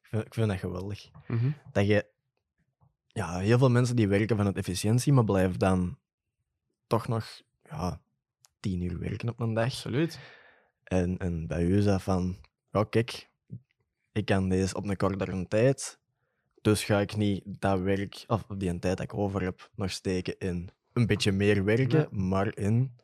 ik, 0.00 0.06
vind, 0.10 0.26
ik 0.26 0.34
vind 0.34 0.48
dat 0.48 0.58
geweldig. 0.58 1.10
Mhm. 1.26 1.50
Dat 1.72 1.86
je... 1.86 2.06
Ja, 3.06 3.38
heel 3.38 3.58
veel 3.58 3.70
mensen 3.70 3.96
die 3.96 4.08
werken 4.08 4.36
vanuit 4.36 4.56
efficiëntie, 4.56 5.12
maar 5.12 5.24
blijven 5.24 5.58
dan 5.58 5.98
toch 6.86 7.08
nog 7.08 7.42
ja, 7.62 8.00
tien 8.60 8.82
uur 8.82 8.98
werken 8.98 9.28
op 9.28 9.40
een 9.40 9.54
dag. 9.54 9.64
Absoluut. 9.64 10.18
En, 10.84 11.18
en 11.18 11.46
bij 11.46 11.64
u 11.64 11.76
is 11.76 11.84
dat 11.84 12.02
van, 12.02 12.36
ja 12.70 12.84
kijk, 12.84 13.30
ik 14.12 14.24
kan 14.24 14.48
deze 14.48 14.74
op 14.74 14.84
een 14.84 14.96
kortere 14.96 15.48
tijd, 15.48 16.00
dus 16.62 16.84
ga 16.84 17.00
ik 17.00 17.16
niet 17.16 17.42
dat 17.44 17.80
werk, 17.80 18.24
of 18.26 18.44
die 18.46 18.78
tijd 18.78 18.96
dat 18.96 19.00
ik 19.00 19.14
over 19.14 19.42
heb, 19.42 19.70
nog 19.74 19.90
steken 19.90 20.38
in 20.38 20.70
een 20.92 21.06
beetje 21.06 21.32
meer 21.32 21.64
werken, 21.64 22.08
maar 22.10 22.56
in 22.56 22.96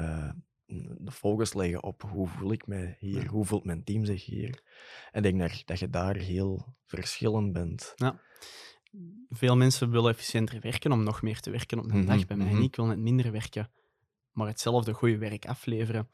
uh, 0.00 0.30
de 0.98 1.12
focus 1.12 1.54
leggen 1.54 1.82
op 1.82 2.02
hoe 2.02 2.28
voel 2.28 2.52
ik 2.52 2.66
mij 2.66 2.96
hier, 2.98 3.26
hoe 3.26 3.44
voelt 3.44 3.64
mijn 3.64 3.84
team 3.84 4.04
zich 4.04 4.24
hier. 4.24 4.62
En 5.10 5.24
ik 5.24 5.38
denk 5.38 5.66
dat 5.66 5.78
je 5.78 5.90
daar 5.90 6.16
heel 6.16 6.74
verschillend 6.84 7.52
bent. 7.52 7.92
Ja 7.96 8.20
veel 9.28 9.56
mensen 9.56 9.90
willen 9.90 10.10
efficiënter 10.10 10.60
werken 10.60 10.92
om 10.92 11.02
nog 11.02 11.22
meer 11.22 11.40
te 11.40 11.50
werken 11.50 11.78
op 11.78 11.84
een 11.84 11.98
mhm, 11.98 12.06
dag. 12.06 12.26
Bij 12.26 12.36
mij 12.36 12.46
mm 12.46 12.54
niet, 12.54 12.68
ik 12.68 12.76
wil 12.76 12.86
net 12.86 12.98
minder 12.98 13.32
werken, 13.32 13.70
maar 14.32 14.46
hetzelfde 14.46 14.92
goede 14.92 15.18
werk 15.18 15.46
afleveren. 15.46 16.08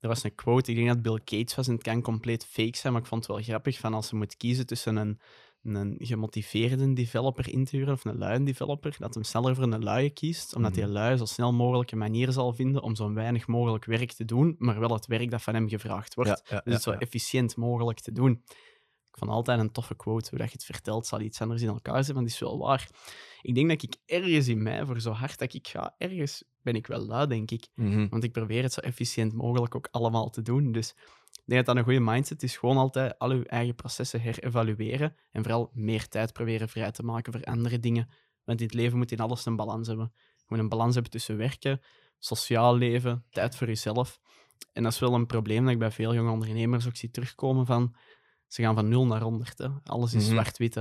Er 0.00 0.08
was 0.08 0.24
een 0.24 0.34
quote, 0.34 0.70
ik 0.70 0.76
denk 0.76 0.88
dat 0.88 1.02
Bill 1.02 1.20
Gates 1.24 1.54
was 1.54 1.66
en 1.66 1.74
het 1.74 1.82
kan 1.82 2.02
compleet 2.02 2.46
fake 2.46 2.76
zijn, 2.76 2.92
maar 2.92 3.02
ik 3.02 3.08
vond 3.08 3.26
het 3.26 3.34
wel 3.34 3.44
grappig 3.44 3.78
van 3.78 3.94
als 3.94 4.08
ze 4.08 4.16
moet 4.16 4.36
kiezen 4.36 4.66
tussen 4.66 4.96
een, 4.96 5.20
een 5.64 5.94
gemotiveerde 5.98 6.92
developer 6.92 7.48
in 7.48 7.64
te 7.64 7.76
huren 7.76 7.92
of 7.92 8.04
een 8.04 8.18
luie 8.18 8.42
developer, 8.42 8.96
dat 8.98 9.14
hem 9.14 9.22
sneller 9.22 9.54
voor 9.54 9.64
een 9.64 9.84
luie 9.84 10.10
kiest, 10.10 10.54
omdat 10.54 10.74
die 10.74 10.82
mhm. 10.84 10.92
lui 10.92 11.16
zo 11.16 11.24
snel 11.24 11.52
mogelijk 11.52 11.92
een 11.92 11.98
manier 11.98 12.32
zal 12.32 12.52
vinden 12.52 12.82
om 12.82 12.94
zo 12.94 13.12
weinig 13.12 13.46
mogelijk 13.46 13.84
werk 13.84 14.12
te 14.12 14.24
doen, 14.24 14.54
maar 14.58 14.80
wel 14.80 14.92
het 14.92 15.06
werk 15.06 15.30
dat 15.30 15.42
van 15.42 15.54
hem 15.54 15.68
gevraagd 15.68 16.14
wordt. 16.14 16.42
dus 16.48 16.74
het 16.74 16.82
zo 16.82 16.90
efficiënt 16.90 17.56
mogelijk 17.56 18.00
te 18.00 18.12
doen. 18.12 18.42
Ik 19.10 19.20
vond 19.20 19.30
altijd 19.30 19.60
een 19.60 19.72
toffe 19.72 19.96
quote. 19.96 20.30
Hoe 20.30 20.38
dat 20.38 20.48
je 20.48 20.54
het 20.54 20.64
vertelt, 20.64 21.06
zal 21.06 21.20
iets 21.20 21.40
anders 21.40 21.62
in 21.62 21.68
elkaar 21.68 22.04
zijn, 22.04 22.16
want 22.16 22.26
die 22.26 22.36
is 22.36 22.40
wel 22.40 22.58
waar. 22.58 22.90
Ik 23.42 23.54
denk 23.54 23.68
dat 23.68 23.82
ik 23.82 23.96
ergens 24.06 24.48
in 24.48 24.62
mij, 24.62 24.86
voor 24.86 25.00
zo 25.00 25.10
hard 25.10 25.38
dat 25.38 25.54
ik 25.54 25.68
ga, 25.68 25.94
ergens 25.98 26.44
ben 26.62 26.74
ik 26.74 26.86
wel 26.86 27.06
lui, 27.06 27.26
denk 27.26 27.50
ik. 27.50 27.68
Mhm. 27.74 28.08
Want 28.08 28.24
ik 28.24 28.32
probeer 28.32 28.62
het 28.62 28.72
zo 28.72 28.80
efficiënt 28.80 29.32
mogelijk 29.32 29.74
ook 29.74 29.88
allemaal 29.90 30.30
te 30.30 30.42
doen. 30.42 30.72
Dus 30.72 30.94
ik 31.44 31.50
denk 31.50 31.66
dat 31.66 31.66
dat 31.66 31.76
een 31.76 31.90
goede 31.90 32.10
mindset 32.10 32.42
is. 32.42 32.56
Gewoon 32.56 32.76
altijd 32.76 33.18
al 33.18 33.32
je 33.32 33.46
eigen 33.46 33.74
processen 33.74 34.20
herevalueren. 34.20 35.16
En 35.30 35.42
vooral 35.42 35.70
meer 35.72 36.08
tijd 36.08 36.32
proberen 36.32 36.68
vrij 36.68 36.90
te 36.90 37.02
maken 37.02 37.32
voor 37.32 37.44
andere 37.44 37.80
dingen. 37.80 38.08
Want 38.44 38.60
in 38.60 38.66
het 38.66 38.74
leven 38.74 38.98
moet 38.98 39.12
in 39.12 39.20
alles 39.20 39.46
een 39.46 39.56
balans 39.56 39.88
hebben. 39.88 40.12
Je 40.14 40.44
moet 40.46 40.58
een 40.58 40.68
balans 40.68 40.94
hebben 40.94 41.12
tussen 41.12 41.36
werken, 41.36 41.80
sociaal 42.18 42.76
leven, 42.76 43.24
tijd 43.30 43.56
voor 43.56 43.66
jezelf. 43.66 44.20
En 44.72 44.82
dat 44.82 44.92
is 44.92 44.98
wel 44.98 45.14
een 45.14 45.26
probleem 45.26 45.62
dat 45.62 45.72
ik 45.72 45.78
bij 45.78 45.90
veel 45.90 46.14
jonge 46.14 46.30
ondernemers 46.30 46.86
ook 46.86 46.96
zie 46.96 47.10
terugkomen 47.10 47.66
van 47.66 47.94
ze 48.46 48.62
gaan 48.62 48.74
van 48.74 48.88
0 48.88 49.06
naar 49.06 49.22
100. 49.22 49.58
Hè. 49.58 49.68
Alles 49.84 50.14
is 50.14 50.24
mm 50.24 50.30
zwart-wit. 50.30 50.74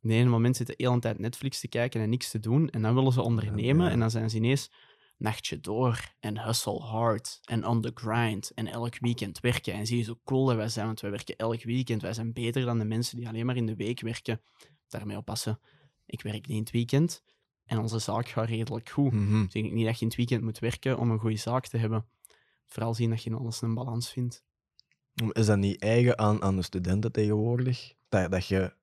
De 0.00 0.14
ene 0.14 0.28
moment 0.28 0.56
zitten 0.56 0.76
de 0.76 0.84
hele 0.84 0.98
tijd 0.98 1.18
Netflix 1.18 1.60
te 1.60 1.68
kijken 1.68 2.00
en 2.00 2.10
niks 2.10 2.30
te 2.30 2.38
doen. 2.38 2.70
En 2.70 2.82
dan 2.82 2.94
willen 2.94 3.12
ze 3.12 3.22
ondernemen. 3.22 3.90
En 3.90 4.00
dan 4.00 4.10
zijn 4.10 4.30
ze 4.30 4.36
ineens 4.36 4.70
nachtje 5.18 5.60
door 5.60 6.14
en 6.20 6.44
hustle 6.44 6.80
hard 6.80 7.40
en 7.44 7.66
on 7.66 7.80
the 7.80 7.90
grind 7.94 8.50
en 8.54 8.66
elk 8.66 8.98
weekend 8.98 9.40
werken. 9.40 9.72
En 9.72 9.86
zie 9.86 9.96
je 9.96 10.02
zo 10.02 10.20
cool 10.24 10.46
dat 10.46 10.56
wij 10.56 10.68
zijn, 10.68 10.86
want 10.86 11.00
wij 11.00 11.10
werken 11.10 11.36
elk 11.36 11.62
weekend. 11.62 12.02
Wij 12.02 12.12
zijn 12.12 12.32
beter 12.32 12.64
dan 12.64 12.78
de 12.78 12.84
mensen 12.84 13.16
die 13.16 13.28
alleen 13.28 13.46
maar 13.46 13.56
in 13.56 13.66
de 13.66 13.76
week 13.76 14.00
werken. 14.00 14.40
Daarmee 14.88 15.16
oppassen. 15.16 15.60
Ik 16.06 16.22
werk 16.22 16.46
niet 16.46 16.56
in 16.56 16.62
het 16.62 16.70
weekend 16.70 17.22
en 17.68 17.78
onze 17.78 17.98
zaak 17.98 18.28
gaat 18.28 18.48
redelijk 18.48 18.88
goed. 18.88 19.12
Mm 19.12 19.44
Dus 19.44 19.54
ik 19.54 19.62
denk 19.62 19.74
niet 19.74 19.86
dat 19.86 19.94
je 19.94 20.00
in 20.00 20.06
het 20.06 20.16
weekend 20.16 20.42
moet 20.42 20.58
werken 20.58 20.98
om 20.98 21.10
een 21.10 21.18
goede 21.18 21.36
zaak 21.36 21.66
te 21.66 21.76
hebben. 21.76 22.06
Vooral 22.66 22.94
zien 22.94 23.10
dat 23.10 23.22
je 23.22 23.30
in 23.30 23.36
alles 23.36 23.62
een 23.62 23.74
balans 23.74 24.10
vindt. 24.10 24.44
Is 25.32 25.46
dat 25.46 25.58
niet 25.58 25.80
eigen 25.80 26.18
aan, 26.18 26.42
aan 26.42 26.56
de 26.56 26.62
studenten 26.62 27.12
tegenwoordig? 27.12 27.94
Dat, 28.08 28.30
dat 28.30 28.46
je, 28.46 28.74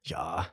ja, 0.00 0.50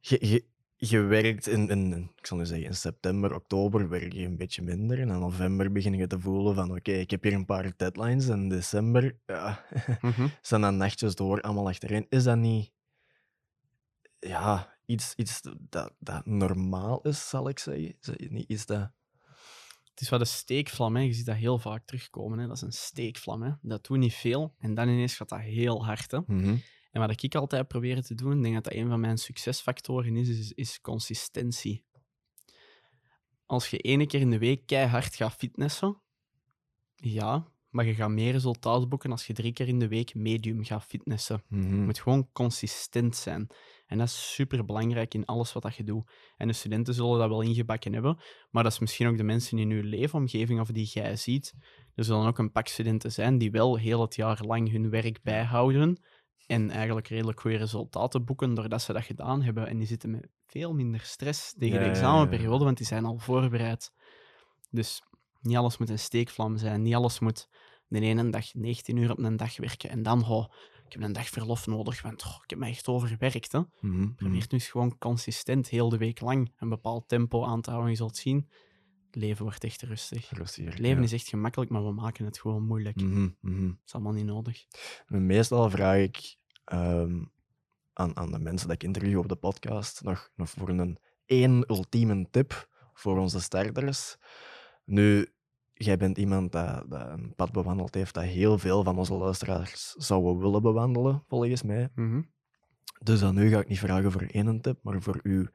je, 0.00 0.26
je, 0.28 0.44
je 0.80 1.00
werkt 1.00 1.46
in, 1.46 1.68
in, 1.68 2.10
ik 2.16 2.26
zal 2.26 2.36
nu 2.36 2.46
zeggen, 2.46 2.66
in 2.66 2.74
september, 2.74 3.34
oktober 3.34 3.88
werk 3.88 4.12
je 4.12 4.24
een 4.24 4.36
beetje 4.36 4.62
minder. 4.62 5.00
En 5.00 5.08
in 5.08 5.18
november 5.18 5.72
begin 5.72 5.94
je 5.94 6.06
te 6.06 6.20
voelen 6.20 6.54
van, 6.54 6.70
oké, 6.70 6.92
ik 6.92 7.10
heb 7.10 7.22
hier 7.22 7.32
een 7.32 7.44
paar 7.44 7.72
deadlines. 7.76 8.28
En 8.28 8.40
in 8.40 8.48
december 8.48 9.18
ja, 9.26 9.64
mm 10.00 10.30
zijn 10.42 10.60
dan 10.60 10.76
nachtjes 10.76 11.14
door, 11.14 11.40
allemaal 11.40 11.68
achterin. 11.68 12.06
Is 12.08 12.24
dat 12.24 12.36
niet, 12.36 12.72
ja, 14.18 14.76
iets, 14.86 15.14
iets 15.14 15.40
dat, 15.68 15.92
dat 15.98 16.26
normaal 16.26 17.00
is, 17.02 17.28
zal 17.28 17.48
ik 17.48 17.58
zeggen? 17.58 17.88
Is 18.00 18.06
dat 18.06 18.30
niet 18.30 18.48
iets 18.48 18.66
dat 18.66 18.90
het 19.90 20.06
is 20.06 20.12
wat 20.12 20.20
een 20.20 20.26
steekvlam, 20.26 20.96
hè. 20.96 21.02
je 21.02 21.12
ziet 21.12 21.26
dat 21.26 21.36
heel 21.36 21.58
vaak 21.58 21.86
terugkomen. 21.86 22.38
Hè. 22.38 22.46
Dat 22.46 22.56
is 22.56 22.62
een 22.62 22.72
steekvlam. 22.72 23.42
Hè. 23.42 23.50
Dat 23.62 23.86
doet 23.86 23.98
niet 23.98 24.14
veel 24.14 24.54
en 24.58 24.74
dan 24.74 24.88
ineens 24.88 25.16
gaat 25.16 25.28
dat 25.28 25.40
heel 25.40 25.84
hard. 25.84 26.10
Hè. 26.10 26.18
Mhm. 26.26 26.56
En 26.98 27.06
wat 27.06 27.22
ik 27.22 27.34
altijd 27.34 27.68
probeer 27.68 28.02
te 28.02 28.14
doen, 28.14 28.36
ik 28.36 28.42
denk 28.42 28.54
dat 28.54 28.64
dat 28.64 28.72
een 28.72 28.88
van 28.88 29.00
mijn 29.00 29.18
succesfactoren 29.18 30.16
is, 30.16 30.28
is, 30.28 30.52
is 30.52 30.80
consistentie. 30.80 31.84
Als 33.46 33.70
je 33.70 33.78
ene 33.78 34.06
keer 34.06 34.20
in 34.20 34.30
de 34.30 34.38
week 34.38 34.66
keihard 34.66 35.14
gaat 35.14 35.34
fitnessen, 35.34 36.02
ja, 36.94 37.46
maar 37.70 37.84
je 37.84 37.94
gaat 37.94 38.10
meer 38.10 38.32
resultaat 38.32 38.88
boeken 38.88 39.10
als 39.10 39.26
je 39.26 39.32
drie 39.32 39.52
keer 39.52 39.68
in 39.68 39.78
de 39.78 39.88
week 39.88 40.14
medium 40.14 40.64
gaat 40.64 40.84
fitnessen. 40.84 41.42
Mhm. 41.48 41.74
Je 41.74 41.80
moet 41.80 42.00
gewoon 42.00 42.28
consistent 42.32 43.16
zijn. 43.16 43.46
En 43.86 43.98
dat 43.98 44.06
is 44.06 44.34
super 44.34 44.64
belangrijk 44.64 45.14
in 45.14 45.24
alles 45.24 45.52
wat 45.52 45.62
dat 45.62 45.76
je 45.76 45.84
doet. 45.84 46.10
En 46.36 46.46
de 46.46 46.52
studenten 46.52 46.94
zullen 46.94 47.18
dat 47.18 47.28
wel 47.28 47.40
ingebakken 47.40 47.92
hebben, 47.92 48.18
maar 48.50 48.62
dat 48.62 48.72
is 48.72 48.78
misschien 48.78 49.06
ook 49.06 49.16
de 49.16 49.22
mensen 49.22 49.58
in 49.58 49.68
je 49.68 49.82
leefomgeving 49.82 50.60
of 50.60 50.68
die 50.68 50.90
jij 50.92 51.16
ziet. 51.16 51.54
Er 51.94 52.04
zullen 52.04 52.26
ook 52.26 52.38
een 52.38 52.52
pak 52.52 52.68
studenten 52.68 53.12
zijn 53.12 53.38
die 53.38 53.50
wel 53.50 53.76
heel 53.76 54.00
het 54.00 54.14
jaar 54.14 54.40
lang 54.42 54.70
hun 54.70 54.90
werk 54.90 55.22
bijhouden 55.22 56.00
en 56.46 56.70
eigenlijk 56.70 57.08
redelijk 57.08 57.40
goede 57.40 57.56
resultaten 57.56 58.24
boeken 58.24 58.54
doordat 58.54 58.82
ze 58.82 58.92
dat 58.92 59.04
gedaan 59.04 59.42
hebben. 59.42 59.66
En 59.66 59.78
die 59.78 59.86
zitten 59.86 60.10
met 60.10 60.28
veel 60.46 60.74
minder 60.74 61.00
stress 61.00 61.54
tegen 61.58 61.78
de 61.78 61.84
examenperiode, 61.84 62.64
want 62.64 62.76
die 62.76 62.86
zijn 62.86 63.04
al 63.04 63.18
voorbereid. 63.18 63.92
Dus 64.70 65.02
niet 65.40 65.56
alles 65.56 65.78
moet 65.78 65.90
een 65.90 65.98
steekvlam 65.98 66.56
zijn, 66.56 66.82
niet 66.82 66.94
alles 66.94 67.18
moet 67.18 67.48
de 67.88 68.00
ene 68.00 68.30
dag 68.30 68.54
19 68.54 68.96
uur 68.96 69.10
op 69.10 69.18
een 69.18 69.36
dag 69.36 69.56
werken 69.56 69.90
en 69.90 70.02
dan, 70.02 70.28
oh, 70.28 70.52
ik 70.86 70.92
heb 70.92 71.02
een 71.02 71.12
dag 71.12 71.28
verlof 71.28 71.66
nodig, 71.66 72.02
want 72.02 72.22
ik 72.22 72.50
heb 72.50 72.58
me 72.58 72.66
echt 72.66 72.88
overgewerkt. 72.88 73.52
Hè. 73.52 73.60
Mm 73.80 74.14
Probeer 74.14 74.36
nu 74.36 74.46
eens 74.48 74.68
gewoon 74.68 74.98
consistent 74.98 75.68
heel 75.68 75.88
de 75.88 75.96
week 75.96 76.20
lang 76.20 76.52
een 76.58 76.68
bepaald 76.68 77.08
tempo 77.08 77.44
aan 77.44 77.60
te 77.60 77.70
houden. 77.70 77.90
Je 77.90 77.96
zult 77.96 78.16
zien, 78.16 78.48
leven 79.10 79.44
wordt 79.44 79.64
echt 79.64 79.82
rustig. 79.82 80.30
Leven 80.56 81.02
is 81.02 81.12
echt 81.12 81.28
gemakkelijk, 81.28 81.70
maar 81.70 81.84
we 81.84 81.92
maken 81.92 82.24
het 82.24 82.38
gewoon 82.38 82.66
moeilijk. 82.66 83.00
Mm 83.00 83.36
-hmm. 83.40 83.68
Dat 83.68 83.86
is 83.86 83.92
allemaal 83.92 84.12
niet 84.12 84.24
nodig. 84.24 84.64
Meestal 85.06 85.70
vraag 85.70 85.98
ik 85.98 86.36
ehm, 86.64 87.24
aan, 87.92 88.16
aan 88.16 88.30
de 88.30 88.38
mensen 88.38 88.68
dat 88.68 88.76
ik 88.76 88.88
interview 88.88 89.18
op 89.18 89.28
de 89.28 89.36
podcast 89.36 90.02
nog, 90.02 90.30
nog 90.36 90.50
voor 90.50 90.68
een 90.68 90.98
één 91.24 91.64
ultieme 91.70 92.26
tip 92.30 92.68
voor 92.92 93.18
onze 93.18 93.40
starters. 93.40 94.16
Nu, 94.84 95.28
jij 95.74 95.96
bent 95.96 96.18
iemand 96.18 96.52
dat, 96.52 96.90
dat, 96.90 97.08
een 97.08 97.34
pad 97.34 97.52
bewandeld 97.52 97.94
heeft 97.94 98.14
dat 98.14 98.24
heel 98.24 98.58
veel 98.58 98.82
van 98.82 98.98
onze 98.98 99.14
luisteraars 99.14 99.92
zouden 99.92 100.38
willen 100.38 100.62
bewandelen, 100.62 101.24
volgens 101.28 101.62
mij. 101.62 101.88
Mhm. 101.94 102.22
Dus 103.02 103.20
dan 103.20 103.34
nu 103.34 103.48
ga 103.48 103.60
ik 103.60 103.68
niet 103.68 103.78
vragen 103.78 104.12
voor 104.12 104.22
één 104.22 104.60
tip, 104.60 104.78
maar 104.82 105.02
voor 105.02 105.20
uw 105.22 105.46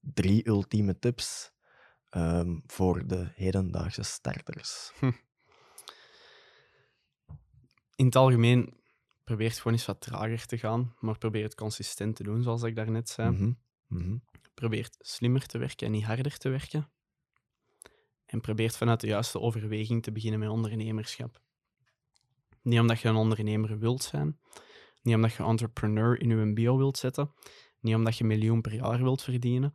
drie 0.00 0.48
ultieme 0.48 0.98
tips 0.98 1.54
um, 2.16 2.62
voor 2.66 3.06
de 3.06 3.30
hedendaagse 3.34 4.02
starters. 4.02 4.92
Hm. 4.98 5.12
In 7.94 8.06
het 8.06 8.16
algemeen 8.16 8.74
probeer 9.24 9.48
het 9.48 9.58
gewoon 9.58 9.72
eens 9.72 9.86
wat 9.86 10.00
trager 10.00 10.46
te 10.46 10.58
gaan, 10.58 10.94
maar 11.00 11.18
probeer 11.18 11.42
het 11.42 11.54
consistent 11.54 12.16
te 12.16 12.22
doen, 12.22 12.42
zoals 12.42 12.62
ik 12.62 12.76
daarnet 12.76 13.08
zei. 13.08 13.30
Mm 13.30 13.58
-hmm. 13.86 14.22
Probeer 14.54 14.88
slimmer 14.98 15.46
te 15.46 15.58
werken 15.58 15.86
en 15.86 15.92
niet 15.92 16.04
harder 16.04 16.36
te 16.36 16.48
werken 16.48 16.90
en 18.26 18.40
probeert 18.40 18.76
vanuit 18.76 19.00
de 19.00 19.06
juiste 19.06 19.40
overweging 19.40 20.02
te 20.02 20.12
beginnen 20.12 20.40
met 20.40 20.48
ondernemerschap. 20.48 21.40
Niet 22.62 22.80
omdat 22.80 23.00
je 23.00 23.08
een 23.08 23.16
ondernemer 23.16 23.78
wilt 23.78 24.02
zijn, 24.02 24.40
niet 25.02 25.14
omdat 25.14 25.32
je 25.32 25.42
entrepreneur 25.42 26.20
in 26.20 26.28
je 26.28 26.52
bio 26.52 26.76
wilt 26.76 26.98
zetten, 26.98 27.34
niet 27.80 27.94
omdat 27.94 28.16
je 28.16 28.24
een 28.24 28.28
miljoen 28.28 28.60
per 28.60 28.74
jaar 28.74 29.02
wilt 29.02 29.22
verdienen, 29.22 29.74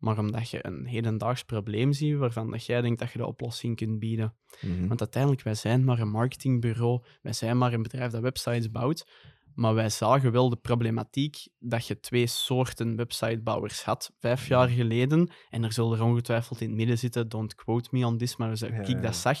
maar 0.00 0.18
omdat 0.18 0.50
je 0.50 0.66
een 0.66 0.86
hedendaags 0.86 1.44
probleem 1.44 1.92
ziet 1.92 2.16
waarvan 2.16 2.50
dat 2.50 2.66
jij 2.66 2.80
denkt 2.80 2.98
dat 2.98 3.12
je 3.12 3.18
de 3.18 3.26
oplossing 3.26 3.76
kunt 3.76 3.98
bieden. 3.98 4.34
Mhm. 4.60 4.86
Want 4.86 5.00
uiteindelijk, 5.00 5.42
wij 5.42 5.54
zijn 5.54 5.84
maar 5.84 5.98
een 5.98 6.10
marketingbureau, 6.10 7.02
wij 7.22 7.32
zijn 7.32 7.58
maar 7.58 7.72
een 7.72 7.82
bedrijf 7.82 8.10
dat 8.10 8.22
websites 8.22 8.70
bouwt, 8.70 9.06
maar 9.54 9.74
wij 9.74 9.90
zagen 9.90 10.32
wel 10.32 10.48
de 10.48 10.56
problematiek 10.56 11.36
dat 11.58 11.86
je 11.86 12.00
twee 12.00 12.26
soorten 12.26 12.96
websitebouwers 12.96 13.82
had 13.84 14.12
vijf 14.18 14.48
jaar 14.48 14.68
geleden. 14.68 15.30
En 15.50 15.64
er 15.64 15.72
zullen 15.72 15.98
er 15.98 16.04
ongetwijfeld 16.04 16.60
in 16.60 16.66
het 16.66 16.76
midden 16.76 16.98
zitten, 16.98 17.28
don't 17.28 17.54
quote 17.54 17.88
me 17.92 18.06
on 18.06 18.18
this, 18.18 18.36
maar 18.36 18.56
Ja, 18.56 18.66
ik 18.66 18.86
ja. 18.86 19.00
dat 19.00 19.16
zag, 19.16 19.38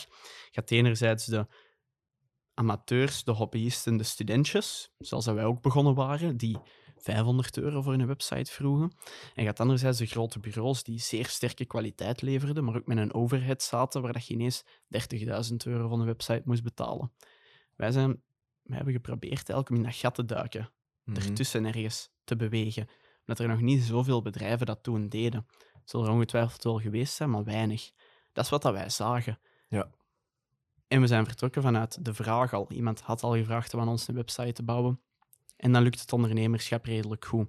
had 0.50 0.70
enerzijds 0.70 1.26
de 1.26 1.46
amateurs, 2.54 3.24
de 3.24 3.32
hobbyisten, 3.32 3.96
de 3.96 4.04
studentjes, 4.04 4.92
zoals 4.98 5.24
dat 5.24 5.34
wij 5.34 5.44
ook 5.44 5.62
begonnen 5.62 5.94
waren, 5.94 6.36
die 6.36 6.58
500 7.02 7.58
euro 7.58 7.82
voor 7.82 7.92
een 7.92 8.06
website 8.06 8.52
vroegen. 8.52 8.92
En 9.34 9.42
je 9.42 9.48
had 9.48 9.60
anderzijds 9.60 9.98
de 9.98 10.06
grote 10.06 10.38
bureaus 10.38 10.82
die 10.82 11.00
zeer 11.00 11.26
sterke 11.26 11.64
kwaliteit 11.64 12.22
leverden, 12.22 12.64
maar 12.64 12.76
ook 12.76 12.86
met 12.86 12.98
een 12.98 13.14
overhead 13.14 13.62
zaten 13.62 14.02
waar 14.02 14.12
dat 14.12 14.26
je 14.26 14.34
ineens 14.34 14.64
30.000 14.88 15.56
euro 15.66 15.88
voor 15.88 15.98
een 15.98 16.06
website 16.06 16.42
moest 16.44 16.62
betalen. 16.62 17.12
Wij, 17.76 17.90
zijn, 17.90 18.22
wij 18.62 18.76
hebben 18.76 18.94
geprobeerd 18.94 19.52
om 19.52 19.76
in 19.76 19.82
dat 19.82 19.94
gat 19.94 20.14
te 20.14 20.24
duiken, 20.24 20.70
Mhm. 21.04 21.16
ertussen 21.20 21.64
ergens 21.64 22.10
te 22.24 22.36
bewegen. 22.36 22.88
Omdat 23.20 23.38
er 23.38 23.48
nog 23.48 23.60
niet 23.60 23.82
zoveel 23.82 24.22
bedrijven 24.22 24.66
dat 24.66 24.82
toen 24.82 25.08
deden. 25.08 25.46
Zal 25.84 26.04
er 26.04 26.10
ongetwijfeld 26.10 26.64
wel 26.64 26.78
geweest 26.78 27.14
zijn, 27.14 27.30
maar 27.30 27.44
weinig. 27.44 27.90
Dat 28.32 28.44
is 28.44 28.50
wat 28.50 28.62
dat 28.62 28.72
wij 28.72 28.88
zagen. 28.90 29.38
Ja. 29.68 29.90
En 30.88 31.00
we 31.00 31.06
zijn 31.06 31.24
vertrokken 31.26 31.62
vanuit 31.62 32.04
de 32.04 32.14
vraag 32.14 32.52
al. 32.52 32.70
Iemand 32.72 33.00
had 33.00 33.22
al 33.22 33.34
gevraagd 33.36 33.74
om 33.74 33.80
aan 33.80 33.88
ons 33.88 34.08
een 34.08 34.14
website 34.14 34.52
te 34.52 34.62
bouwen. 34.62 35.00
En 35.60 35.72
dan 35.72 35.82
lukt 35.82 36.00
het 36.00 36.12
ondernemerschap 36.12 36.84
redelijk 36.84 37.24
goed. 37.24 37.48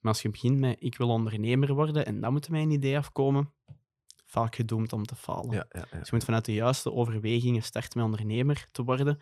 Maar 0.00 0.12
als 0.12 0.22
je 0.22 0.30
begint 0.30 0.58
met 0.58 0.76
ik 0.78 0.96
wil 0.96 1.08
ondernemer 1.08 1.74
worden 1.74 2.06
en 2.06 2.20
dan 2.20 2.32
moet 2.32 2.48
mijn 2.48 2.70
idee 2.70 2.96
afkomen, 2.96 3.52
vaak 4.24 4.54
gedoemd 4.54 4.92
om 4.92 5.04
te 5.04 5.16
falen. 5.16 5.54
Ja, 5.54 5.66
ja, 5.68 5.86
ja. 5.90 5.98
Dus 5.98 6.08
je 6.08 6.14
moet 6.14 6.24
vanuit 6.24 6.44
de 6.44 6.54
juiste 6.54 6.92
overwegingen 6.92 7.62
starten 7.62 7.98
met 7.98 8.04
ondernemer 8.04 8.68
te 8.72 8.84
worden. 8.84 9.20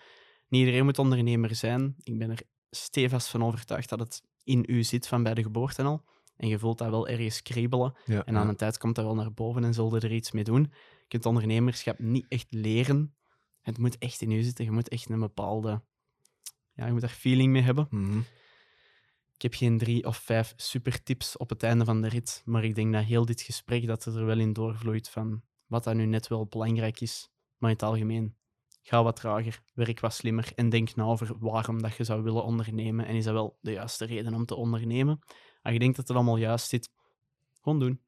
Niet 0.49 0.61
iedereen 0.61 0.85
moet 0.85 0.99
ondernemer 0.99 1.55
zijn. 1.55 1.95
Ik 2.03 2.19
ben 2.19 2.31
er 2.31 2.43
stevast 2.71 3.29
van 3.29 3.45
overtuigd 3.45 3.89
dat 3.89 3.99
het 3.99 4.23
in 4.43 4.65
u 4.67 4.83
zit 4.83 5.07
van 5.07 5.23
bij 5.23 5.35
de 5.35 5.43
geboorte 5.43 5.83
al. 5.83 6.05
En 6.37 6.49
je 6.49 6.59
voelt 6.59 6.79
dat 6.79 6.91
wel 6.91 7.09
ergens 7.09 7.43
kriebelen. 7.43 7.95
En 8.05 8.37
aan 8.37 8.49
een 8.49 8.57
tijd 8.57 8.79
komt 8.79 8.95
dat 8.95 9.05
wel 9.05 9.15
naar 9.15 9.33
boven 9.33 9.65
en 9.65 9.75
zul 9.75 9.95
je 9.95 10.01
er 10.01 10.13
iets 10.13 10.33
mee 10.33 10.45
doen. 10.45 10.63
Je 11.01 11.09
kunt 11.09 11.27
ondernemerschap 11.27 11.99
niet 11.99 12.27
echt 12.29 12.47
leren. 12.51 13.15
Het 13.61 13.79
moet 13.79 13.99
echt 13.99 14.21
in 14.21 14.31
u 14.31 14.43
zitten. 14.43 14.65
Je 14.65 14.71
moet 14.71 14.89
echt 14.89 15.11
een 15.11 15.21
bepaalde... 15.21 15.83
Ja, 16.75 16.87
je 16.87 16.93
moet 16.93 17.01
daar 17.01 17.11
feeling 17.11 17.53
mee 17.53 17.63
hebben. 17.63 17.87
Mhm. 17.91 18.19
Ik 19.35 19.43
heb 19.43 19.55
geen 19.55 19.79
drie 19.79 20.07
of 20.07 20.17
vijf 20.17 20.53
super 20.57 21.03
tips 21.03 21.37
op 21.37 21.49
het 21.49 21.63
einde 21.63 21.85
van 21.85 22.03
de 22.03 22.09
rit, 22.09 22.43
maar 22.45 22.65
ik 22.65 22.75
denk 22.75 22.93
dat 22.93 23.05
heel 23.05 23.25
dit 23.27 23.41
gesprek 23.41 23.87
dat 23.87 24.05
het 24.05 24.15
er 24.15 24.27
wel 24.27 24.39
in 24.39 24.53
doorvloeit 24.53 25.09
van 25.09 25.43
wat 25.67 25.85
dat 25.85 25.95
nu 25.95 26.05
net 26.07 26.29
wel 26.29 26.47
belangrijk 26.47 27.01
is, 27.01 27.31
maar 27.59 27.71
in 27.71 27.77
het 27.77 27.85
algemeen. 27.85 28.37
Ga 28.83 29.03
wat 29.03 29.17
trager, 29.17 29.63
werk 29.75 30.01
wat 30.01 30.15
slimmer 30.15 30.53
en 30.55 30.69
denk 30.69 30.95
na 30.95 31.05
over 31.05 31.39
waarom 31.39 31.83
dat 31.83 31.97
je 31.97 32.05
zou 32.05 32.23
willen 32.23 32.45
ondernemen. 32.45 33.07
En 33.07 33.15
is 33.15 33.25
dat 33.25 33.33
wel 33.35 33.59
de 33.61 33.73
juiste 33.73 34.05
reden 34.05 34.35
om 34.35 34.45
te 34.47 34.55
ondernemen? 34.55 35.19
Als 35.63 35.73
je 35.73 35.79
denkt 35.79 35.97
dat 35.97 36.09
het 36.09 36.17
allemaal 36.17 36.37
juist 36.37 36.69
zit, 36.69 36.91
gewoon 37.61 37.79
doen. 37.81 38.01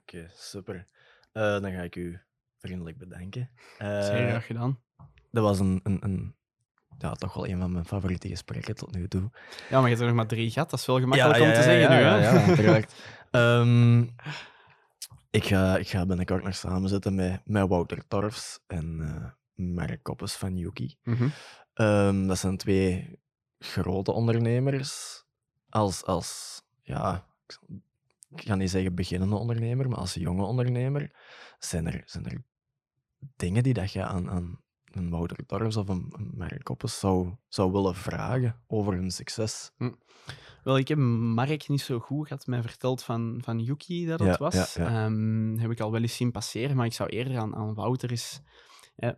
Oké, 0.00 0.30
super. 0.34 0.86
Eh, 1.32 1.60
dan 1.60 1.72
ga 1.72 1.82
ik 1.82 1.96
u 1.96 2.20
vriendelijk 2.58 2.98
bedanken. 2.98 3.50
Eh, 3.78 4.02
Zeer 4.04 4.28
graag 4.28 4.46
gedaan. 4.46 4.80
dat 5.30 5.42
was 5.42 5.58
een, 5.58 5.80
een, 5.82 6.04
een, 6.04 6.34
ja, 7.00 7.12
toch 7.12 7.34
wel 7.34 7.46
een 7.46 7.58
van 7.60 7.72
mijn 7.72 7.84
favoriete 7.84 8.28
gesprekken 8.28 8.74
tot 8.74 8.94
nu 8.94 9.08
toe. 9.08 9.30
Ja, 9.68 9.80
maar 9.80 9.82
je 9.82 9.88
hebt 9.88 10.00
er 10.00 10.06
nog 10.06 10.16
maar 10.16 10.26
drie 10.26 10.50
gehad. 10.50 10.70
Dat 10.70 10.78
is 10.78 10.86
wel 10.86 11.00
gemakkelijk 11.00 11.38
Ja, 11.38 11.42
om 11.42 11.48
ja, 11.48 11.54
te 11.54 11.62
zeggen 11.62 11.90
nu, 11.90 11.96
ja, 11.96 12.18
hè? 12.18 12.62
ja. 12.62 12.80
Ehm, 13.30 14.00
ik, 15.30 15.44
ga, 15.44 15.76
ik 15.76 15.88
ga 15.88 16.06
binnenkort 16.06 16.44
nog 16.44 16.54
samenzetten 16.54 17.14
met, 17.14 17.40
met 17.44 17.68
Wouter 17.68 18.06
Torfs 18.08 18.60
en 18.66 19.00
eh 19.00 19.30
Mark 19.60 20.02
Koppes 20.02 20.34
van 20.34 20.56
Yuki. 20.56 20.96
Mhm. 21.02 21.28
Ehm, 21.74 22.26
dat 22.26 22.38
zijn 22.38 22.56
twee 22.56 23.18
grote 23.58 24.12
ondernemers. 24.12 25.24
Als, 25.68 26.04
als 26.04 26.60
ja, 26.82 27.26
ik 28.34 28.42
ga 28.42 28.54
niet 28.54 28.70
zeggen 28.70 28.94
beginnende 28.94 29.36
ondernemer, 29.36 29.88
maar 29.88 29.98
als 29.98 30.14
jonge 30.14 30.44
ondernemer 30.44 31.10
zijn 31.58 31.86
er, 31.86 32.02
zijn 32.04 32.26
er 32.26 32.42
dingen 33.36 33.62
die 33.62 33.74
dat 33.74 33.92
je 33.92 34.04
aan, 34.04 34.30
aan 34.30 34.60
een 34.90 35.10
Wouter 35.10 35.46
Torfs 35.46 35.76
of 35.76 35.88
een, 35.88 36.06
een 36.12 36.30
Mark 36.36 36.64
Koppes 36.64 36.98
zou, 36.98 37.30
zou 37.48 37.72
willen 37.72 37.94
vragen 37.94 38.60
over 38.66 38.92
hun 38.94 39.10
succes. 39.10 39.72
Wel, 40.64 40.78
ik 40.78 40.88
heb 40.88 40.98
Mark 40.98 41.68
niet 41.68 41.80
zo 41.80 41.98
goed 41.98 42.28
had 42.28 42.46
mij 42.46 42.62
verteld 42.62 43.02
van, 43.02 43.38
van 43.44 43.58
Yuki 43.58 44.06
dat 44.06 44.18
het 44.20 44.28
Ja, 44.28 44.36
was. 44.38 44.74
ja, 44.74 44.82
ja. 44.84 45.04
Ehm, 45.04 45.56
heb 45.56 45.70
ik 45.70 45.80
al 45.80 45.92
wel 45.92 46.00
eens 46.00 46.16
zien 46.16 46.30
passeren, 46.30 46.76
maar 46.76 46.86
ik 46.86 46.92
zou 46.92 47.08
eerder 47.08 47.38
aan, 47.38 47.56
aan 47.56 47.74
Wouter 47.74 48.10
eens... 48.10 48.40
Ja, 48.96 49.16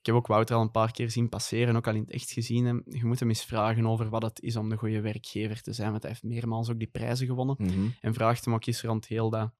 ik 0.00 0.06
heb 0.06 0.14
ook 0.14 0.26
Wouter 0.26 0.56
al 0.56 0.62
een 0.62 0.70
paar 0.70 0.92
keer 0.92 1.10
zien 1.10 1.28
passeren, 1.28 1.76
ook 1.76 1.86
al 1.86 1.94
in 1.94 2.00
het 2.00 2.10
echt 2.10 2.30
gezien. 2.30 2.64
hem. 2.64 2.82
Je 2.84 3.04
moet 3.04 3.18
hem 3.20 3.28
eens 3.28 3.44
vragen 3.44 3.86
over 3.86 4.08
wat 4.08 4.22
het 4.22 4.40
is 4.40 4.56
om 4.56 4.68
de 4.68 4.76
goede 4.76 5.00
werkgever 5.00 5.62
te 5.62 5.72
zijn, 5.72 5.90
want 5.90 6.02
hij 6.02 6.10
heeft 6.10 6.22
meermaals 6.22 6.70
ook 6.70 6.78
die 6.78 6.88
prijzen 6.88 7.26
gewonnen. 7.26 7.56
Mhm. 7.58 7.86
En 8.00 8.14
vraagt 8.14 8.44
hem 8.44 8.54
ook 8.54 8.66
eens 8.66 8.82
rond 8.82 9.06
heel 9.06 9.30
dat 9.30 9.52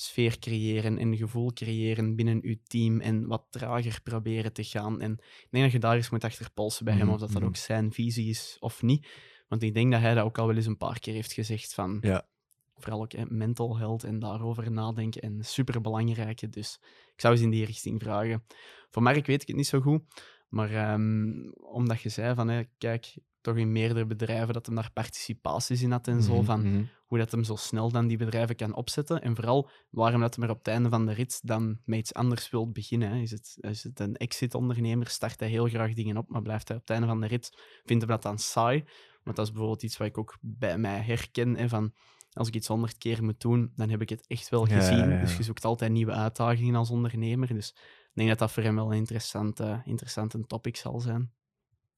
sfeer 0.00 0.38
creëren 0.38 0.98
en 0.98 1.16
gevoel 1.16 1.52
creëren 1.52 2.16
binnen 2.16 2.38
uw 2.42 2.56
team 2.66 3.00
en 3.00 3.26
wat 3.26 3.46
trager 3.50 4.00
proberen 4.02 4.52
te 4.52 4.64
gaan. 4.64 5.00
En 5.00 5.12
ik 5.12 5.48
denk 5.50 5.64
dat 5.64 5.72
je 5.72 5.78
daar 5.78 5.96
eens 5.96 6.10
moet 6.10 6.24
achterpolsen 6.24 6.84
bij 6.84 6.94
hem, 6.94 7.04
Mhm, 7.04 7.14
of 7.14 7.20
dat 7.20 7.28
dat 7.30 7.38
mhm. 7.38 7.48
ook 7.48 7.56
zijn 7.56 7.92
visie 7.92 8.28
is 8.28 8.56
of 8.60 8.82
niet. 8.82 9.08
Want 9.48 9.62
ik 9.62 9.74
denk 9.74 9.92
dat 9.92 10.00
hij 10.00 10.14
dat 10.14 10.24
ook 10.24 10.38
al 10.38 10.46
wel 10.46 10.56
eens 10.56 10.66
een 10.66 10.76
paar 10.76 10.98
keer 10.98 11.14
heeft 11.14 11.32
gezegd 11.32 11.74
van... 11.74 11.98
Ja. 12.00 12.28
Vooral 12.76 13.02
ook 13.02 13.12
hè, 13.12 13.24
mental 13.28 13.78
health 13.78 14.04
en 14.04 14.18
daarover 14.18 14.72
nadenken 14.72 15.22
en 15.22 15.44
superbelangrijke. 15.44 16.48
Dus 16.48 16.78
ik 17.14 17.20
zou 17.20 17.34
eens 17.34 17.42
in 17.42 17.50
die 17.50 17.64
richting 17.64 18.02
vragen. 18.02 18.44
Voor 18.90 19.02
Mark 19.02 19.26
weet 19.26 19.42
ik 19.42 19.48
het 19.48 19.56
niet 19.56 19.66
zo 19.66 19.80
goed, 19.80 20.02
maar 20.50 20.70
ehm, 20.70 21.32
omdat 21.60 22.00
je 22.00 22.08
zei 22.08 22.34
van, 22.34 22.48
hè, 22.48 22.62
kijk, 22.78 23.14
toch 23.40 23.56
in 23.56 23.72
meerdere 23.72 24.06
bedrijven 24.06 24.54
dat 24.54 24.66
hem 24.66 24.74
daar 24.74 24.90
participaties 24.92 25.82
in 25.82 25.90
had 25.90 26.08
en 26.08 26.22
zo, 26.22 26.34
Mhm, 26.36 26.44
van 26.44 26.60
mhm. 26.72 26.82
hoe 27.06 27.18
dat 27.18 27.30
hem 27.30 27.44
zo 27.44 27.56
snel 27.56 27.90
dan 27.90 28.06
die 28.06 28.16
bedrijven 28.16 28.56
kan 28.56 28.74
opzetten. 28.74 29.22
En 29.22 29.34
vooral 29.36 29.68
waarom 29.90 30.20
dat 30.20 30.34
hem 30.34 30.44
er 30.44 30.50
op 30.50 30.58
het 30.58 30.68
einde 30.68 30.88
van 30.88 31.06
de 31.06 31.12
rit 31.12 31.40
dan 31.46 31.78
met 31.84 31.98
iets 31.98 32.14
anders 32.14 32.50
wilt 32.50 32.72
beginnen. 32.72 33.10
hè. 33.10 33.20
Is 33.20 33.30
het, 33.30 33.56
is 33.60 33.82
het 33.84 34.00
een 34.00 34.16
exit-ondernemer, 34.16 35.06
start 35.08 35.40
hij 35.40 35.48
heel 35.48 35.66
graag 35.68 35.92
dingen 35.94 36.16
op, 36.16 36.28
maar 36.28 36.42
blijft 36.42 36.68
hij 36.68 36.76
op 36.76 36.82
het 36.82 36.90
einde 36.90 37.06
van 37.06 37.20
de 37.20 37.26
rit, 37.26 37.50
vindt 37.84 38.04
hij 38.04 38.12
dat 38.12 38.22
dan 38.22 38.38
saai? 38.38 38.84
Want 39.22 39.36
dat 39.36 39.44
is 39.46 39.50
bijvoorbeeld 39.52 39.82
iets 39.82 39.96
wat 39.96 40.06
ik 40.06 40.18
ook 40.18 40.36
bij 40.40 40.78
mij 40.78 41.00
herken, 41.00 41.56
hè, 41.56 41.68
van 41.68 41.92
als 42.32 42.48
ik 42.48 42.54
iets 42.54 42.66
honderd 42.68 42.98
keer 42.98 43.24
moet 43.24 43.40
doen, 43.40 43.72
dan 43.74 43.88
heb 43.90 44.00
ik 44.00 44.08
het 44.08 44.24
echt 44.26 44.48
wel 44.48 44.68
Ja, 44.68 44.74
ja, 44.74 44.80
gezien. 44.80 45.10
ja. 45.10 45.20
Dus 45.20 45.36
je 45.36 45.42
zoekt 45.42 45.64
altijd 45.64 45.92
nieuwe 45.92 46.12
uitdagingen 46.12 46.74
als 46.74 46.90
ondernemer. 46.90 47.54
Dus 47.54 47.74
denk 48.20 48.28
dat 48.28 48.38
dat 48.38 48.52
voor 48.52 48.62
hem 48.62 48.74
wel 48.74 48.90
een 48.90 48.98
interessante, 48.98 49.82
interessante 49.84 50.46
topic 50.46 50.76
zal 50.76 51.00
zijn. 51.00 51.32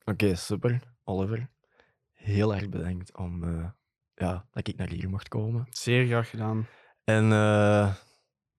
Oké, 0.05 0.35
super. 0.35 0.81
Oliver, 1.05 1.49
heel 2.13 2.55
erg 2.55 2.69
bedankt 2.69 3.17
om, 3.17 3.45
eh, 3.45 3.69
ja, 4.15 4.47
dat 4.51 4.69
ik 4.69 4.77
naar 4.77 4.89
hier 4.89 5.09
mocht 5.09 5.29
komen. 5.29 5.67
Zeer 5.71 6.07
graag 6.07 6.31
gedaan. 6.31 6.67
En 7.05 7.33
eh, 7.33 7.95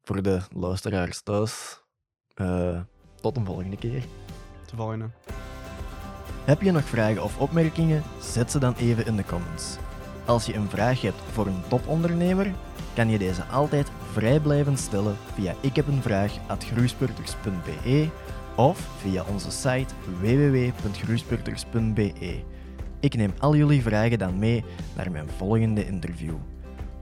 voor 0.02 0.24
de 0.24 0.42
luisteraars 0.56 1.22
thuis, 1.22 1.82
eh, 2.34 2.82
tot 3.22 3.38
een 3.38 3.46
volgende 3.46 3.78
keer. 3.78 4.02
De 4.70 4.76
volgende. 4.76 5.10
Heb 6.46 6.62
je 6.62 6.72
nog 6.72 6.84
vragen 6.84 7.24
of 7.24 7.40
opmerkingen? 7.40 8.04
Zet 8.22 8.52
ze 8.52 8.60
dan 8.60 8.76
even 8.76 9.06
in 9.06 9.16
de 9.16 9.26
comments. 9.26 9.78
Als 10.26 10.46
je 10.46 10.54
een 10.54 10.70
vraag 10.70 11.02
hebt 11.02 11.22
voor 11.22 11.48
een 11.48 11.68
topondernemer, 11.68 12.54
kan 12.94 13.10
je 13.10 13.18
deze 13.18 13.44
altijd 13.44 13.92
vrijblijvend 14.12 14.80
stellen 14.80 15.16
via 15.34 15.56
ikhebenvraag.groeispurters.be 15.62 18.10
of 18.56 18.88
via 18.98 19.24
onze 19.32 19.52
site 19.52 19.94
www.groeispurters.be. 20.22 22.42
Ik 23.00 23.16
neem 23.16 23.34
al 23.40 23.56
jullie 23.56 23.82
vragen 23.82 24.20
dan 24.20 24.40
mee 24.40 24.64
naar 24.96 25.12
mijn 25.12 25.30
volgende 25.38 25.86
interview. 25.86 26.36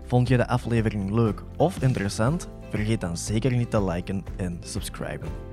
Vond 0.05 0.27
je 0.27 0.37
de 0.37 0.47
aflevering 0.47 1.11
leuk 1.11 1.43
of 1.57 1.81
interessant? 1.81 2.49
Vergeet 2.69 3.01
dan 3.01 3.17
zeker 3.17 3.51
niet 3.51 3.69
te 3.69 3.83
liken 3.83 4.23
en 4.35 4.59
subscriben. 4.63 5.50